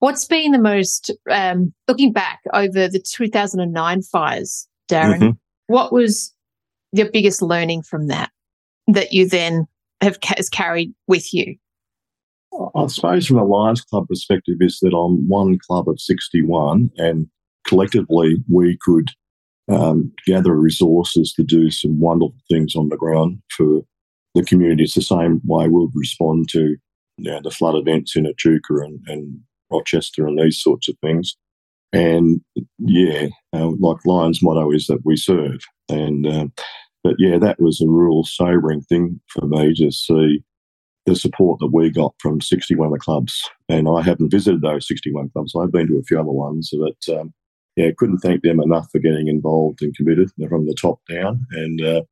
What's 0.00 0.26
been 0.26 0.52
the 0.52 0.60
most 0.60 1.10
um, 1.30 1.72
looking 1.88 2.12
back 2.12 2.40
over 2.52 2.86
the 2.88 3.00
2009 3.00 4.02
fires, 4.02 4.68
Darren? 4.88 5.18
Mm-hmm. 5.18 5.30
What 5.66 5.92
was 5.92 6.32
your 6.92 7.10
biggest 7.10 7.42
learning 7.42 7.82
from 7.82 8.06
that 8.06 8.30
that 8.86 9.12
you 9.12 9.28
then 9.28 9.66
have 10.00 10.18
has 10.22 10.48
carried 10.48 10.94
with 11.08 11.34
you? 11.34 11.56
I 12.74 12.86
suppose 12.86 13.26
from 13.26 13.38
a 13.38 13.44
Lions 13.44 13.82
Club 13.82 14.08
perspective 14.08 14.56
is 14.60 14.78
that 14.80 14.94
I'm 14.94 15.28
one 15.28 15.58
club 15.58 15.88
of 15.88 16.00
61 16.00 16.90
and 16.96 17.28
collectively 17.66 18.36
we 18.50 18.78
could 18.80 19.10
um, 19.70 20.12
gather 20.26 20.54
resources 20.54 21.32
to 21.34 21.44
do 21.44 21.70
some 21.70 22.00
wonderful 22.00 22.34
things 22.50 22.74
on 22.74 22.88
the 22.88 22.96
ground 22.96 23.42
for 23.56 23.82
the 24.34 24.42
community. 24.42 24.84
It's 24.84 24.94
the 24.94 25.02
same 25.02 25.40
way 25.44 25.68
we'll 25.68 25.90
respond 25.94 26.48
to 26.50 26.76
you 27.18 27.30
know, 27.30 27.40
the 27.42 27.50
flood 27.50 27.74
events 27.74 28.16
in 28.16 28.26
Echuca 28.26 28.78
and, 28.78 29.00
and 29.06 29.40
Rochester 29.70 30.26
and 30.26 30.38
these 30.38 30.60
sorts 30.60 30.88
of 30.88 30.96
things. 31.02 31.36
And 31.92 32.40
yeah, 32.78 33.28
uh, 33.54 33.70
like 33.78 34.04
Lions' 34.04 34.42
motto 34.42 34.70
is 34.72 34.86
that 34.86 35.04
we 35.04 35.16
serve. 35.16 35.60
And 35.88 36.26
uh, 36.26 36.46
but 37.02 37.16
yeah, 37.18 37.38
that 37.38 37.60
was 37.60 37.80
a 37.80 37.88
real 37.88 38.24
sobering 38.24 38.82
thing 38.82 39.20
for 39.28 39.46
me 39.46 39.74
to 39.74 39.90
see 39.90 40.42
the 41.08 41.16
support 41.16 41.58
that 41.60 41.72
we 41.72 41.90
got 41.90 42.14
from 42.18 42.40
61 42.40 42.86
of 42.86 42.92
the 42.92 42.98
clubs. 42.98 43.42
And 43.68 43.88
I 43.88 44.02
haven't 44.02 44.30
visited 44.30 44.62
those 44.62 44.86
61 44.88 45.30
clubs. 45.30 45.54
I've 45.54 45.72
been 45.72 45.88
to 45.88 45.98
a 45.98 46.02
few 46.02 46.18
other 46.18 46.30
ones, 46.30 46.70
but 46.72 47.14
um, 47.18 47.32
yeah, 47.76 47.90
couldn't 47.96 48.18
thank 48.18 48.42
them 48.42 48.60
enough 48.60 48.88
for 48.90 48.98
getting 48.98 49.28
involved 49.28 49.82
and 49.82 49.94
committed 49.96 50.30
from 50.48 50.66
the 50.66 50.74
top 50.74 51.00
down. 51.08 51.46
And 51.52 51.80
uh, 51.80 52.02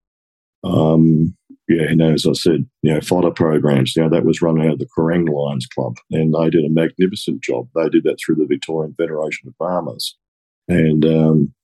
um, 0.64 1.37
yeah, 1.68 1.82
and 1.82 2.00
as 2.00 2.26
I 2.26 2.32
said, 2.32 2.66
you 2.82 2.94
know, 2.94 3.00
fodder 3.00 3.30
programs. 3.30 3.96
You 3.96 4.04
know, 4.04 4.11
that 4.11 4.24
was 4.24 4.40
run 4.40 4.61
out 4.61 4.74
of 4.74 4.78
the 4.78 4.88
Kerang 4.97 5.28
Lions 5.28 5.66
Club, 5.66 5.97
and 6.12 6.32
they 6.32 6.51
did 6.51 6.64
a 6.64 6.70
magnificent 6.70 7.42
job. 7.42 7.68
They 7.74 7.88
did 7.88 8.05
that 8.05 8.18
through 8.24 8.36
the 8.36 8.47
Victorian 8.47 8.94
Federation 8.94 9.49
of 9.49 9.57
Farmers, 9.57 10.16
and 10.68 11.05
um, 11.05 11.55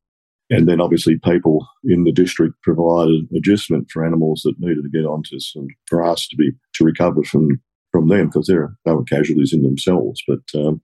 and 0.53 0.69
then 0.69 0.81
obviously 0.81 1.19
people 1.19 1.67
in 1.85 2.05
the 2.05 2.13
district 2.13 2.61
provided 2.63 3.27
agistment 3.35 3.91
for 3.91 4.05
animals 4.05 4.43
that 4.45 4.59
needed 4.59 4.83
to 4.83 4.91
get 4.91 5.07
onto 5.07 5.41
some 5.41 5.67
grass 5.89 6.29
to 6.29 6.37
be 6.37 6.53
to 6.75 6.85
recover 6.85 7.23
from 7.25 7.61
from 7.91 8.09
them 8.09 8.27
because 8.27 8.47
they 8.47 8.57
they 8.85 8.93
were 8.93 9.05
casualties 9.05 9.53
in 9.53 9.63
themselves. 9.63 10.23
But 10.29 10.43
um, 10.55 10.83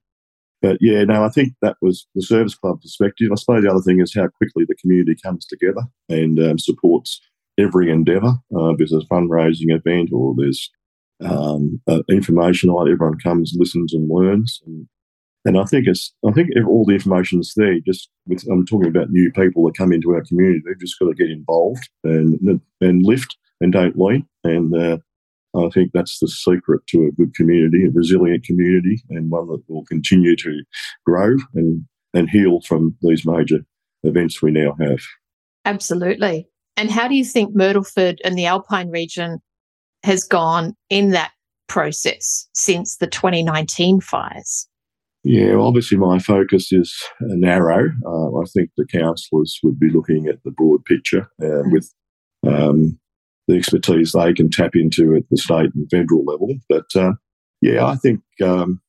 but 0.61 0.77
yeah, 0.81 1.03
no, 1.03 1.23
I 1.23 1.29
think 1.29 1.53
that 1.61 1.77
was 1.81 2.07
the 2.15 2.21
service 2.21 2.55
club 2.55 2.81
perspective. 2.81 3.29
I 3.31 3.35
suppose 3.35 3.63
the 3.63 3.71
other 3.71 3.81
thing 3.81 4.01
is 4.01 4.13
how 4.13 4.27
quickly 4.27 4.65
the 4.67 4.75
community 4.75 5.15
comes 5.23 5.45
together 5.45 5.83
and 6.09 6.39
um, 6.39 6.59
supports 6.59 7.21
every 7.57 7.91
endeavour. 7.91 8.33
Uh, 8.57 8.73
there's 8.77 8.93
a 8.93 8.99
fundraising 9.11 9.73
event 9.75 10.09
or 10.11 10.33
there's 10.37 10.69
um, 11.23 11.81
uh, 11.87 12.01
information 12.09 12.69
on 12.69 12.91
everyone 12.91 13.19
comes, 13.19 13.53
listens, 13.55 13.93
and 13.93 14.09
learns. 14.09 14.61
And 14.65 14.87
and 15.45 15.57
I 15.57 15.63
think 15.63 15.87
it's 15.87 16.13
I 16.27 16.31
think 16.31 16.49
all 16.67 16.85
the 16.85 16.93
information 16.93 17.39
is 17.39 17.53
there. 17.55 17.79
Just 17.79 18.09
with, 18.27 18.43
I'm 18.51 18.65
talking 18.65 18.89
about 18.89 19.09
new 19.09 19.31
people 19.31 19.65
that 19.65 19.77
come 19.77 19.93
into 19.93 20.13
our 20.13 20.23
community. 20.23 20.61
They've 20.65 20.79
just 20.79 20.99
got 20.99 21.07
to 21.07 21.13
get 21.13 21.29
involved 21.29 21.89
and 22.03 22.61
and 22.81 23.03
lift 23.03 23.37
and 23.61 23.71
don't 23.71 23.97
lean. 23.97 24.27
And 24.43 24.75
uh, 24.75 24.97
I 25.55 25.69
think 25.69 25.91
that's 25.93 26.19
the 26.19 26.27
secret 26.27 26.85
to 26.87 27.07
a 27.07 27.11
good 27.11 27.33
community, 27.35 27.85
a 27.85 27.91
resilient 27.91 28.43
community, 28.43 29.01
and 29.09 29.31
one 29.31 29.47
that 29.47 29.63
will 29.67 29.85
continue 29.85 30.35
to 30.37 30.63
grow 31.05 31.35
and 31.55 31.85
and 32.13 32.29
heal 32.29 32.61
from 32.61 32.95
these 33.01 33.25
major 33.25 33.59
events 34.03 34.41
we 34.41 34.51
now 34.51 34.75
have. 34.79 34.99
Absolutely. 35.65 36.47
And 36.75 36.89
how 36.89 37.07
do 37.07 37.15
you 37.15 37.25
think 37.25 37.55
Myrtleford 37.55 38.19
and 38.23 38.37
the 38.37 38.45
Alpine 38.45 38.89
region 38.89 39.39
has 40.03 40.23
gone 40.23 40.75
in 40.89 41.11
that 41.11 41.31
process 41.67 42.47
since 42.53 42.97
the 42.97 43.07
2019 43.07 43.99
fires? 43.99 44.68
Yeah, 45.23 45.55
obviously 45.55 45.97
my 45.97 46.19
focus 46.19 46.71
is 46.71 46.95
narrow. 47.19 47.91
Uh, 48.05 48.39
I 48.39 48.45
think 48.53 48.69
the 48.77 48.85
councillors 48.85 49.59
would 49.63 49.79
be 49.79 49.89
looking 49.89 50.27
at 50.27 50.41
the 50.43 50.51
broad 50.51 50.85
picture 50.85 51.29
uh, 51.43 51.63
with 51.65 51.93
um, 52.47 52.97
the 53.47 53.57
expertise 53.57 54.13
they 54.13 54.33
can 54.33 54.49
tap 54.49 54.75
into 54.75 55.15
at 55.15 55.23
the 55.29 55.37
state 55.37 55.71
and 55.75 55.89
federal 55.91 56.23
level. 56.23 56.55
But 56.69 56.85
uh, 56.95 57.13
yeah, 57.61 57.85
I 57.85 57.95
think, 57.95 58.21
um, 58.41 58.81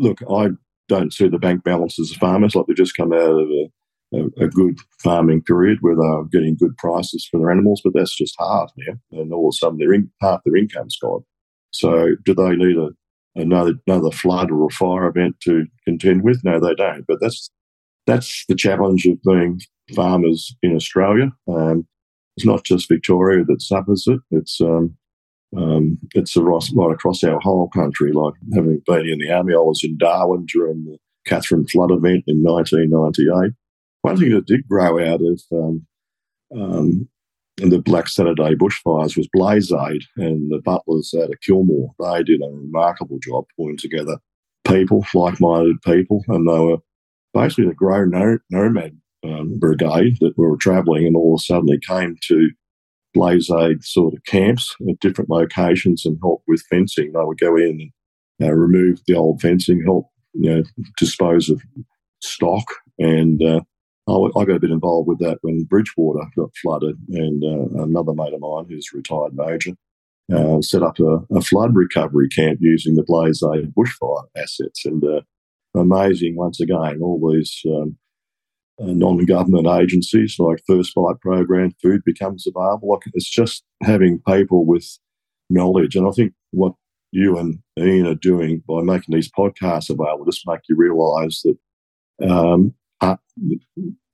look, 0.00 0.18
I 0.28 0.48
don't 0.88 1.12
see 1.12 1.28
the 1.28 1.38
bank 1.38 1.62
balances 1.62 2.10
of 2.10 2.16
farmers 2.16 2.56
like 2.56 2.66
they've 2.66 2.76
just 2.76 2.96
come 2.96 3.12
out 3.12 3.20
of 3.20 3.48
a, 3.48 3.70
a, 4.14 4.44
a, 4.44 4.48
good 4.48 4.76
farming 5.02 5.42
period 5.42 5.78
where 5.80 5.94
they're 5.94 6.24
getting 6.24 6.56
good 6.56 6.76
prices 6.76 7.26
for 7.30 7.38
their 7.38 7.50
animals, 7.50 7.80
but 7.84 7.92
that's 7.94 8.16
just 8.16 8.34
hard 8.38 8.68
now. 8.76 8.94
And 9.12 9.32
all 9.32 9.48
of 9.48 9.52
a 9.54 9.56
sudden, 9.56 9.78
their 9.78 9.92
in, 9.92 10.10
half 10.20 10.40
their 10.44 10.56
income's 10.56 10.98
gone. 11.00 11.24
So, 11.70 12.16
do 12.24 12.34
they 12.34 12.56
need 12.56 12.76
a 12.76 12.90
another 13.34 13.74
another 13.86 14.10
flood 14.10 14.50
or 14.50 14.66
a 14.66 14.70
fire 14.70 15.06
event 15.06 15.36
to 15.44 15.66
contend 15.84 16.22
with? 16.22 16.42
No, 16.44 16.60
they 16.60 16.74
don't. 16.74 17.06
But 17.06 17.18
that's 17.20 17.50
that's 18.06 18.44
the 18.48 18.54
challenge 18.54 19.06
of 19.06 19.22
being 19.22 19.60
farmers 19.94 20.54
in 20.62 20.74
Australia. 20.74 21.30
Um, 21.48 21.86
it's 22.36 22.46
not 22.46 22.64
just 22.64 22.88
Victoria 22.88 23.44
that 23.44 23.62
suffers 23.62 24.04
it. 24.06 24.20
It's 24.30 24.60
um, 24.60 24.96
um, 25.56 25.98
it's 26.14 26.36
right, 26.36 26.64
right 26.74 26.92
across 26.92 27.22
our 27.24 27.38
whole 27.40 27.68
country. 27.68 28.12
Like 28.12 28.34
having 28.54 28.82
been 28.86 29.06
in 29.06 29.18
the 29.18 29.30
army, 29.30 29.54
I 29.54 29.58
was 29.58 29.82
in 29.84 29.98
Darwin 29.98 30.46
during 30.46 30.84
the 30.84 30.98
Katherine 31.26 31.66
flood 31.66 31.90
event 31.90 32.24
in 32.26 32.42
1998. 32.42 33.52
One 34.02 34.16
thing 34.16 34.30
that 34.30 34.46
did 34.46 34.66
grow 34.68 34.98
out 34.98 35.20
of 35.20 35.42
um, 35.52 37.08
um, 37.60 37.70
the 37.70 37.80
Black 37.80 38.08
Saturday 38.08 38.54
bushfires 38.54 39.16
was 39.16 39.28
Blaze 39.32 39.72
Aid 39.72 40.04
and 40.16 40.50
the 40.50 40.60
butlers 40.64 41.14
out 41.16 41.30
of 41.30 41.40
Kilmore. 41.40 41.92
They 41.98 42.22
did 42.22 42.40
a 42.40 42.50
remarkable 42.50 43.18
job 43.18 43.44
pulling 43.56 43.76
together 43.76 44.18
people, 44.66 45.04
like-minded 45.14 45.82
people, 45.82 46.24
and 46.28 46.48
they 46.48 46.58
were 46.58 46.78
basically 47.34 47.66
the 47.66 47.74
Grey 47.74 48.04
Nomad 48.50 48.98
um, 49.24 49.58
brigade 49.58 50.18
that 50.20 50.36
were 50.36 50.56
travelling, 50.56 51.06
and 51.06 51.16
all 51.16 51.34
of 51.34 51.40
a 51.40 51.42
sudden 51.42 51.66
they 51.66 51.78
came 51.78 52.16
to 52.28 52.50
Blaze 53.14 53.50
Aid 53.50 53.84
sort 53.84 54.14
of 54.14 54.24
camps 54.24 54.74
at 54.88 55.00
different 55.00 55.30
locations 55.30 56.06
and 56.06 56.18
help 56.22 56.42
with 56.48 56.62
fencing. 56.70 57.12
They 57.12 57.20
would 57.22 57.38
go 57.38 57.56
in 57.56 57.92
and 58.40 58.48
uh, 58.48 58.52
remove 58.52 59.00
the 59.06 59.14
old 59.14 59.40
fencing, 59.40 59.82
help 59.84 60.06
you 60.32 60.50
know 60.50 60.62
dispose 60.98 61.50
of 61.50 61.62
stock, 62.20 62.64
and 62.98 63.42
uh, 63.42 63.60
I, 64.08 64.12
I 64.12 64.44
got 64.44 64.56
a 64.56 64.60
bit 64.60 64.70
involved 64.70 65.08
with 65.08 65.18
that 65.20 65.38
when 65.42 65.64
Bridgewater 65.64 66.26
got 66.36 66.50
flooded, 66.60 66.96
and 67.10 67.42
uh, 67.44 67.82
another 67.82 68.14
mate 68.14 68.34
of 68.34 68.40
mine 68.40 68.66
who's 68.68 68.88
a 68.92 68.96
retired 68.96 69.34
major 69.34 69.72
uh, 70.32 70.60
set 70.60 70.82
up 70.82 70.98
a, 70.98 71.18
a, 71.34 71.40
flood 71.40 71.74
recovery 71.74 72.28
camp 72.28 72.58
using 72.60 72.94
the 72.94 73.02
Blaze 73.02 73.42
Aid 73.42 73.72
bushfire 73.74 74.24
assets. 74.36 74.84
And 74.84 75.04
uh, 75.04 75.20
amazing, 75.74 76.36
once 76.36 76.60
again, 76.60 77.00
all 77.02 77.30
these 77.32 77.60
um, 77.66 77.96
uh, 78.80 78.86
non-government 78.86 79.66
agencies 79.66 80.36
like 80.38 80.62
First 80.66 80.94
Bite 80.94 81.20
program, 81.20 81.72
food 81.82 82.02
becomes 82.04 82.46
available. 82.46 82.90
Like 82.90 83.02
it's 83.14 83.30
just 83.30 83.64
having 83.82 84.20
people 84.26 84.64
with 84.64 84.86
knowledge, 85.50 85.96
and 85.96 86.06
I 86.06 86.10
think 86.10 86.32
what 86.50 86.72
you 87.10 87.36
and 87.38 87.58
Ian 87.78 88.06
are 88.06 88.14
doing 88.14 88.62
by 88.66 88.80
making 88.82 89.14
these 89.14 89.30
podcasts 89.30 89.90
available 89.90 90.24
just 90.24 90.46
make 90.46 90.60
you 90.68 90.76
realise 90.76 91.42
that 91.42 92.28
um, 92.28 92.74
uh, 93.02 93.16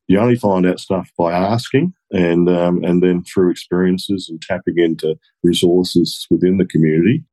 you 0.08 0.18
only 0.18 0.36
find 0.36 0.66
out 0.66 0.80
stuff 0.80 1.10
by 1.18 1.32
asking, 1.32 1.92
and 2.10 2.48
um, 2.48 2.82
and 2.82 3.02
then 3.02 3.22
through 3.22 3.50
experiences 3.50 4.28
and 4.28 4.40
tapping 4.40 4.78
into 4.78 5.16
resources 5.42 6.26
within 6.30 6.56
the 6.56 6.64
community, 6.64 7.24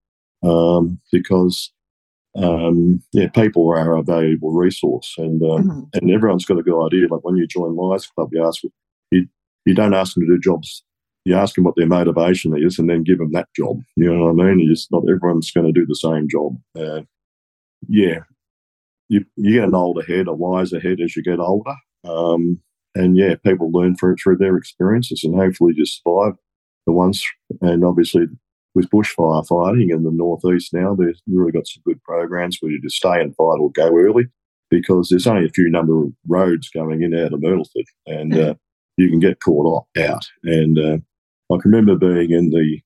um, 0.44 1.00
because 1.12 1.72
um, 2.36 3.02
yeah, 3.14 3.30
people 3.30 3.70
are 3.70 3.96
a 3.96 4.04
valuable 4.04 4.52
resource, 4.52 5.16
and 5.18 5.42
um, 5.42 5.64
mm-hmm. 5.64 5.80
and 5.94 6.12
everyone's 6.12 6.46
got 6.46 6.60
a 6.60 6.64
good 6.64 6.86
idea. 6.86 7.08
Like 7.08 7.24
when 7.24 7.38
you 7.38 7.48
join 7.48 7.76
Lions 7.76 8.08
Club, 8.08 8.30
you 8.34 8.46
ask 8.46 8.62
you 9.12 9.28
you 9.66 9.74
don't 9.74 9.94
ask 9.94 10.14
them 10.14 10.26
to 10.28 10.36
do 10.36 10.40
jobs. 10.40 10.84
You 11.24 11.36
ask 11.36 11.56
them 11.56 11.64
what 11.64 11.76
their 11.76 11.88
motivation 11.88 12.56
is, 12.62 12.78
and 12.78 12.90
then 12.90 13.04
give 13.04 13.20
them 13.20 13.32
that 13.32 13.48
job. 13.56 13.80
You 13.96 14.14
know 14.14 14.26
what 14.26 14.46
I 14.46 14.54
mean? 14.54 14.70
It's 14.70 14.92
not 14.92 15.04
everyone's 15.10 15.52
going 15.52 15.66
to 15.66 15.72
do 15.72 15.86
the 15.86 15.96
same 15.96 16.28
job. 16.30 16.58
Uh, 16.78 17.02
yeah, 17.88 18.20
you 19.10 19.26
you 19.36 19.54
get 19.54 19.68
an 19.68 19.76
older 19.76 20.02
head, 20.02 20.28
a 20.28 20.34
wiser 20.34 20.80
head 20.80 21.00
as 21.02 21.16
you 21.16 21.24
get 21.24 21.40
older, 21.40 21.76
um, 22.04 22.60
and 22.96 23.18
yeah, 23.18 23.36
people 23.44 23.72
learn 23.72 23.96
through 23.96 24.16
through 24.16 24.38
their 24.38 24.58
experiences, 24.58 25.24
and 25.24 25.36
hopefully 25.36 25.74
just 25.74 26.02
survive 26.04 26.34
the 26.86 26.94
ones. 26.94 27.24
And 27.62 27.84
obviously, 27.84 28.28
with 28.74 28.90
bushfire 28.90 29.46
fighting 29.48 29.90
in 29.90 30.04
the 30.04 30.12
northeast 30.12 30.74
now, 30.74 30.96
they've 30.96 31.20
really 31.28 31.52
got 31.52 31.68
some 31.68 31.84
good 31.86 32.02
programs 32.04 32.58
where 32.60 32.72
you 32.72 32.82
just 32.82 32.98
stay 32.98 33.22
and 33.22 33.36
fight 33.36 33.60
or 33.60 33.72
go 33.72 33.88
early 33.88 34.26
because 34.70 35.10
there's 35.10 35.28
only 35.28 35.46
a 35.46 35.52
few 35.52 35.70
number 35.70 36.04
of 36.04 36.12
roads 36.28 36.70
going 36.70 37.04
in 37.04 37.14
out 37.14 37.34
of 37.34 37.40
Myrtleford 37.40 37.86
and 38.08 38.36
uh, 38.36 38.56
you 38.98 39.10
can 39.10 39.20
get 39.20 39.40
caught 39.40 39.86
out. 40.00 40.26
And 40.44 40.78
uh, 40.78 40.98
I 41.54 41.62
can 41.62 41.72
remember 41.72 41.96
being 41.96 42.32
in 42.32 42.50
the 42.50 42.80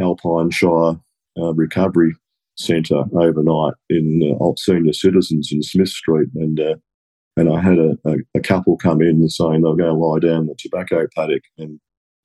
Alpine 0.00 0.50
Shire 0.50 1.00
uh, 1.38 1.54
Recovery 1.54 2.14
Centre 2.56 3.04
overnight 3.12 3.74
in 3.90 4.36
uh, 4.40 4.52
senior 4.56 4.92
citizens 4.92 5.50
in 5.52 5.62
Smith 5.62 5.90
Street 5.90 6.28
and 6.34 6.58
uh, 6.60 6.74
and 7.36 7.52
I 7.52 7.60
had 7.60 7.78
a, 7.78 7.98
a, 8.06 8.16
a, 8.34 8.40
couple 8.40 8.78
come 8.78 9.02
in 9.02 9.28
saying 9.28 9.60
they'll 9.60 9.74
go 9.74 9.92
lie 9.92 10.20
down 10.20 10.46
the 10.46 10.54
tobacco 10.58 11.06
paddock 11.14 11.42
and 11.58 11.78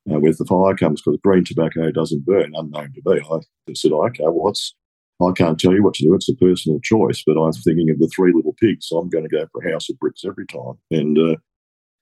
uh, 0.09 0.19
where 0.19 0.31
the 0.31 0.45
fire 0.45 0.75
comes 0.75 1.01
because 1.01 1.19
green 1.23 1.43
tobacco 1.43 1.91
doesn't 1.91 2.25
burn, 2.25 2.53
unknown 2.55 2.93
to 2.93 3.01
me. 3.05 3.21
I 3.29 3.73
said, 3.73 3.91
okay, 3.91 4.23
well, 4.23 4.33
what's, 4.33 4.73
I 5.21 5.31
can't 5.33 5.59
tell 5.59 5.73
you 5.73 5.83
what 5.83 5.93
to 5.95 6.03
do. 6.03 6.15
It's 6.15 6.29
a 6.29 6.35
personal 6.35 6.79
choice, 6.79 7.23
but 7.25 7.39
I'm 7.39 7.51
thinking 7.51 7.89
of 7.91 7.99
the 7.99 8.09
three 8.15 8.31
little 8.33 8.55
pigs, 8.59 8.87
so 8.87 8.97
I'm 8.97 9.09
going 9.09 9.27
to 9.27 9.29
go 9.29 9.45
for 9.51 9.63
a 9.63 9.71
house 9.71 9.89
of 9.89 9.99
bricks 9.99 10.23
every 10.25 10.47
time. 10.47 10.79
And 10.89 11.17
uh, 11.17 11.35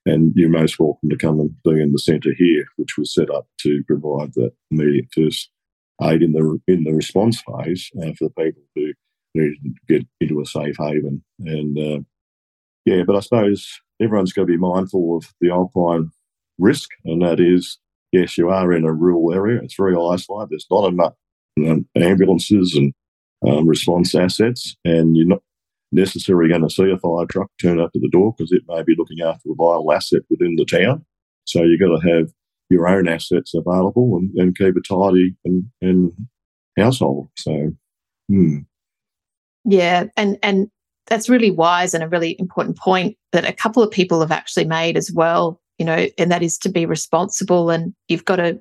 and 0.06 0.32
you're 0.34 0.48
most 0.48 0.78
welcome 0.78 1.10
to 1.10 1.16
come 1.16 1.40
and 1.40 1.54
be 1.62 1.72
in 1.72 1.92
the 1.92 1.98
centre 1.98 2.32
here, 2.34 2.64
which 2.76 2.96
was 2.96 3.12
set 3.12 3.28
up 3.28 3.46
to 3.60 3.82
provide 3.86 4.32
that 4.34 4.52
immediate 4.70 5.08
first 5.14 5.50
aid 6.02 6.22
in 6.22 6.32
the 6.32 6.58
in 6.66 6.84
the 6.84 6.92
response 6.92 7.42
phase 7.42 7.90
uh, 8.02 8.12
for 8.18 8.28
the 8.28 8.30
people 8.30 8.62
need 9.34 9.54
to 9.62 9.70
get 9.88 10.06
into 10.20 10.40
a 10.40 10.46
safe 10.46 10.76
haven. 10.78 11.22
And 11.40 11.78
uh, 11.78 12.00
yeah, 12.84 13.02
but 13.06 13.16
I 13.16 13.20
suppose 13.20 13.80
everyone's 14.00 14.32
got 14.32 14.42
to 14.42 14.46
be 14.46 14.56
mindful 14.56 15.16
of 15.16 15.32
the 15.40 15.50
alpine 15.50 16.10
risk, 16.58 16.90
and 17.04 17.22
that 17.22 17.40
is 17.40 17.78
yes, 18.12 18.36
you 18.36 18.48
are 18.50 18.72
in 18.72 18.84
a 18.84 18.92
rural 18.92 19.32
area. 19.32 19.60
It's 19.62 19.76
very 19.76 19.94
isolated. 19.94 20.50
There's 20.50 20.66
not 20.70 20.88
enough 20.88 21.14
ambulances 21.96 22.74
and 22.74 22.92
um, 23.46 23.66
response 23.66 24.14
assets, 24.14 24.76
and 24.84 25.16
you're 25.16 25.26
not 25.26 25.42
necessarily 25.92 26.48
going 26.48 26.62
to 26.62 26.70
see 26.70 26.90
a 26.90 26.98
fire 26.98 27.26
truck 27.26 27.50
turn 27.60 27.80
up 27.80 27.92
to 27.92 28.00
the 28.00 28.10
door 28.10 28.32
because 28.36 28.52
it 28.52 28.62
may 28.68 28.82
be 28.82 28.94
looking 28.96 29.20
after 29.20 29.50
a 29.50 29.54
vital 29.54 29.92
asset 29.92 30.22
within 30.30 30.56
the 30.56 30.64
town. 30.64 31.04
So 31.44 31.62
you've 31.62 31.80
got 31.80 32.00
to 32.00 32.08
have 32.08 32.30
your 32.70 32.88
own 32.88 33.08
assets 33.08 33.52
available 33.54 34.16
and, 34.16 34.30
and 34.36 34.56
keep 34.56 34.76
a 34.76 34.80
tidy 34.80 35.34
and, 35.44 35.64
and 35.82 36.12
household. 36.78 37.28
So, 37.36 37.72
hmm. 38.28 38.58
yeah, 39.64 40.04
and 40.16 40.38
and 40.42 40.70
that's 41.06 41.28
really 41.28 41.50
wise 41.50 41.92
and 41.92 42.04
a 42.04 42.08
really 42.08 42.36
important 42.38 42.78
point 42.78 43.16
that 43.32 43.44
a 43.44 43.52
couple 43.52 43.82
of 43.82 43.90
people 43.90 44.20
have 44.20 44.30
actually 44.30 44.64
made 44.64 44.96
as 44.96 45.10
well 45.10 45.60
you 45.80 45.86
know, 45.86 46.06
and 46.18 46.30
that 46.30 46.42
is 46.42 46.58
to 46.58 46.68
be 46.68 46.84
responsible 46.84 47.70
and 47.70 47.94
you've 48.06 48.26
got 48.26 48.36
to 48.36 48.60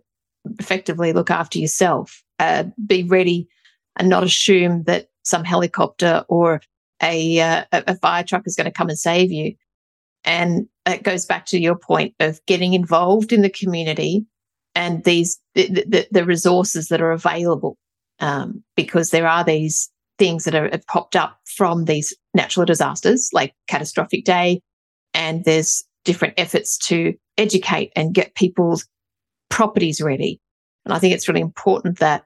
effectively 0.57 1.11
look 1.11 1.29
after 1.29 1.59
yourself, 1.59 2.23
uh, 2.39 2.63
be 2.87 3.03
ready 3.03 3.45
and 3.97 4.07
not 4.07 4.23
assume 4.23 4.83
that 4.83 5.09
some 5.23 5.43
helicopter 5.43 6.23
or 6.29 6.61
a, 7.03 7.41
uh, 7.41 7.65
a 7.73 7.97
fire 7.97 8.23
truck 8.23 8.43
is 8.45 8.55
going 8.55 8.65
to 8.65 8.71
come 8.71 8.87
and 8.87 8.97
save 8.97 9.33
you. 9.33 9.53
And 10.23 10.67
it 10.85 11.03
goes 11.03 11.25
back 11.25 11.45
to 11.47 11.59
your 11.59 11.75
point 11.75 12.13
of 12.19 12.39
getting 12.45 12.73
involved 12.73 13.31
in 13.31 13.41
the 13.41 13.49
community 13.49 14.25
and 14.75 15.03
these 15.03 15.39
the, 15.55 15.67
the, 15.67 16.07
the 16.11 16.25
resources 16.25 16.87
that 16.87 17.01
are 17.01 17.11
available, 17.11 17.77
um, 18.19 18.63
because 18.75 19.09
there 19.09 19.27
are 19.27 19.43
these 19.43 19.89
things 20.17 20.43
that 20.43 20.55
are 20.55 20.69
have 20.69 20.85
popped 20.87 21.15
up 21.15 21.39
from 21.45 21.85
these 21.85 22.15
natural 22.33 22.65
disasters, 22.65 23.29
like 23.33 23.53
catastrophic 23.67 24.25
day, 24.25 24.61
and 25.13 25.43
there's 25.45 25.85
different 26.05 26.33
efforts 26.37 26.77
to 26.77 27.13
educate 27.37 27.91
and 27.95 28.13
get 28.13 28.35
people's 28.35 28.85
properties 29.49 30.01
ready. 30.01 30.39
And 30.85 30.93
I 30.93 30.99
think 30.99 31.13
it's 31.13 31.27
really 31.27 31.41
important 31.41 31.99
that 31.99 32.25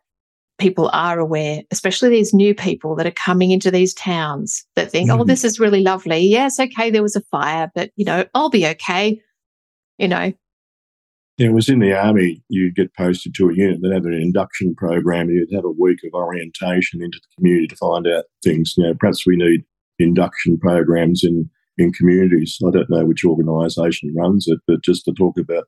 people 0.64 0.90
are 0.94 1.20
aware, 1.20 1.62
especially 1.72 2.10
these 2.10 2.34
new 2.34 2.56
people 2.56 2.96
that 2.96 3.06
are 3.06 3.12
coming 3.12 3.52
into 3.52 3.70
these 3.70 3.94
towns 3.94 4.66
that 4.78 4.90
think, 4.90 5.10
mm. 5.10 5.20
oh, 5.20 5.26
this 5.26 5.44
is 5.44 5.60
really 5.60 5.82
lovely. 5.82 6.20
Yes, 6.20 6.58
okay, 6.58 6.90
there 6.90 7.04
was 7.04 7.18
a 7.18 7.22
fire, 7.24 7.70
but 7.76 7.92
you 7.98 8.06
know, 8.06 8.26
I'll 8.34 8.50
be 8.50 8.66
okay. 8.68 9.22
You 9.98 10.08
know. 10.08 10.32
Yeah, 11.38 11.48
it 11.48 11.54
was 11.54 11.68
in 11.68 11.80
the 11.80 11.94
army, 11.94 12.42
you'd 12.48 12.76
get 12.76 12.96
posted 12.96 13.36
to 13.36 13.50
a 13.50 13.54
unit, 13.54 13.80
they'd 13.82 13.92
have 13.92 14.06
an 14.06 14.14
induction 14.14 14.74
program, 14.76 15.30
you'd 15.30 15.54
have 15.54 15.66
a 15.66 15.72
week 15.72 16.00
of 16.06 16.14
orientation 16.14 17.02
into 17.02 17.20
the 17.20 17.36
community 17.36 17.68
to 17.68 17.76
find 17.76 18.08
out 18.08 18.26
things. 18.42 18.76
You 18.78 18.86
know, 18.86 18.94
perhaps 18.98 19.26
we 19.28 19.36
need 19.36 19.66
induction 20.00 20.58
programs 20.60 21.24
in, 21.24 21.50
in 21.78 21.92
communities. 21.92 22.58
I 22.66 22.72
don't 22.72 22.90
know 22.90 23.04
which 23.04 23.26
organisation 23.26 24.14
runs 24.16 24.48
it, 24.48 24.60
but 24.66 24.84
just 24.84 25.04
to 25.06 25.12
talk 25.12 25.38
about 25.38 25.66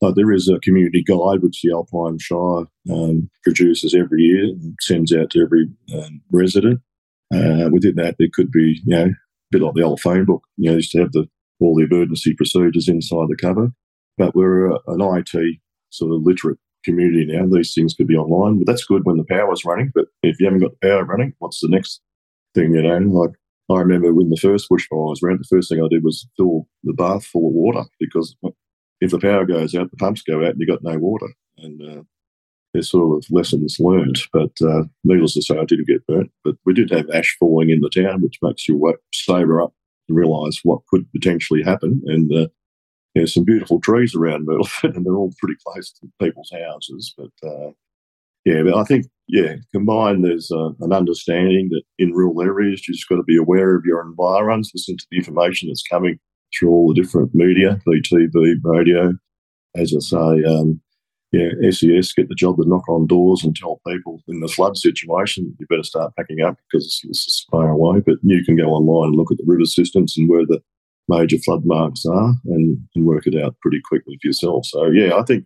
but 0.00 0.16
there 0.16 0.32
is 0.32 0.48
a 0.48 0.58
community 0.60 1.02
guide 1.02 1.42
which 1.42 1.60
the 1.62 1.72
Alpine 1.72 2.18
Shire 2.18 2.66
um, 2.90 3.30
produces 3.44 3.94
every 3.94 4.22
year 4.22 4.44
and 4.44 4.74
sends 4.80 5.12
out 5.12 5.30
to 5.30 5.42
every 5.42 5.68
um, 5.94 6.22
resident. 6.32 6.80
Uh, 7.32 7.68
within 7.70 7.94
that, 7.96 8.16
there 8.18 8.28
could 8.32 8.50
be, 8.50 8.80
you 8.84 8.96
know, 8.96 9.04
a 9.04 9.14
bit 9.50 9.62
like 9.62 9.74
the 9.74 9.82
old 9.82 10.00
phone 10.00 10.24
book, 10.24 10.42
you 10.56 10.70
know, 10.70 10.76
used 10.76 10.92
to 10.92 11.00
have 11.00 11.12
the 11.12 11.28
all 11.60 11.76
the 11.76 11.84
emergency 11.84 12.34
procedures 12.34 12.88
inside 12.88 13.28
the 13.28 13.36
cover. 13.36 13.70
But 14.16 14.34
we're 14.34 14.70
an 14.70 15.00
IT 15.00 15.58
sort 15.90 16.12
of 16.12 16.22
literate 16.22 16.58
community 16.84 17.26
now. 17.26 17.46
These 17.46 17.74
things 17.74 17.94
could 17.94 18.06
be 18.06 18.16
online, 18.16 18.58
but 18.58 18.66
that's 18.66 18.84
good 18.84 19.04
when 19.04 19.18
the 19.18 19.24
power's 19.24 19.64
running. 19.64 19.92
But 19.94 20.06
if 20.22 20.40
you 20.40 20.46
haven't 20.46 20.60
got 20.60 20.72
the 20.80 20.88
power 20.88 21.04
running, 21.04 21.34
what's 21.38 21.60
the 21.60 21.68
next 21.68 22.00
thing, 22.54 22.74
you 22.74 22.82
know? 22.82 22.98
Like 22.98 23.30
I 23.70 23.78
remember 23.80 24.12
when 24.12 24.30
the 24.30 24.36
first 24.36 24.68
bushfire 24.70 25.08
was 25.08 25.22
around, 25.22 25.40
the 25.40 25.56
first 25.56 25.68
thing 25.68 25.82
I 25.82 25.88
did 25.88 26.02
was 26.02 26.26
fill 26.36 26.66
the 26.84 26.92
bath 26.92 27.24
full 27.24 27.48
of 27.48 27.54
water 27.54 27.84
because 27.98 28.36
if 29.00 29.10
the 29.10 29.18
power 29.18 29.44
goes 29.44 29.74
out, 29.74 29.90
the 29.90 29.96
pumps 29.96 30.22
go 30.22 30.44
out, 30.44 30.50
and 30.50 30.60
you've 30.60 30.68
got 30.68 30.82
no 30.82 30.98
water. 30.98 31.28
And 31.58 31.82
uh, 31.82 32.02
there's 32.72 32.90
sort 32.90 33.16
of 33.16 33.30
lessons 33.30 33.78
learned. 33.80 34.20
But 34.32 34.52
uh, 34.62 34.84
needless 35.04 35.34
to 35.34 35.42
say, 35.42 35.58
I 35.58 35.64
didn't 35.64 35.88
get 35.88 36.06
burnt. 36.06 36.30
But 36.44 36.56
we 36.64 36.74
did 36.74 36.90
have 36.90 37.10
ash 37.10 37.36
falling 37.38 37.70
in 37.70 37.80
the 37.80 37.90
town, 37.90 38.22
which 38.22 38.38
makes 38.42 38.68
you 38.68 38.94
sober 39.12 39.62
up 39.62 39.72
and 40.08 40.16
realise 40.16 40.60
what 40.62 40.86
could 40.88 41.10
potentially 41.12 41.62
happen. 41.62 42.02
And 42.06 42.32
uh, 42.32 42.48
there's 43.14 43.34
some 43.34 43.44
beautiful 43.44 43.80
trees 43.80 44.14
around 44.14 44.46
Myrtleford, 44.46 44.94
and 44.96 45.04
they're 45.04 45.16
all 45.16 45.32
pretty 45.38 45.58
close 45.64 45.92
to 45.92 46.08
people's 46.22 46.52
houses. 46.52 47.14
But 47.16 47.48
uh, 47.48 47.70
yeah, 48.44 48.62
but 48.62 48.76
I 48.76 48.84
think 48.84 49.06
yeah, 49.28 49.56
combined 49.72 50.24
there's 50.24 50.50
uh, 50.50 50.70
an 50.80 50.92
understanding 50.92 51.68
that 51.70 51.82
in 51.98 52.12
rural 52.12 52.42
areas 52.42 52.86
you 52.86 52.94
just 52.94 53.08
got 53.08 53.16
to 53.16 53.22
be 53.22 53.36
aware 53.36 53.76
of 53.76 53.84
your 53.84 54.00
environs, 54.00 54.72
listen 54.74 54.96
to 54.96 55.06
the 55.10 55.18
information 55.18 55.68
that's 55.68 55.82
coming 55.82 56.18
through 56.52 56.70
all 56.70 56.88
the 56.88 57.00
different 57.00 57.34
media, 57.34 57.80
TV, 57.86 58.56
radio. 58.62 59.14
As 59.76 59.94
I 59.94 60.00
say, 60.00 60.44
um, 60.44 60.80
yeah, 61.32 61.48
SES 61.70 62.12
get 62.12 62.28
the 62.28 62.34
job 62.34 62.56
to 62.56 62.68
knock 62.68 62.88
on 62.88 63.06
doors 63.06 63.44
and 63.44 63.54
tell 63.54 63.80
people 63.86 64.20
in 64.26 64.40
the 64.40 64.48
flood 64.48 64.76
situation, 64.76 65.54
you 65.60 65.66
better 65.68 65.84
start 65.84 66.14
packing 66.16 66.40
up 66.40 66.56
because 66.66 67.00
this 67.06 67.26
is 67.26 67.46
far 67.50 67.70
away. 67.70 68.00
But 68.00 68.16
you 68.22 68.44
can 68.44 68.56
go 68.56 68.70
online 68.70 69.10
and 69.10 69.16
look 69.16 69.30
at 69.30 69.38
the 69.38 69.44
river 69.46 69.64
systems 69.64 70.16
and 70.16 70.28
where 70.28 70.44
the 70.44 70.60
major 71.08 71.38
flood 71.38 71.64
marks 71.64 72.04
are 72.04 72.34
and, 72.46 72.78
and 72.94 73.06
work 73.06 73.26
it 73.26 73.40
out 73.40 73.56
pretty 73.60 73.80
quickly 73.80 74.18
for 74.20 74.26
yourself. 74.26 74.66
So, 74.66 74.86
yeah, 74.86 75.16
I 75.16 75.22
think 75.22 75.44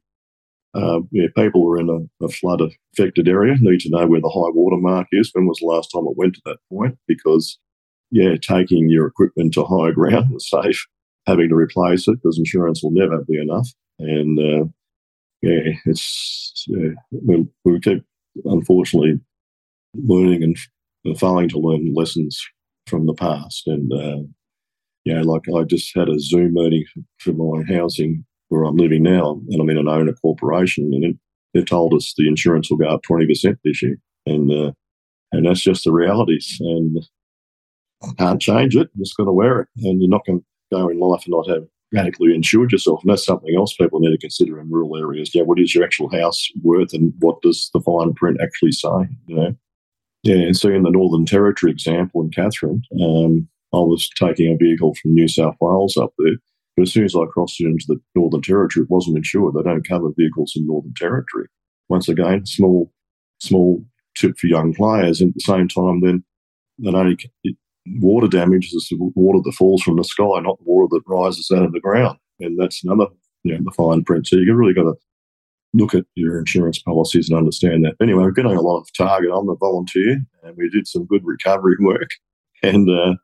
um, 0.74 1.08
yeah, 1.12 1.26
people 1.36 1.60
who 1.60 1.72
are 1.72 1.78
in 1.78 1.88
a, 1.88 2.24
a, 2.24 2.28
flood 2.28 2.60
affected 2.60 3.28
area 3.28 3.54
need 3.60 3.80
to 3.80 3.90
know 3.90 4.06
where 4.06 4.20
the 4.20 4.28
high 4.28 4.50
water 4.52 4.76
mark 4.76 5.06
is. 5.12 5.30
When 5.32 5.46
was 5.46 5.58
the 5.60 5.66
last 5.66 5.90
time 5.94 6.04
it 6.06 6.16
went 6.16 6.34
to 6.34 6.42
that 6.46 6.56
point? 6.68 6.98
Because, 7.06 7.58
yeah, 8.10 8.34
taking 8.36 8.88
your 8.88 9.06
equipment 9.06 9.54
to 9.54 9.64
high 9.64 9.92
ground 9.92 10.30
was 10.32 10.48
safe 10.48 10.84
having 11.26 11.48
to 11.48 11.54
replace 11.54 12.06
it 12.08 12.16
because 12.22 12.38
insurance 12.38 12.82
will 12.82 12.90
never 12.90 13.24
be 13.24 13.40
enough. 13.40 13.68
And 13.98 14.38
uh, 14.38 14.66
yeah, 15.42 15.72
it's 15.86 16.64
yeah, 16.68 16.90
we, 17.10 17.46
we 17.64 17.80
keep 17.80 18.04
unfortunately 18.44 19.20
learning 19.94 20.42
and 20.42 21.18
failing 21.18 21.48
to 21.50 21.58
learn 21.58 21.94
lessons 21.94 22.44
from 22.86 23.06
the 23.06 23.14
past. 23.14 23.66
And 23.66 23.92
uh, 23.92 24.26
yeah, 25.04 25.22
like 25.22 25.42
I 25.54 25.62
just 25.64 25.94
had 25.94 26.08
a 26.08 26.18
Zoom 26.18 26.54
meeting 26.54 26.84
for 27.18 27.32
my 27.32 27.62
housing 27.68 28.24
where 28.48 28.64
I'm 28.64 28.76
living 28.76 29.02
now, 29.02 29.40
and 29.50 29.60
I'm 29.60 29.70
in 29.70 29.78
an 29.78 29.88
owner 29.88 30.12
corporation, 30.14 30.90
and 30.92 31.18
they 31.52 31.62
told 31.62 31.94
us 31.94 32.14
the 32.16 32.28
insurance 32.28 32.70
will 32.70 32.78
go 32.78 32.88
up 32.88 33.02
twenty 33.02 33.26
percent 33.26 33.58
this 33.64 33.82
year, 33.82 33.98
and 34.26 34.50
uh, 34.50 34.72
and 35.32 35.46
that's 35.46 35.60
just 35.60 35.84
the 35.84 35.92
realities. 35.92 36.56
And 36.60 37.04
can't 38.18 38.40
change 38.40 38.76
it. 38.76 38.90
Just 38.98 39.16
got 39.16 39.24
to 39.24 39.32
wear 39.32 39.60
it, 39.60 39.68
and 39.76 40.00
you're 40.00 40.10
not 40.10 40.26
going 40.26 40.44
in 40.74 40.98
life 40.98 41.24
and 41.24 41.32
not 41.32 41.48
have 41.48 41.64
radically 41.92 42.34
insured 42.34 42.72
yourself. 42.72 43.00
And 43.02 43.10
that's 43.10 43.24
something 43.24 43.54
else 43.56 43.74
people 43.74 44.00
need 44.00 44.12
to 44.12 44.18
consider 44.18 44.60
in 44.60 44.70
rural 44.70 44.96
areas. 44.96 45.30
Yeah, 45.34 45.42
what 45.42 45.60
is 45.60 45.74
your 45.74 45.84
actual 45.84 46.10
house 46.10 46.48
worth 46.62 46.92
and 46.92 47.12
what 47.20 47.40
does 47.42 47.70
the 47.72 47.80
fine 47.80 48.12
print 48.14 48.38
actually 48.42 48.72
say? 48.72 49.08
You 49.26 49.36
know? 49.36 49.56
Yeah, 50.22 50.36
and 50.36 50.56
so 50.56 50.70
in 50.70 50.82
the 50.82 50.90
Northern 50.90 51.26
Territory 51.26 51.70
example 51.70 52.22
in 52.22 52.30
Katherine, 52.30 52.82
um, 53.00 53.48
I 53.72 53.78
was 53.78 54.08
taking 54.18 54.52
a 54.52 54.56
vehicle 54.56 54.94
from 54.94 55.14
New 55.14 55.28
South 55.28 55.56
Wales 55.60 55.96
up 55.96 56.12
there. 56.18 56.36
But 56.76 56.82
as 56.82 56.92
soon 56.92 57.04
as 57.04 57.14
I 57.14 57.24
crossed 57.30 57.60
into 57.60 57.84
the 57.86 58.00
Northern 58.14 58.42
Territory, 58.42 58.84
it 58.84 58.90
wasn't 58.90 59.16
insured. 59.16 59.54
They 59.54 59.62
don't 59.62 59.86
cover 59.86 60.10
vehicles 60.16 60.54
in 60.56 60.66
Northern 60.66 60.94
Territory. 60.96 61.46
Once 61.88 62.08
again, 62.08 62.46
small, 62.46 62.90
small 63.38 63.84
tip 64.16 64.38
for 64.38 64.46
young 64.46 64.74
players. 64.74 65.20
And 65.20 65.30
at 65.30 65.34
the 65.34 65.40
same 65.40 65.68
time, 65.68 66.00
then 66.00 66.24
not 66.78 66.94
only 66.94 67.16
water 67.86 68.28
damage 68.28 68.72
is 68.72 68.88
the 68.90 68.98
water 69.14 69.40
that 69.44 69.52
falls 69.52 69.82
from 69.82 69.96
the 69.96 70.04
sky, 70.04 70.40
not 70.40 70.58
the 70.58 70.64
water 70.64 70.88
that 70.90 71.02
rises 71.06 71.50
out 71.50 71.64
of 71.64 71.72
the 71.72 71.80
ground. 71.80 72.18
And 72.40 72.58
that's 72.58 72.82
another, 72.84 73.06
you 73.42 73.52
know, 73.52 73.64
the 73.64 73.70
fine 73.70 74.04
print. 74.04 74.26
So 74.26 74.36
you've 74.36 74.56
really 74.56 74.74
got 74.74 74.84
to 74.84 74.94
look 75.74 75.94
at 75.94 76.04
your 76.14 76.38
insurance 76.38 76.78
policies 76.78 77.28
and 77.28 77.36
understand 77.36 77.84
that. 77.84 77.94
Anyway, 78.00 78.22
we're 78.22 78.30
getting 78.30 78.56
a 78.56 78.60
lot 78.60 78.80
of 78.80 78.88
target. 78.96 79.30
I'm 79.34 79.48
a 79.48 79.56
volunteer, 79.56 80.18
and 80.42 80.56
we 80.56 80.70
did 80.70 80.86
some 80.86 81.04
good 81.04 81.22
recovery 81.24 81.76
work. 81.80 82.10
And 82.62 82.88
uh, 82.88 83.14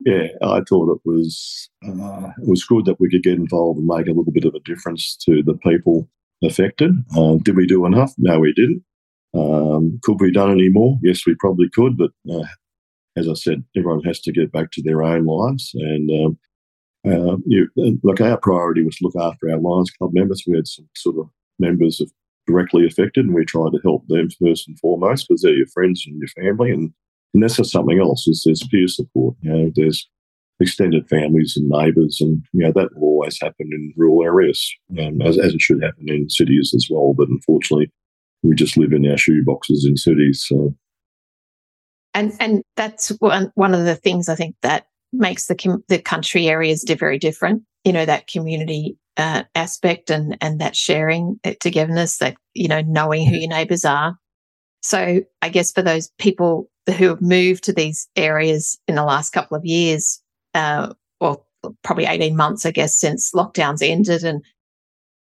yeah, 0.00 0.28
I 0.42 0.60
thought 0.68 0.94
it 0.94 1.00
was 1.04 1.68
uh, 1.86 2.30
it 2.40 2.48
was 2.48 2.64
good 2.64 2.84
that 2.86 3.00
we 3.00 3.10
could 3.10 3.22
get 3.22 3.34
involved 3.34 3.78
and 3.78 3.86
make 3.86 4.06
a 4.06 4.12
little 4.12 4.32
bit 4.32 4.44
of 4.44 4.54
a 4.54 4.60
difference 4.60 5.16
to 5.26 5.42
the 5.42 5.54
people 5.54 6.08
affected. 6.42 6.92
Uh, 7.16 7.36
did 7.42 7.56
we 7.56 7.66
do 7.66 7.84
enough? 7.84 8.14
No, 8.16 8.38
we 8.38 8.52
didn't. 8.52 8.82
Um, 9.34 9.98
could 10.02 10.20
we 10.20 10.28
have 10.28 10.34
done 10.34 10.52
any 10.52 10.68
more? 10.70 10.98
Yes, 11.02 11.26
we 11.26 11.34
probably 11.38 11.68
could, 11.74 11.98
but 11.98 12.10
uh, 12.32 12.46
as 13.18 13.28
I 13.28 13.34
said, 13.34 13.64
everyone 13.76 14.02
has 14.04 14.20
to 14.20 14.32
get 14.32 14.52
back 14.52 14.70
to 14.72 14.82
their 14.82 15.02
own 15.02 15.26
lives. 15.26 15.70
And 15.74 16.10
um, 16.10 16.38
uh, 17.06 17.36
you, 17.46 17.68
look, 18.02 18.20
our 18.20 18.36
priority 18.38 18.84
was 18.84 18.96
to 18.96 19.04
look 19.04 19.16
after 19.16 19.50
our 19.50 19.58
Lions 19.58 19.90
Club 19.90 20.10
members. 20.12 20.44
We 20.46 20.56
had 20.56 20.66
some 20.66 20.88
sort 20.96 21.16
of 21.18 21.28
members 21.58 22.00
of 22.00 22.10
directly 22.46 22.86
affected, 22.86 23.26
and 23.26 23.34
we 23.34 23.44
tried 23.44 23.72
to 23.72 23.80
help 23.82 24.06
them 24.08 24.28
first 24.40 24.68
and 24.68 24.78
foremost 24.78 25.26
because 25.28 25.42
they're 25.42 25.52
your 25.52 25.66
friends 25.68 26.04
and 26.06 26.18
your 26.18 26.28
family. 26.44 26.70
And, 26.70 26.92
and 27.34 27.42
that's 27.42 27.56
just 27.56 27.72
something 27.72 28.00
else. 28.00 28.26
Is 28.26 28.42
there's 28.44 28.66
peer 28.70 28.88
support. 28.88 29.36
You 29.42 29.50
know, 29.52 29.72
there's 29.74 30.08
extended 30.60 31.08
families 31.08 31.56
and 31.56 31.68
neighbours, 31.68 32.18
and 32.20 32.42
you 32.52 32.64
know 32.64 32.72
that 32.72 32.96
will 32.96 33.08
always 33.08 33.38
happen 33.40 33.70
in 33.72 33.92
rural 33.96 34.24
areas, 34.24 34.74
um, 34.98 35.20
as, 35.22 35.38
as 35.38 35.54
it 35.54 35.60
should 35.60 35.82
happen 35.82 36.08
in 36.08 36.30
cities 36.30 36.72
as 36.74 36.88
well. 36.90 37.14
But 37.14 37.28
unfortunately, 37.28 37.92
we 38.42 38.54
just 38.54 38.76
live 38.76 38.92
in 38.92 39.08
our 39.10 39.18
shoe 39.18 39.44
boxes 39.44 39.84
in 39.88 39.96
cities. 39.96 40.44
So 40.46 40.74
and 42.18 42.32
and 42.40 42.62
that's 42.76 43.08
one 43.20 43.52
one 43.54 43.74
of 43.74 43.84
the 43.84 43.96
things 43.96 44.28
I 44.28 44.34
think 44.34 44.56
that 44.62 44.86
makes 45.12 45.46
the 45.46 45.54
com- 45.54 45.84
the 45.88 45.98
country 45.98 46.48
areas 46.48 46.84
very 46.98 47.18
different. 47.18 47.62
You 47.84 47.92
know 47.92 48.04
that 48.04 48.26
community 48.26 48.98
uh, 49.16 49.44
aspect 49.54 50.10
and 50.10 50.36
and 50.40 50.60
that 50.60 50.76
sharing 50.76 51.38
that 51.44 51.60
togetherness, 51.60 52.18
that 52.18 52.36
you 52.54 52.68
know 52.68 52.82
knowing 52.82 53.26
who 53.26 53.36
your 53.36 53.48
neighbours 53.48 53.84
are. 53.84 54.16
So 54.82 55.20
I 55.42 55.48
guess 55.48 55.72
for 55.72 55.82
those 55.82 56.10
people 56.18 56.70
who 56.96 57.08
have 57.08 57.20
moved 57.20 57.64
to 57.64 57.72
these 57.72 58.08
areas 58.16 58.78
in 58.86 58.94
the 58.94 59.04
last 59.04 59.30
couple 59.30 59.56
of 59.56 59.64
years, 59.64 60.22
uh, 60.54 60.94
or 61.20 61.42
probably 61.82 62.06
eighteen 62.06 62.36
months, 62.36 62.66
I 62.66 62.70
guess, 62.70 62.98
since 62.98 63.32
lockdowns 63.32 63.82
ended 63.82 64.24
and 64.24 64.44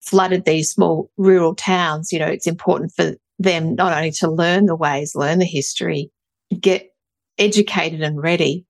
flooded 0.01 0.45
these 0.45 0.69
small 0.69 1.09
rural 1.17 1.55
towns, 1.55 2.11
you 2.11 2.19
know, 2.19 2.27
it's 2.27 2.47
important 2.47 2.91
for 2.93 3.15
them 3.39 3.75
not 3.75 3.93
only 3.93 4.11
to 4.11 4.29
learn 4.29 4.65
the 4.65 4.75
ways, 4.75 5.15
learn 5.15 5.39
the 5.39 5.45
history, 5.45 6.11
get 6.61 6.93
educated 7.37 8.01
and 8.01 8.21
ready, 8.21 8.65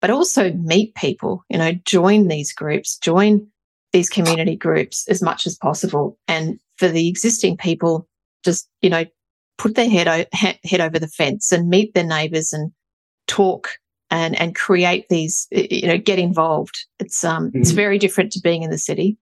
but 0.00 0.10
also 0.10 0.52
meet 0.52 0.94
people, 0.94 1.44
you 1.48 1.58
know, 1.58 1.72
join 1.84 2.28
these 2.28 2.52
groups, 2.52 2.98
join 2.98 3.46
these 3.92 4.08
community 4.08 4.56
groups 4.56 5.06
as 5.08 5.22
much 5.22 5.46
as 5.46 5.56
possible. 5.56 6.18
And 6.28 6.58
for 6.76 6.88
the 6.88 7.08
existing 7.08 7.56
people, 7.56 8.08
just, 8.44 8.68
you 8.82 8.90
know, 8.90 9.04
put 9.58 9.74
their 9.74 9.90
head, 9.90 10.08
o- 10.08 10.56
head 10.64 10.80
over 10.80 10.98
the 10.98 11.08
fence 11.08 11.52
and 11.52 11.68
meet 11.68 11.94
their 11.94 12.04
neighbors 12.04 12.52
and 12.52 12.72
talk 13.26 13.68
and, 14.10 14.38
and 14.40 14.54
create 14.54 15.08
these, 15.08 15.46
you 15.50 15.86
know, 15.86 15.98
get 15.98 16.18
involved. 16.18 16.86
It's, 16.98 17.22
um, 17.24 17.48
mm-hmm. 17.48 17.60
it's 17.60 17.70
very 17.72 17.98
different 17.98 18.32
to 18.32 18.40
being 18.40 18.62
in 18.62 18.70
the 18.70 18.78
city. 18.78 19.18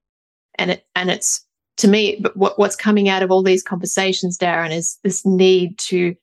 And 0.56 0.72
it, 0.72 0.86
and 0.94 1.10
it's, 1.10 1.44
to 1.78 1.88
me, 1.88 2.18
but 2.20 2.36
what, 2.36 2.58
what's 2.58 2.76
coming 2.76 3.08
out 3.08 3.22
of 3.22 3.30
all 3.30 3.42
these 3.42 3.62
conversations, 3.62 4.38
Darren, 4.38 4.72
is 4.72 4.98
this 5.04 5.24
need 5.24 5.78
to 5.78 6.14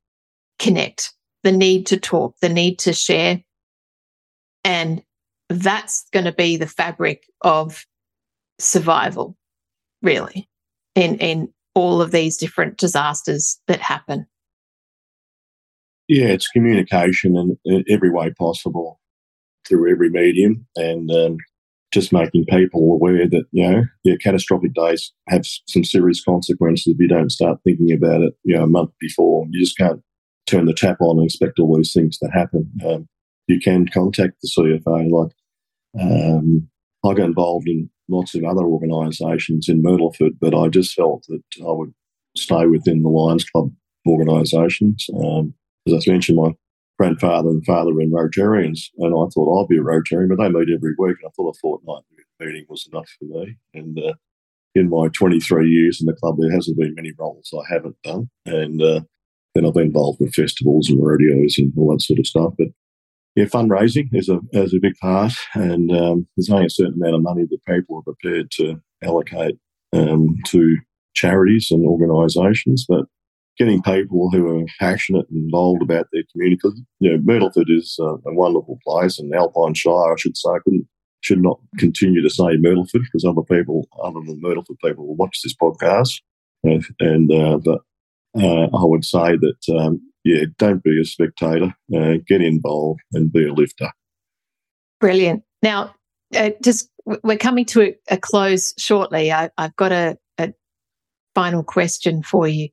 connect 0.60 1.14
the 1.46 1.52
need 1.52 1.86
to 1.86 1.98
talk, 1.98 2.36
the 2.41 2.50
need 2.50 2.80
to 2.80 2.91
share. 2.91 3.39
And 4.64 5.04
that's 5.48 6.08
going 6.12 6.26
to 6.26 6.32
be 6.32 6.58
the 6.58 6.68
fabric 6.68 7.24
of 7.41 7.86
survival, 8.60 9.38
really, 10.02 10.50
in, 10.96 11.20
in 11.20 11.54
all 11.76 12.02
of 12.02 12.12
these 12.12 12.36
different 12.36 12.78
disasters 12.78 13.60
that 13.68 13.80
happen. 13.80 14.26
Yeah, 16.08 16.30
it's 16.30 16.48
communication 16.48 17.58
in, 17.64 17.86
every 17.88 18.10
way 18.10 18.34
possible 18.38 19.00
through 19.68 19.91
every 19.91 20.10
medium 20.10 20.66
and 20.76 21.12
um, 21.12 21.38
just 21.93 22.12
making 22.12 22.46
people 22.46 22.91
aware 22.91 23.30
that, 23.30 23.46
you 23.52 23.70
know, 23.70 23.84
yeah, 24.04 24.16
catastrophic 24.20 24.74
days 24.74 25.14
have 25.30 25.46
some 25.68 25.84
serious 25.84 26.24
consequences 26.24 26.88
if 26.88 27.00
you 27.00 27.08
don't 27.08 27.32
start 27.32 27.60
thinking 27.64 27.91
about 27.91 28.22
it, 28.22 28.34
you 28.43 28.56
know, 28.56 28.64
a 28.64 28.68
month 28.68 28.91
before. 29.00 29.46
You 29.52 29.60
just 29.60 29.78
can't 29.78 30.02
turn 30.46 30.66
the 30.66 30.74
tap 30.74 30.98
on 31.00 31.18
and 31.18 31.26
expect 31.26 31.60
all 31.60 31.76
these 31.76 31.93
things 31.93 32.18
to 32.20 32.28
happen. 32.28 32.72
Um, 32.86 33.08
you 33.48 33.60
can 33.60 33.88
contact 33.88 34.34
the 34.41 34.50
CFA. 34.58 35.10
Like, 35.10 35.32
um, 36.00 36.68
I 37.06 37.14
got 37.14 37.26
involved 37.26 37.68
in 37.68 37.89
lots 38.10 38.36
of 38.36 38.43
other 38.43 38.64
organisations 38.64 39.70
in 39.70 39.82
Myrtleford, 39.82 40.38
but 40.39 40.56
I 40.56 40.68
just 40.68 40.93
felt 40.93 41.26
that 41.28 41.41
I 41.62 41.72
would 41.72 41.93
stay 42.36 42.66
within 42.66 43.02
the 43.02 43.10
Lions 43.10 43.46
Club 43.46 43.72
organisations. 44.08 45.08
Um, 45.16 45.54
as 45.88 45.93
I 45.93 46.12
mentioned, 46.12 46.38
my 46.38 46.52
grandfather 47.00 47.50
and 47.50 47.66
father 47.66 47.93
were 47.93 48.02
in 48.02 48.12
Rotarians, 48.12 48.89
and 48.98 49.14
I 49.14 49.26
thought 49.34 49.64
I'd 49.64 49.68
be 49.68 49.78
a 49.78 49.82
Rotarian, 49.82 50.30
but 50.30 50.38
they 50.38 50.50
meet 50.50 50.70
every 50.74 50.93
week, 50.98 51.18
and 51.22 51.28
I 51.28 51.32
thought 51.36 51.56
a 51.56 51.60
fortnight 51.60 52.04
meeting 52.39 52.66
was 52.70 52.88
enough 52.91 53.10
for 53.20 53.26
me. 53.26 53.58
And 53.74 53.98
uh, 54.00 54.14
in 54.74 54.89
my 54.89 55.08
23 55.10 55.70
years 55.70 56.02
in 56.02 56.06
the 56.06 56.14
club, 56.14 56.36
there 56.39 56.52
hasn't 56.52 56.78
been 56.78 56.96
many 56.96 57.12
roles 57.18 57.54
I 57.54 57.74
haven't 57.74 57.96
done. 58.04 58.30
And 58.46 58.82
uh, 58.82 59.02
then 59.56 59.66
I've 59.66 59.74
been 59.74 59.88
involved 59.88 60.20
with 60.20 60.34
festivals 60.34 60.89
and 60.89 61.01
rodeos 61.01 61.58
and 61.58 61.72
all 61.78 61.91
that 61.91 62.01
sort 62.01 62.20
of 62.20 62.28
stuff. 62.28 62.53
But 62.58 62.68
yeah, 63.36 63.45
fundraising 63.45 64.10
is 64.14 64.30
a 64.30 64.39
is 64.51 64.74
a 64.74 64.80
big 64.80 64.95
part, 65.01 65.34
and 65.56 65.91
um, 65.91 66.28
there's 66.36 66.49
only 66.49 66.68
a 66.68 66.70
certain 66.70 67.01
amount 67.01 67.16
of 67.16 67.24
money 67.24 67.45
that 67.49 67.66
people 67.68 67.97
are 67.97 68.14
prepared 68.14 68.51
to 68.51 68.82
allocate 69.03 69.58
um, 69.93 70.38
to 70.47 70.78
charities 71.16 71.70
and 71.72 71.86
organisations. 71.86 72.86
But 72.88 73.06
getting 73.58 73.82
people 73.82 74.30
who 74.32 74.60
are 74.60 74.66
passionate 74.80 75.26
and 75.30 75.45
involved 75.45 75.82
about 75.82 76.08
their 76.12 76.24
community, 76.32 76.62
you 76.99 77.12
know, 77.12 77.18
Myrtleford 77.24 77.70
is 77.70 77.97
a, 77.99 78.03
a, 78.03 78.34
wonderful 78.34 78.80
place, 78.86 79.20
and 79.20 79.34
Alpine 79.34 79.74
Shire, 79.74 80.14
I 80.14 80.16
should 80.18 80.38
say, 80.38 80.49
I 80.49 80.60
couldn't 80.64 80.88
should 81.22 81.41
not 81.41 81.60
continue 81.80 82.22
to 82.22 82.30
say 82.30 82.43
Myrtleford 82.43 83.01
because 83.01 83.26
other 83.26 83.41
people, 83.41 83.88
other 84.03 84.20
than 84.26 84.41
Myrtleford 84.41 84.78
people, 84.84 85.08
will 85.08 85.16
watch 85.16 85.41
this 85.43 85.56
podcast. 85.56 86.22
And, 86.64 86.86
and 86.99 87.32
uh, 87.32 87.58
but 87.58 87.80
uh, 88.38 88.68
I 88.76 88.84
would 88.84 89.06
say 89.06 89.38
that 89.38 89.78
um, 89.80 90.02
yeah, 90.24 90.46
don't 90.58 90.84
be 90.84 91.00
a 91.00 91.06
spectator. 91.06 91.74
Uh, 91.96 92.16
get 92.28 92.42
involved 92.42 93.02
and 93.14 93.32
be 93.32 93.48
a 93.48 93.54
lifter. 93.54 93.90
Brilliant. 95.00 95.44
Now, 95.62 95.94
uh, 96.36 96.50
just 96.64 96.90
we're 97.24 97.38
coming 97.38 97.66
to 97.66 97.84
a, 97.84 97.96
a 98.10 98.18
close 98.18 98.74
shortly. 98.78 99.32
I, 99.32 99.50
have 99.58 99.76
got 99.76 99.92
a, 99.92 100.18
a 100.40 100.54
final 101.36 101.64
question 101.64 102.24
for 102.24 102.48
you. 102.48 102.70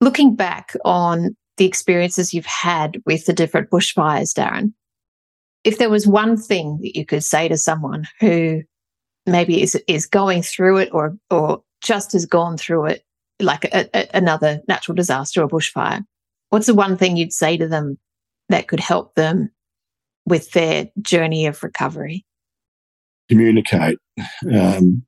Looking 0.00 0.34
back 0.34 0.76
on 0.84 1.36
the 1.56 1.66
experiences 1.66 2.32
you've 2.32 2.46
had 2.46 3.00
with 3.04 3.26
the 3.26 3.32
different 3.32 3.70
bushfires, 3.70 4.32
Darren, 4.32 4.72
if 5.64 5.78
there 5.78 5.90
was 5.90 6.06
one 6.06 6.36
thing 6.36 6.78
that 6.82 6.96
you 6.96 7.04
could 7.04 7.24
say 7.24 7.48
to 7.48 7.56
someone 7.56 8.06
who 8.20 8.62
maybe 9.26 9.62
is 9.62 9.80
is 9.86 10.06
going 10.06 10.42
through 10.42 10.78
it 10.78 10.88
or 10.92 11.16
or 11.30 11.62
just 11.82 12.12
has 12.12 12.26
gone 12.26 12.56
through 12.56 12.86
it, 12.86 13.04
like 13.40 13.64
a, 13.66 13.88
a, 13.94 14.08
another 14.16 14.60
natural 14.68 14.94
disaster 14.94 15.42
or 15.42 15.48
bushfire, 15.48 16.02
what's 16.50 16.66
the 16.66 16.74
one 16.74 16.96
thing 16.96 17.16
you'd 17.16 17.32
say 17.32 17.56
to 17.56 17.68
them 17.68 17.98
that 18.48 18.68
could 18.68 18.80
help 18.80 19.14
them 19.14 19.50
with 20.26 20.52
their 20.52 20.90
journey 21.00 21.46
of 21.46 21.62
recovery? 21.62 22.24
Communicate. 23.28 23.98
Um, 24.52 25.04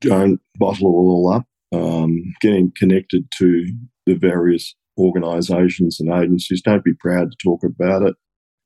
don't 0.00 0.40
bottle 0.58 0.86
it 0.86 0.90
all 0.90 1.32
up. 1.32 1.44
Um, 1.72 2.34
getting 2.40 2.72
connected 2.76 3.28
to 3.38 3.66
the 4.06 4.14
various 4.14 4.74
organisations 4.98 6.00
and 6.00 6.12
agencies. 6.12 6.62
Don't 6.62 6.84
be 6.84 6.94
proud 6.94 7.30
to 7.30 7.36
talk 7.42 7.62
about 7.64 8.02
it 8.02 8.14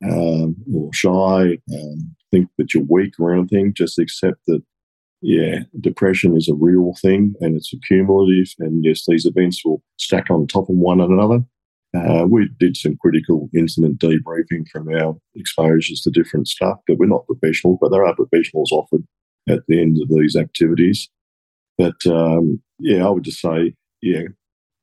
um, 0.05 0.57
or 0.73 0.93
shy. 0.93 1.59
Um, 1.75 2.15
think 2.31 2.49
that 2.59 2.75
you're 2.75 2.85
weak 2.89 3.15
or 3.19 3.35
anything. 3.35 3.75
Just 3.75 3.99
accept 3.99 4.39
that 4.47 4.63
yeah, 5.23 5.61
depression 5.81 6.37
is 6.37 6.49
a 6.49 6.55
real 6.55 6.95
thing 7.01 7.35
and 7.41 7.57
it's 7.57 7.73
accumulative. 7.73 8.55
And 8.59 8.85
yes, 8.85 9.05
these 9.07 9.27
events 9.27 9.65
will 9.65 9.83
stack 9.99 10.31
on 10.31 10.47
top 10.47 10.69
of 10.69 10.77
one 10.77 11.01
another. 11.01 11.41
Uh, 11.95 12.25
we 12.29 12.49
did 12.59 12.77
some 12.77 12.97
critical 12.97 13.51
incident 13.55 13.99
debriefing 13.99 14.67
from 14.71 14.89
our 14.89 15.17
exposures 15.35 16.01
to 16.03 16.11
different 16.11 16.47
stuff, 16.47 16.79
but 16.87 16.99
we're 16.99 17.07
not 17.07 17.27
professionals, 17.27 17.79
but 17.81 17.91
there 17.91 18.07
are 18.07 18.15
professionals 18.15 18.71
offered 18.71 19.03
at 19.49 19.61
the 19.67 19.81
end 19.81 19.99
of 20.01 20.09
these 20.09 20.37
activities. 20.37 21.09
But 21.77 21.97
um, 22.07 22.63
yeah, 22.79 23.05
I 23.05 23.11
would 23.11 23.25
just 23.25 23.41
say, 23.41 23.75
yeah, 24.03 24.23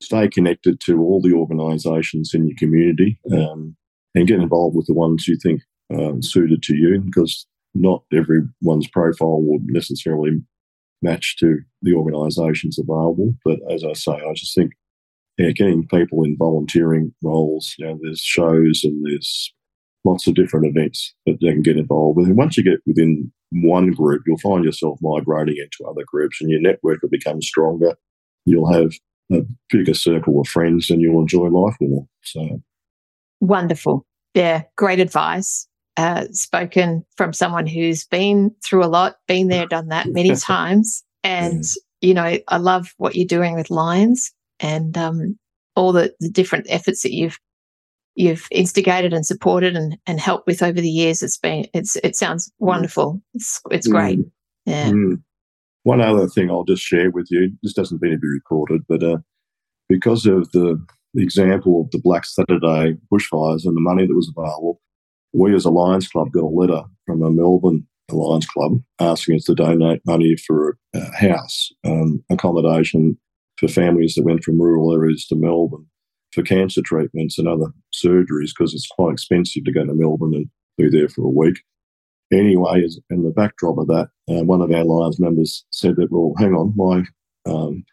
stay 0.01 0.27
connected 0.27 0.79
to 0.81 1.01
all 1.01 1.21
the 1.21 1.33
organisations 1.33 2.33
in 2.33 2.47
your 2.47 2.57
community 2.57 3.19
um, 3.31 3.75
and 4.13 4.27
get 4.27 4.39
involved 4.39 4.75
with 4.75 4.87
the 4.87 4.93
ones 4.93 5.27
you 5.27 5.37
think 5.41 5.61
um, 5.93 6.21
suited 6.21 6.61
to 6.63 6.75
you 6.75 6.99
because 6.99 7.47
not 7.79 8.03
everyone's 8.13 8.87
profile 8.87 9.41
would 9.41 9.63
necessarily 9.67 10.31
match 11.01 11.37
to 11.37 11.59
the 11.81 11.93
organisations 11.93 12.79
available. 12.79 13.33
But 13.45 13.59
as 13.71 13.83
I 13.83 13.93
say, 13.93 14.13
I 14.13 14.33
just 14.35 14.55
think 14.55 14.71
yeah, 15.37 15.51
getting 15.51 15.87
people 15.87 16.23
in 16.23 16.35
volunteering 16.37 17.13
roles, 17.23 17.75
you 17.77 17.85
know, 17.85 17.99
there's 18.01 18.21
shows 18.21 18.81
and 18.83 19.05
there's 19.05 19.53
lots 20.03 20.25
of 20.25 20.33
different 20.33 20.65
events 20.65 21.13
that 21.25 21.37
they 21.41 21.49
can 21.49 21.61
get 21.61 21.77
involved 21.77 22.17
with. 22.17 22.27
And 22.27 22.37
once 22.37 22.57
you 22.57 22.63
get 22.63 22.79
within 22.87 23.31
one 23.51 23.91
group, 23.91 24.23
you'll 24.25 24.39
find 24.39 24.65
yourself 24.65 24.97
migrating 25.01 25.57
into 25.57 25.89
other 25.89 26.03
groups 26.07 26.41
and 26.41 26.49
your 26.49 26.61
network 26.61 27.01
will 27.01 27.09
become 27.09 27.41
stronger. 27.41 27.95
You'll 28.45 28.71
have 28.71 28.93
a 29.31 29.41
bigger 29.69 29.93
circle 29.93 30.41
of 30.41 30.47
friends 30.47 30.89
and 30.89 31.01
you'll 31.01 31.21
enjoy 31.21 31.47
life 31.49 31.75
more. 31.81 32.07
So 32.23 32.61
wonderful. 33.39 34.07
Yeah, 34.33 34.63
great 34.75 34.99
advice 34.99 35.67
uh, 35.97 36.25
spoken 36.31 37.03
from 37.15 37.33
someone 37.33 37.65
who's 37.65 38.05
been 38.05 38.55
through 38.63 38.83
a 38.83 38.87
lot, 38.87 39.17
been 39.27 39.47
there, 39.47 39.65
done 39.65 39.87
that 39.89 40.07
many 40.07 40.35
times. 40.35 41.03
And, 41.23 41.63
you 42.01 42.13
know, 42.13 42.37
I 42.47 42.57
love 42.57 42.93
what 42.97 43.15
you're 43.15 43.25
doing 43.25 43.55
with 43.55 43.71
Lions 43.71 44.31
and 44.59 44.97
um, 44.97 45.37
all 45.75 45.91
the, 45.91 46.13
the 46.19 46.29
different 46.29 46.67
efforts 46.69 47.01
that 47.03 47.13
you've 47.13 47.37
you've 48.17 48.47
instigated 48.49 49.13
and 49.13 49.25
supported 49.25 49.75
and, 49.75 49.95
and 50.07 50.19
helped 50.19 50.47
with 50.47 50.63
over 50.63 50.81
the 50.81 50.89
years. 50.89 51.21
It's 51.21 51.37
been 51.37 51.67
it's 51.73 51.95
it 51.97 52.15
sounds 52.15 52.49
mm. 52.49 52.65
wonderful. 52.65 53.21
It's 53.33 53.61
it's 53.69 53.87
great. 53.87 54.19
Mm. 54.19 54.31
Yeah. 54.65 54.89
Mm. 54.89 55.21
One 55.83 56.01
other 56.01 56.27
thing 56.27 56.49
I'll 56.49 56.63
just 56.63 56.83
share 56.83 57.11
with 57.11 57.27
you. 57.29 57.51
This 57.63 57.73
doesn't 57.73 58.01
need 58.01 58.11
to 58.11 58.17
be 58.17 58.27
recorded, 58.27 58.81
but 58.89 59.03
uh, 59.03 59.17
because 59.87 60.25
of 60.25 60.51
the 60.51 60.83
example 61.15 61.81
of 61.81 61.91
the 61.91 61.99
Black 61.99 62.25
Saturday 62.25 62.97
bushfires 63.11 63.65
and 63.65 63.75
the 63.75 63.81
money 63.81 64.05
that 64.05 64.15
was 64.15 64.31
available, 64.35 64.81
we 65.37 65.53
as 65.53 65.65
a 65.65 65.69
Lions 65.69 66.07
Club 66.07 66.31
got 66.31 66.43
a 66.43 66.47
letter 66.47 66.83
from 67.05 67.21
a 67.21 67.29
Melbourne 67.29 67.87
Lions 68.11 68.47
Club 68.47 68.81
asking 68.99 69.35
us 69.35 69.43
to 69.45 69.55
donate 69.55 70.01
money 70.05 70.35
for 70.35 70.77
a 70.95 71.15
house, 71.15 71.71
um, 71.85 72.23
accommodation 72.31 73.17
for 73.57 73.67
families 73.67 74.15
that 74.15 74.25
went 74.25 74.43
from 74.43 74.59
rural 74.59 74.93
areas 74.93 75.25
to 75.27 75.35
Melbourne 75.35 75.85
for 76.33 76.41
cancer 76.41 76.81
treatments 76.83 77.37
and 77.37 77.47
other 77.47 77.67
surgeries 77.93 78.51
because 78.57 78.73
it's 78.73 78.87
quite 78.87 79.13
expensive 79.13 79.63
to 79.63 79.71
go 79.71 79.85
to 79.85 79.93
Melbourne 79.93 80.33
and 80.33 80.49
be 80.77 80.89
there 80.89 81.09
for 81.09 81.21
a 81.21 81.29
week. 81.29 81.61
Anyway, 82.31 82.85
in 83.09 83.23
the 83.23 83.31
backdrop 83.31 83.77
of 83.77 83.87
that, 83.87 84.09
uh, 84.29 84.43
one 84.43 84.61
of 84.61 84.71
our 84.71 84.83
Lions 84.83 85.19
members 85.19 85.65
said 85.71 85.95
that, 85.97 86.11
well, 86.11 86.33
hang 86.37 86.53
on, 86.53 86.73
my 86.75 87.03
um, 87.51 87.85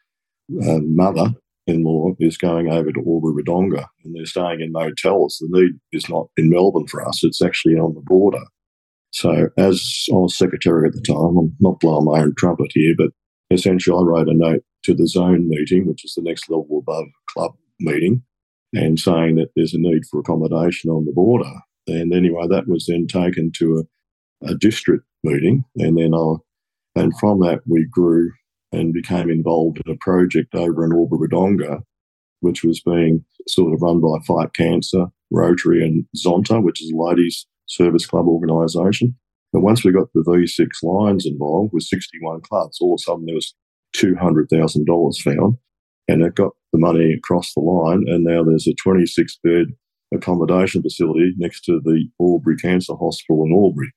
uh, 0.66 0.80
mother 0.82 1.34
in-law 1.66 2.10
is 2.18 2.36
going 2.36 2.70
over 2.70 2.92
to 2.92 3.00
Albury 3.00 3.42
Wodonga 3.42 3.86
and 4.04 4.14
they're 4.14 4.26
staying 4.26 4.60
in 4.60 4.72
motels. 4.72 5.38
The 5.40 5.48
need 5.50 5.72
is 5.92 6.08
not 6.08 6.28
in 6.36 6.50
Melbourne 6.50 6.86
for 6.86 7.06
us, 7.06 7.24
it's 7.24 7.42
actually 7.42 7.74
on 7.74 7.94
the 7.94 8.02
border. 8.02 8.42
So 9.12 9.48
as 9.56 10.06
I 10.10 10.16
was 10.16 10.36
secretary 10.36 10.88
at 10.88 10.94
the 10.94 11.00
time, 11.00 11.36
I'm 11.38 11.56
not 11.60 11.80
blowing 11.80 12.04
my 12.04 12.20
own 12.20 12.34
trumpet 12.36 12.70
here, 12.70 12.94
but 12.98 13.10
essentially 13.50 13.96
I 13.96 14.02
wrote 14.02 14.28
a 14.28 14.34
note 14.34 14.62
to 14.84 14.94
the 14.94 15.06
zone 15.06 15.48
meeting, 15.48 15.86
which 15.86 16.04
is 16.04 16.14
the 16.14 16.22
next 16.22 16.50
level 16.50 16.80
above 16.80 17.06
club 17.30 17.52
meeting, 17.80 18.22
and 18.72 18.98
saying 18.98 19.36
that 19.36 19.50
there's 19.54 19.72
a 19.72 19.78
need 19.78 20.02
for 20.10 20.20
accommodation 20.20 20.90
on 20.90 21.04
the 21.04 21.12
border. 21.12 21.50
And 21.86 22.12
anyway, 22.12 22.46
that 22.48 22.66
was 22.66 22.86
then 22.86 23.06
taken 23.06 23.52
to 23.58 23.86
a, 24.42 24.50
a 24.50 24.54
district 24.56 25.04
meeting, 25.22 25.64
and 25.76 25.96
then 25.96 26.12
I, 26.12 26.34
and 26.96 27.12
from 27.18 27.40
that 27.40 27.60
we 27.66 27.86
grew 27.90 28.32
and 28.74 28.92
became 28.92 29.30
involved 29.30 29.80
in 29.84 29.92
a 29.92 29.98
project 29.98 30.54
over 30.54 30.84
in 30.84 30.90
Wodonga, 30.90 31.82
which 32.40 32.64
was 32.64 32.80
being 32.80 33.24
sort 33.48 33.72
of 33.72 33.82
run 33.82 34.00
by 34.00 34.18
Fight 34.26 34.52
Cancer, 34.54 35.06
Rotary, 35.30 35.84
and 35.84 36.04
Zonta, 36.16 36.62
which 36.62 36.82
is 36.82 36.90
a 36.90 36.96
ladies' 36.96 37.46
service 37.66 38.06
club 38.06 38.26
organisation. 38.26 39.16
But 39.52 39.62
once 39.62 39.84
we 39.84 39.92
got 39.92 40.08
the 40.14 40.24
V6 40.26 40.66
Lions 40.82 41.26
involved 41.26 41.72
with 41.72 41.84
61 41.84 42.40
clubs, 42.42 42.78
all 42.80 42.94
of 42.94 42.98
a 43.00 43.02
sudden 43.02 43.26
there 43.26 43.34
was 43.34 43.54
$200,000 43.94 45.22
found, 45.22 45.58
and 46.08 46.22
it 46.22 46.34
got 46.34 46.52
the 46.72 46.78
money 46.78 47.14
across 47.14 47.54
the 47.54 47.60
line. 47.60 48.04
And 48.08 48.24
now 48.24 48.42
there's 48.42 48.66
a 48.66 48.74
26 48.74 49.38
bed 49.44 49.66
accommodation 50.12 50.82
facility 50.82 51.34
next 51.36 51.62
to 51.62 51.80
the 51.84 52.08
Albury 52.20 52.56
Cancer 52.56 52.94
Hospital 52.94 53.44
in 53.44 53.52
Albury. 53.52 53.92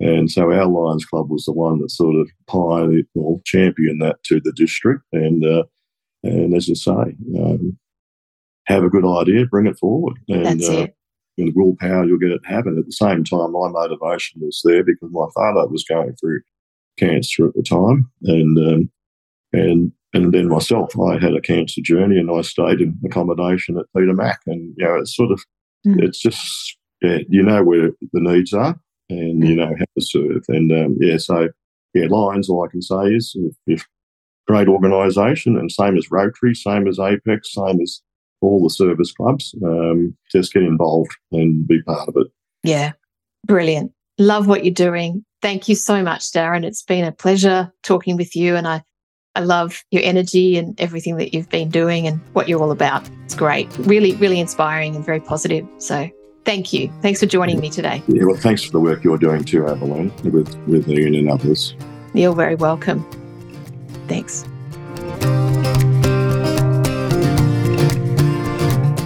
And 0.00 0.30
so 0.30 0.50
our 0.50 0.66
Lions 0.66 1.04
Club 1.04 1.30
was 1.30 1.44
the 1.44 1.52
one 1.52 1.78
that 1.80 1.90
sort 1.90 2.16
of 2.16 2.28
pioneered 2.46 3.06
or 3.14 3.40
championed 3.44 4.02
that 4.02 4.22
to 4.24 4.40
the 4.40 4.52
district. 4.52 5.02
And 5.12 5.44
uh, 5.44 5.64
and 6.22 6.54
as 6.54 6.68
you 6.68 6.74
say, 6.74 7.14
um, 7.38 7.78
have 8.66 8.82
a 8.82 8.90
good 8.90 9.06
idea, 9.06 9.46
bring 9.46 9.66
it 9.66 9.78
forward. 9.78 10.18
And, 10.28 10.62
uh. 10.62 10.88
And 11.38 11.52
willpower, 11.54 12.04
you'll 12.04 12.18
get 12.18 12.32
it 12.32 12.44
happen. 12.44 12.76
At 12.76 12.84
the 12.84 12.92
same 12.92 13.24
time, 13.24 13.52
my 13.52 13.68
motivation 13.68 14.42
was 14.42 14.60
there 14.62 14.84
because 14.84 15.08
my 15.10 15.26
father 15.34 15.66
was 15.68 15.84
going 15.84 16.14
through 16.16 16.40
cancer 16.98 17.46
at 17.46 17.54
the 17.54 17.62
time, 17.62 18.10
and 18.24 18.58
um, 18.58 18.90
and 19.52 19.92
and 20.12 20.34
then 20.34 20.48
myself, 20.48 20.92
I 21.00 21.18
had 21.18 21.34
a 21.34 21.40
cancer 21.40 21.80
journey, 21.80 22.18
and 22.18 22.30
I 22.30 22.42
stayed 22.42 22.80
in 22.80 22.98
accommodation 23.06 23.78
at 23.78 23.86
Peter 23.96 24.12
Mac, 24.12 24.40
and 24.46 24.74
you 24.76 24.84
know, 24.84 24.96
it's 24.96 25.16
sort 25.16 25.30
of, 25.30 25.42
mm. 25.86 26.02
it's 26.02 26.18
just, 26.18 26.76
yeah, 27.00 27.18
you 27.28 27.42
know 27.42 27.62
where 27.62 27.92
the 28.12 28.20
needs 28.20 28.52
are, 28.52 28.78
and 29.10 29.46
you 29.46 29.54
know 29.54 29.66
how 29.66 29.84
to 29.98 30.00
serve, 30.00 30.44
and 30.48 30.72
um, 30.72 30.96
yeah, 31.00 31.16
so 31.16 31.48
yeah, 31.94 32.06
Lions, 32.08 32.48
all 32.48 32.64
I 32.64 32.70
can 32.70 32.82
say 32.82 33.06
is, 33.06 33.34
if, 33.36 33.56
if 33.66 33.88
great 34.46 34.68
organisation, 34.68 35.56
and 35.56 35.70
same 35.70 35.96
as 35.96 36.10
Rotary, 36.10 36.54
same 36.54 36.86
as 36.86 36.98
Apex, 36.98 37.52
same 37.52 37.80
as 37.80 38.00
all 38.40 38.62
the 38.62 38.70
service 38.70 39.12
clubs, 39.12 39.54
um, 39.64 40.16
just 40.32 40.52
get 40.52 40.62
involved 40.62 41.12
and 41.32 41.66
be 41.66 41.82
part 41.82 42.08
of 42.08 42.14
it. 42.16 42.28
Yeah, 42.62 42.92
brilliant. 43.46 43.92
Love 44.18 44.46
what 44.46 44.64
you're 44.64 44.74
doing. 44.74 45.24
Thank 45.42 45.68
you 45.68 45.74
so 45.74 46.02
much, 46.02 46.30
Darren. 46.32 46.64
It's 46.64 46.82
been 46.82 47.04
a 47.04 47.12
pleasure 47.12 47.72
talking 47.82 48.16
with 48.16 48.36
you, 48.36 48.56
and 48.56 48.66
I 48.66 48.82
I 49.36 49.40
love 49.40 49.84
your 49.90 50.02
energy 50.02 50.56
and 50.56 50.78
everything 50.80 51.16
that 51.16 51.32
you've 51.32 51.48
been 51.48 51.68
doing 51.68 52.06
and 52.06 52.20
what 52.32 52.48
you're 52.48 52.60
all 52.60 52.72
about. 52.72 53.08
It's 53.24 53.34
great. 53.34 53.68
Really, 53.78 54.14
really 54.16 54.40
inspiring 54.40 54.96
and 54.96 55.04
very 55.04 55.20
positive. 55.20 55.66
So 55.78 56.10
thank 56.50 56.72
you. 56.72 56.92
Thanks 57.00 57.20
for 57.20 57.26
joining 57.26 57.60
me 57.60 57.70
today. 57.70 58.02
Yeah, 58.08 58.24
well, 58.24 58.34
thanks 58.34 58.64
for 58.64 58.72
the 58.72 58.80
work 58.80 59.04
you're 59.04 59.18
doing 59.18 59.44
too, 59.44 59.68
Evelyn, 59.68 60.12
with, 60.32 60.52
with 60.66 60.88
Ian 60.88 61.14
and 61.14 61.30
others. 61.30 61.76
You're 62.12 62.34
very 62.34 62.56
welcome. 62.56 63.08
Thanks. 64.08 64.44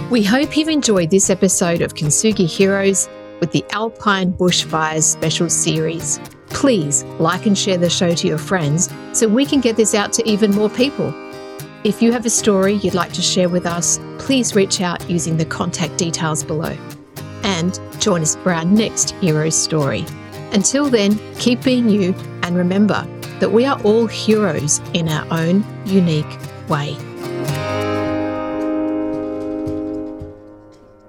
We 0.09 0.23
hope 0.23 0.57
you've 0.57 0.69
enjoyed 0.69 1.11
this 1.11 1.29
episode 1.29 1.83
of 1.83 1.93
Kintsugi 1.93 2.47
Heroes 2.47 3.07
with 3.39 3.51
the 3.51 3.63
Alpine 3.69 4.33
Bushfires 4.33 5.03
Special 5.03 5.47
Series 5.49 6.19
please 6.49 7.03
like 7.19 7.45
and 7.45 7.57
share 7.57 7.77
the 7.77 7.89
show 7.89 8.15
to 8.15 8.27
your 8.27 8.37
friends 8.37 8.89
so 9.11 9.27
we 9.27 9.45
can 9.45 9.59
get 9.59 9.75
this 9.75 9.93
out 9.93 10.13
to 10.13 10.27
even 10.27 10.51
more 10.51 10.69
people. 10.69 11.13
If 11.83 12.01
you 12.01 12.13
have 12.13 12.25
a 12.25 12.29
story 12.29 12.75
you'd 12.75 12.93
like 12.93 13.11
to 13.11 13.21
share 13.21 13.49
with 13.49 13.65
us, 13.65 13.99
please 14.19 14.55
reach 14.55 14.79
out 14.79 15.07
using 15.09 15.35
the 15.35 15.45
contact 15.45 15.97
details 15.97 16.45
below. 16.45 16.75
And 17.45 17.79
join 17.99 18.21
us 18.23 18.35
for 18.37 18.51
our 18.51 18.65
next 18.65 19.11
hero 19.21 19.49
story. 19.49 20.03
Until 20.51 20.89
then, 20.89 21.19
keep 21.35 21.63
being 21.63 21.89
you 21.89 22.15
and 22.41 22.57
remember 22.57 23.07
that 23.39 23.51
we 23.51 23.65
are 23.65 23.79
all 23.83 24.07
heroes 24.07 24.81
in 24.93 25.07
our 25.09 25.27
own 25.31 25.63
unique 25.85 26.25
way. 26.67 26.97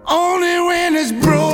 Only 0.06 0.60
when 0.60 0.94
it's 0.94 1.12
broken. 1.12 1.45